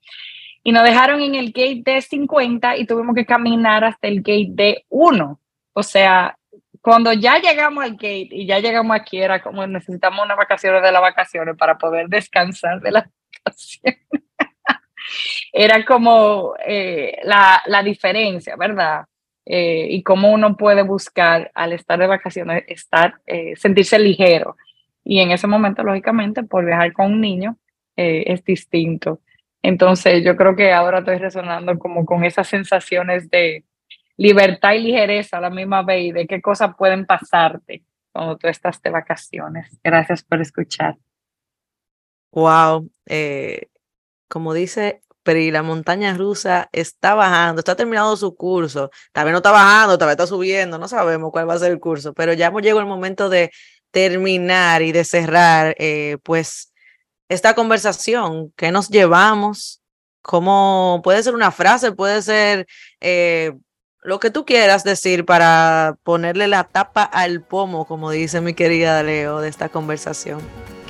y 0.63 0.72
nos 0.72 0.84
dejaron 0.84 1.22
en 1.22 1.36
el 1.36 1.47
gate 1.47 1.84
de 1.86 2.01
50 2.01 2.78
y 2.78 2.88
tuvimos 2.88 3.16
que 3.16 3.26
caminar 3.26 3.84
hasta 3.84 4.07
el 4.07 4.18
gate 4.18 4.49
de 4.49 4.86
1. 4.89 5.39
O 5.74 5.84
sea, 5.84 6.36
cuando 6.82 7.13
ya 7.13 7.38
llegamos 7.39 7.84
al 7.84 7.91
gate 7.91 8.30
y 8.32 8.47
ya 8.47 8.59
llegamos 8.59 8.95
aquí, 8.95 9.20
era 9.20 9.41
como 9.41 9.66
necesitamos 9.68 10.26
unas 10.26 10.38
vacaciones 10.38 10.82
de 10.82 10.91
las 10.91 11.01
vacaciones 11.01 11.55
para 11.55 11.78
poder 11.78 12.07
descansar 12.07 12.82
de 12.82 12.91
las 12.91 13.05
vacaciones. 13.45 14.25
Era 15.58 15.86
como 15.86 16.53
eh, 16.68 17.18
la, 17.24 17.64
la, 17.68 17.82
diferencia, 17.82 18.58
¿verdad? 18.58 19.06
Eh, 19.45 19.88
y 19.89 20.03
cómo 20.03 20.34
uno 20.34 20.58
puede 20.58 20.82
buscar 20.82 21.49
al 21.56 21.72
estar 21.72 21.97
de 21.97 22.08
vacaciones, 22.08 22.66
estar, 22.68 23.22
eh, 23.26 23.56
sentirse 23.56 23.97
ligero. 23.97 24.58
Y 25.01 25.20
en 25.22 25.32
ese 25.32 25.47
momento, 25.47 25.82
lógicamente, 25.82 26.43
por 26.43 26.66
viajar 26.66 26.91
con 26.91 27.14
un 27.14 27.22
niño 27.22 27.58
es 27.95 28.43
distinto. 28.43 29.22
Entonces 29.62 30.22
yo 30.26 30.36
creo 30.36 30.53
que 30.53 30.74
ahora 30.74 30.99
estoy 30.99 31.18
resonando 31.18 31.80
como 31.80 32.06
con 32.06 32.26
esas 32.26 32.47
sensaciones 32.49 33.30
de 33.30 33.64
libertad 34.18 34.74
y 34.74 34.80
ligereza 34.80 35.38
a 35.38 35.41
la 35.41 35.49
misma 35.49 35.82
vez 35.82 36.14
de 36.14 36.28
qué 36.28 36.41
cosas 36.41 36.76
pueden 36.78 37.06
pasarte 37.06 37.84
cuando 38.12 38.38
tú 38.38 38.47
estás 38.49 38.82
de 38.82 38.89
vacaciones. 38.89 39.80
Gracias 39.82 40.22
por 40.24 40.41
escuchar. 40.41 40.97
Wow, 42.32 42.89
eh, 43.06 43.70
como 44.28 44.53
dice 44.53 45.01
Pri, 45.26 45.50
la 45.50 45.64
montaña 45.64 46.14
rusa 46.14 46.70
está 46.72 47.16
bajando, 47.16 47.62
está 47.62 47.76
terminando 47.76 48.16
su 48.16 48.36
curso. 48.36 48.92
Vez 49.12 49.26
no 49.32 49.38
está 49.38 49.50
bajando, 49.50 49.98
tal 49.98 50.08
vez 50.08 50.14
está 50.14 50.28
subiendo, 50.28 50.78
no 50.78 50.88
sabemos 50.88 51.32
cuál 51.32 51.50
va 51.50 51.56
a 51.56 51.60
ser 51.60 51.72
el 51.72 51.80
curso, 51.80 52.14
pero 52.14 52.34
ya 52.34 52.52
llegó 52.52 52.80
el 52.80 52.86
momento 52.86 53.28
de 53.28 53.52
terminar 53.90 54.84
y 54.84 54.92
de 54.92 55.04
cerrar, 55.04 55.76
eh, 55.80 56.18
pues 56.22 56.72
esta 57.28 57.56
conversación, 57.56 58.54
qué 58.56 58.72
nos 58.72 58.90
llevamos, 58.90 59.82
cómo 60.22 61.02
puede 61.04 61.24
ser 61.24 61.34
una 61.34 61.50
frase, 61.50 61.92
puede 61.92 62.22
ser 62.22 62.68
eh, 63.02 63.54
lo 64.04 64.20
que 64.20 64.30
tú 64.30 64.46
quieras 64.46 64.84
decir 64.84 65.26
para 65.26 65.98
ponerle 66.04 66.48
la 66.48 66.66
tapa 66.66 67.02
al 67.02 67.42
pomo, 67.42 67.86
como 67.86 68.12
dice 68.12 68.42
mi 68.42 68.54
querida 68.54 69.02
Leo, 69.02 69.42
de 69.42 69.50
esta 69.50 69.70
conversación. 69.70 70.40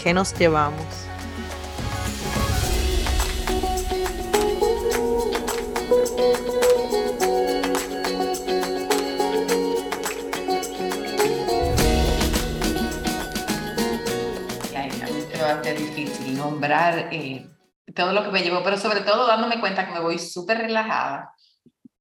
¿Qué 0.03 0.13
nos 0.13 0.37
llevamos? 0.37 1.04
Nombrar 16.65 17.09
eh, 17.11 17.47
todo 17.93 18.13
lo 18.13 18.23
que 18.23 18.31
me 18.31 18.41
llevó, 18.41 18.63
pero 18.63 18.77
sobre 18.77 19.01
todo 19.01 19.27
dándome 19.27 19.59
cuenta 19.59 19.85
que 19.85 19.93
me 19.93 19.99
voy 19.99 20.17
súper 20.17 20.57
relajada, 20.57 21.31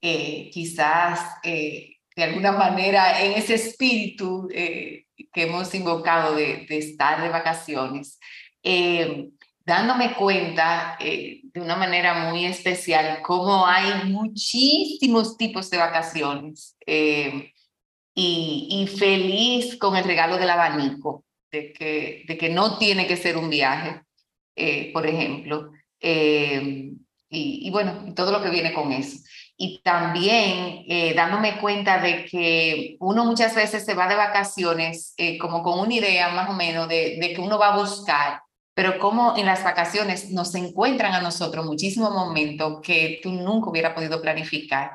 eh, 0.00 0.50
quizás 0.50 1.20
eh, 1.42 1.96
de 2.16 2.22
alguna 2.22 2.52
manera 2.52 3.22
en 3.22 3.32
ese 3.32 3.54
espíritu 3.54 4.48
que 4.48 5.42
hemos 5.42 5.74
invocado 5.74 6.34
de, 6.34 6.66
de, 6.68 6.78
estar 6.78 7.22
de 7.22 7.28
vacaciones, 7.28 8.18
dándome 9.66 10.14
cuenta 10.14 10.96
de 11.00 11.60
una 11.60 11.76
manera 11.76 12.30
muy 12.30 12.46
especial 12.46 13.20
cómo 13.22 13.66
hay 13.66 14.10
muchísimos 14.10 15.36
tipos 15.36 15.70
de 15.70 15.78
vacaciones 15.78 16.76
y, 16.86 17.52
y 18.14 18.86
feliz 18.86 19.76
con 19.76 19.96
el 19.96 20.04
regalo 20.04 20.38
del 20.38 20.50
abanico. 20.50 21.24
De 21.50 21.72
que, 21.72 22.24
de 22.26 22.36
que 22.36 22.48
no 22.48 22.78
tiene 22.78 23.06
que 23.06 23.16
ser 23.16 23.36
un 23.36 23.48
viaje, 23.48 24.03
eh, 24.56 24.92
por 24.92 25.06
ejemplo, 25.06 25.72
eh, 26.00 26.92
y, 27.28 27.70
bueno, 27.70 28.14
todo 28.14 28.30
lo 28.30 28.42
que 28.42 28.50
viene 28.50 28.72
con 28.72 28.92
eso. 28.92 29.18
Y 29.56 29.80
también 29.82 30.84
eh, 30.88 31.14
dándome 31.14 31.58
cuenta 31.60 31.98
de 32.00 32.24
que 32.26 32.96
uno 33.00 33.24
muchas 33.24 33.54
veces 33.54 33.84
se 33.84 33.94
va 33.94 34.06
de 34.06 34.14
vacaciones 34.14 35.14
como 35.40 35.62
con 35.62 35.80
una 35.80 35.94
idea 35.94 36.28
más 36.28 36.48
o 36.50 36.52
menos 36.52 36.88
de, 36.88 37.32
que 37.34 37.40
uno 37.40 37.58
va 37.58 37.74
a 37.74 37.76
buscar, 37.76 38.42
pero 38.74 38.98
como 38.98 39.36
en 39.36 39.46
las 39.46 39.64
vacaciones 39.64 40.30
nos 40.30 40.54
encuentran 40.54 41.12
a 41.14 41.20
nosotros 41.20 41.66
muchísimos 41.66 42.12
momentos 42.12 42.80
que 42.82 43.20
tú 43.22 43.32
nunca 43.32 43.70
hubiera 43.70 43.94
podido 43.94 44.20
planificar. 44.20 44.92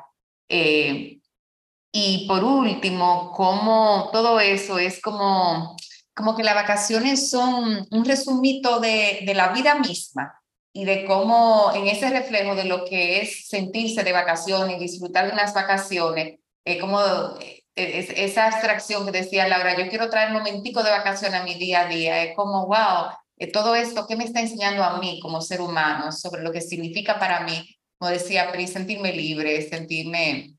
y 1.92 2.26
por 2.26 2.44
último, 2.44 3.32
como 3.32 4.10
todo 4.12 4.40
eso 4.40 4.78
es 4.78 5.00
como 5.02 5.76
como 6.20 6.36
que 6.36 6.42
las 6.42 6.54
vacaciones 6.54 7.30
son 7.30 7.88
un 7.90 8.04
resumito 8.04 8.78
de, 8.78 9.20
de, 9.24 9.32
la 9.32 9.54
vida 9.54 9.76
misma 9.76 10.38
y 10.70 10.84
de 10.84 11.06
cómo 11.06 11.72
en 11.74 11.86
ese 11.86 12.10
reflejo 12.10 12.54
de 12.54 12.64
lo 12.64 12.84
que 12.84 13.22
es 13.22 13.48
sentirse 13.48 14.04
de 14.04 14.12
vacaciones, 14.12 14.78
disfrutar 14.78 15.26
de 15.26 15.32
unas 15.32 15.54
vacaciones, 15.54 16.38
es 16.62 16.78
como 16.78 17.00
eh, 17.40 17.64
es, 17.74 18.10
esa 18.10 18.48
abstracción 18.48 19.06
que 19.06 19.12
decía 19.12 19.48
Laura, 19.48 19.78
yo 19.78 19.88
quiero 19.88 20.10
traer 20.10 20.28
un 20.28 20.40
momentico 20.40 20.82
de 20.82 20.90
vacaciones 20.90 21.40
a 21.40 21.44
mi 21.44 21.54
día 21.54 21.80
a 21.80 21.88
día, 21.88 22.22
es 22.22 22.36
como, 22.36 22.66
wow, 22.66 23.12
eh, 23.38 23.50
todo 23.50 23.74
esto, 23.74 24.06
¿qué 24.06 24.14
me 24.14 24.24
está 24.24 24.40
enseñando 24.40 24.84
a 24.84 24.98
mí 24.98 25.20
como 25.22 25.40
ser 25.40 25.62
humano 25.62 26.12
sobre 26.12 26.42
lo 26.42 26.52
que 26.52 26.60
significa 26.60 27.18
para 27.18 27.40
mí? 27.40 27.78
Como 27.96 28.10
decía 28.10 28.52
Pri, 28.52 28.66
sentirme 28.66 29.14
libre, 29.14 29.66
sentirme 29.66 30.52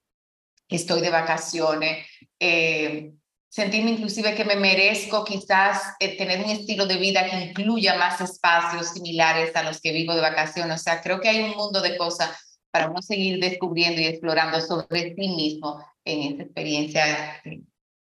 que 0.68 0.76
estoy 0.78 1.02
de 1.02 1.12
vacaciones. 1.12 2.08
Eh, 2.40 3.12
sentirme 3.52 3.92
inclusive 3.92 4.34
que 4.34 4.46
me 4.46 4.56
merezco 4.56 5.26
quizás 5.26 5.96
eh, 6.00 6.16
tener 6.18 6.40
un 6.42 6.50
estilo 6.50 6.88
de 6.88 6.96
vida 6.96 7.30
que 7.30 7.38
incluya 7.38 7.98
más 7.98 8.22
espacios 8.22 8.88
similares 8.94 9.54
a 9.58 9.64
los 9.64 9.82
que 9.82 9.92
vivo 9.92 10.16
de 10.16 10.22
vacaciones. 10.22 10.80
O 10.80 10.84
sea, 10.84 11.02
creo 11.02 11.20
que 11.20 11.28
hay 11.28 11.44
un 11.44 11.58
mundo 11.58 11.82
de 11.82 11.98
cosas 11.98 12.60
para 12.72 12.90
uno 12.90 13.02
seguir 13.02 13.42
descubriendo 13.42 14.00
y 14.00 14.06
explorando 14.06 14.62
sobre 14.62 15.14
sí 15.14 15.28
mismo 15.28 15.84
en 16.06 16.32
esta 16.32 16.44
experiencia 16.44 17.42
que, 17.44 17.62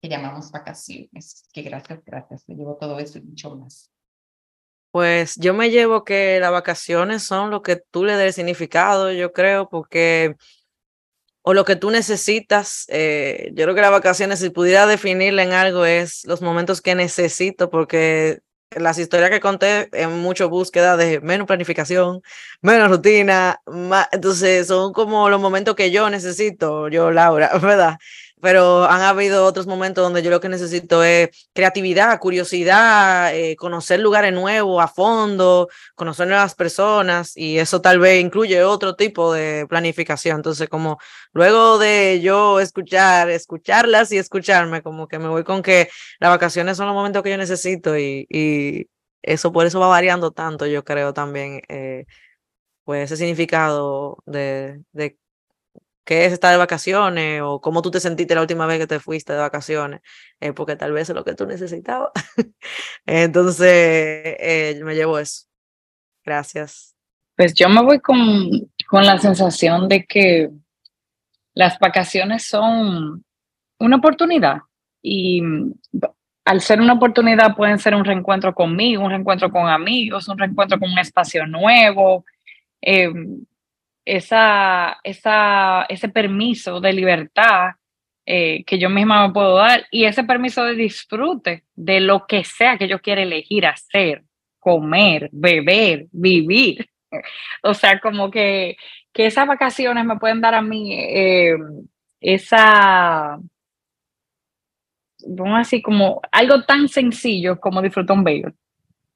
llamamos 0.02 0.52
vacaciones. 0.52 1.48
Que 1.52 1.62
gracias, 1.62 2.04
gracias. 2.04 2.44
Me 2.46 2.54
llevo 2.54 2.76
todo 2.76 2.98
eso 2.98 3.18
y 3.18 3.22
mucho 3.22 3.56
más. 3.56 3.90
Pues 4.92 5.34
yo 5.36 5.54
me 5.54 5.70
llevo 5.70 6.04
que 6.04 6.38
las 6.38 6.52
vacaciones 6.52 7.24
son 7.24 7.50
lo 7.50 7.62
que 7.62 7.76
tú 7.76 8.04
le 8.04 8.14
des 8.16 8.34
significado, 8.34 9.10
yo 9.10 9.32
creo, 9.32 9.68
porque 9.68 10.36
o 11.46 11.52
lo 11.52 11.64
que 11.66 11.76
tú 11.76 11.90
necesitas. 11.90 12.86
Eh, 12.88 13.50
yo 13.54 13.64
creo 13.64 13.74
que 13.74 13.82
las 13.82 13.90
vacaciones, 13.90 14.40
si 14.40 14.48
pudiera 14.50 14.86
definirla 14.86 15.42
en 15.42 15.52
algo, 15.52 15.84
es 15.84 16.24
los 16.24 16.40
momentos 16.40 16.80
que 16.80 16.94
necesito, 16.94 17.68
porque 17.70 18.40
las 18.70 18.98
historias 18.98 19.30
que 19.30 19.40
conté 19.40 19.88
en 19.92 20.10
mucho 20.20 20.48
búsqueda 20.48 20.96
de 20.96 21.20
menos 21.20 21.46
planificación, 21.46 22.22
menos 22.62 22.90
rutina, 22.90 23.60
entonces 24.10 24.66
son 24.66 24.94
como 24.94 25.28
los 25.28 25.40
momentos 25.40 25.74
que 25.74 25.90
yo 25.90 26.08
necesito, 26.08 26.88
yo 26.88 27.10
Laura, 27.10 27.50
¿verdad? 27.62 27.98
Pero 28.44 28.84
han 28.84 29.00
habido 29.00 29.46
otros 29.46 29.66
momentos 29.66 30.04
donde 30.04 30.22
yo 30.22 30.28
lo 30.30 30.38
que 30.38 30.50
necesito 30.50 31.02
es 31.02 31.30
creatividad, 31.54 32.18
curiosidad, 32.20 33.34
eh, 33.34 33.56
conocer 33.56 34.00
lugares 34.00 34.34
nuevos 34.34 34.84
a 34.84 34.86
fondo, 34.86 35.70
conocer 35.94 36.28
nuevas 36.28 36.54
personas 36.54 37.34
y 37.38 37.58
eso 37.58 37.80
tal 37.80 38.00
vez 38.00 38.22
incluye 38.22 38.62
otro 38.62 38.96
tipo 38.96 39.32
de 39.32 39.66
planificación. 39.66 40.36
Entonces, 40.36 40.68
como 40.68 40.98
luego 41.32 41.78
de 41.78 42.20
yo 42.22 42.60
escuchar, 42.60 43.30
escucharlas 43.30 44.12
y 44.12 44.18
escucharme, 44.18 44.82
como 44.82 45.08
que 45.08 45.18
me 45.18 45.28
voy 45.28 45.42
con 45.42 45.62
que 45.62 45.88
las 46.20 46.28
vacaciones 46.28 46.76
son 46.76 46.86
los 46.86 46.94
momentos 46.94 47.22
que 47.22 47.30
yo 47.30 47.38
necesito 47.38 47.96
y, 47.98 48.26
y 48.28 48.88
eso 49.22 49.52
por 49.52 49.64
eso 49.64 49.80
va 49.80 49.88
variando 49.88 50.32
tanto, 50.32 50.66
yo 50.66 50.84
creo 50.84 51.14
también. 51.14 51.62
Eh, 51.68 52.04
pues 52.84 53.04
ese 53.10 53.16
significado 53.16 54.18
de, 54.26 54.82
de 54.92 55.16
qué 56.04 56.26
es 56.26 56.32
estar 56.32 56.52
de 56.52 56.58
vacaciones 56.58 57.40
o 57.42 57.60
cómo 57.60 57.82
tú 57.82 57.90
te 57.90 58.00
sentiste 58.00 58.34
la 58.34 58.42
última 58.42 58.66
vez 58.66 58.78
que 58.78 58.86
te 58.86 59.00
fuiste 59.00 59.32
de 59.32 59.38
vacaciones, 59.38 60.00
eh, 60.40 60.52
porque 60.52 60.76
tal 60.76 60.92
vez 60.92 61.08
es 61.08 61.14
lo 61.14 61.24
que 61.24 61.34
tú 61.34 61.46
necesitabas. 61.46 62.10
Entonces, 63.06 63.66
eh, 63.68 64.80
me 64.84 64.94
llevo 64.94 65.18
eso. 65.18 65.46
Gracias. 66.24 66.94
Pues 67.36 67.54
yo 67.54 67.68
me 67.68 67.82
voy 67.82 68.00
con, 68.00 68.70
con 68.88 69.04
la 69.04 69.18
sensación 69.18 69.88
de 69.88 70.04
que 70.04 70.50
las 71.54 71.78
vacaciones 71.78 72.44
son 72.44 73.24
una 73.78 73.96
oportunidad 73.96 74.58
y 75.02 75.42
al 76.44 76.60
ser 76.60 76.80
una 76.80 76.92
oportunidad 76.92 77.56
pueden 77.56 77.78
ser 77.78 77.94
un 77.94 78.04
reencuentro 78.04 78.54
conmigo, 78.54 79.02
un 79.02 79.10
reencuentro 79.10 79.50
con 79.50 79.68
amigos, 79.68 80.28
un 80.28 80.38
reencuentro 80.38 80.78
con 80.78 80.90
un 80.90 80.98
espacio 80.98 81.46
nuevo. 81.46 82.24
Eh, 82.80 83.12
esa, 84.04 84.98
esa, 85.02 85.86
ese 85.88 86.08
permiso 86.08 86.80
de 86.80 86.92
libertad 86.92 87.72
eh, 88.26 88.64
que 88.64 88.78
yo 88.78 88.88
misma 88.88 89.26
me 89.26 89.34
puedo 89.34 89.56
dar 89.56 89.86
y 89.90 90.04
ese 90.04 90.24
permiso 90.24 90.64
de 90.64 90.74
disfrute 90.74 91.64
de 91.74 92.00
lo 92.00 92.26
que 92.26 92.44
sea 92.44 92.78
que 92.78 92.88
yo 92.88 93.00
quiera 93.00 93.22
elegir 93.22 93.66
hacer, 93.66 94.24
comer, 94.58 95.28
beber, 95.32 96.06
vivir. 96.12 96.88
O 97.62 97.74
sea, 97.74 98.00
como 98.00 98.28
que, 98.28 98.76
que 99.12 99.26
esas 99.26 99.46
vacaciones 99.46 100.04
me 100.04 100.16
pueden 100.18 100.40
dar 100.40 100.52
a 100.54 100.62
mí 100.62 100.92
eh, 100.94 101.54
esa, 102.20 103.38
vamos 105.26 105.60
así, 105.60 105.80
como 105.80 106.20
algo 106.32 106.64
tan 106.64 106.88
sencillo 106.88 107.60
como 107.60 107.82
disfrutar 107.82 108.16
un 108.16 108.24
bagel 108.24 108.54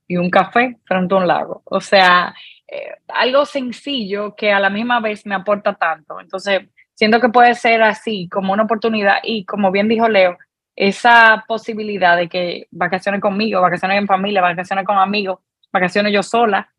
y 0.07 0.17
un 0.17 0.31
café 0.31 0.77
frente 0.85 1.15
a 1.15 1.19
un 1.19 1.27
lago. 1.27 1.63
O 1.65 1.81
sea, 1.81 2.35
eh, 2.69 2.97
algo 3.09 3.47
sencillo 3.47 4.35
que 4.35 4.53
a 4.53 4.61
la 4.61 4.71
misma 4.71 5.01
vez 5.01 5.25
me 5.27 5.35
aporta 5.35 5.75
tanto. 5.75 6.21
Entonces, 6.21 6.63
siento 6.95 7.21
que 7.21 7.31
puede 7.31 7.55
ser 7.55 7.83
así, 7.83 8.29
como 8.29 8.53
una 8.53 8.65
oportunidad 8.65 9.19
y 9.23 9.45
como 9.45 9.71
bien 9.71 9.89
dijo 9.89 10.09
Leo, 10.09 10.37
esa 10.77 11.45
posibilidad 11.49 12.17
de 12.17 12.29
que 12.29 12.69
vacaciones 12.71 13.21
conmigo, 13.21 13.61
vacaciones 13.61 13.99
en 13.99 14.07
familia, 14.07 14.43
vacaciones 14.43 14.85
con 14.85 14.99
amigos, 14.99 15.41
vacaciones 15.73 16.13
yo 16.13 16.23
sola, 16.23 16.73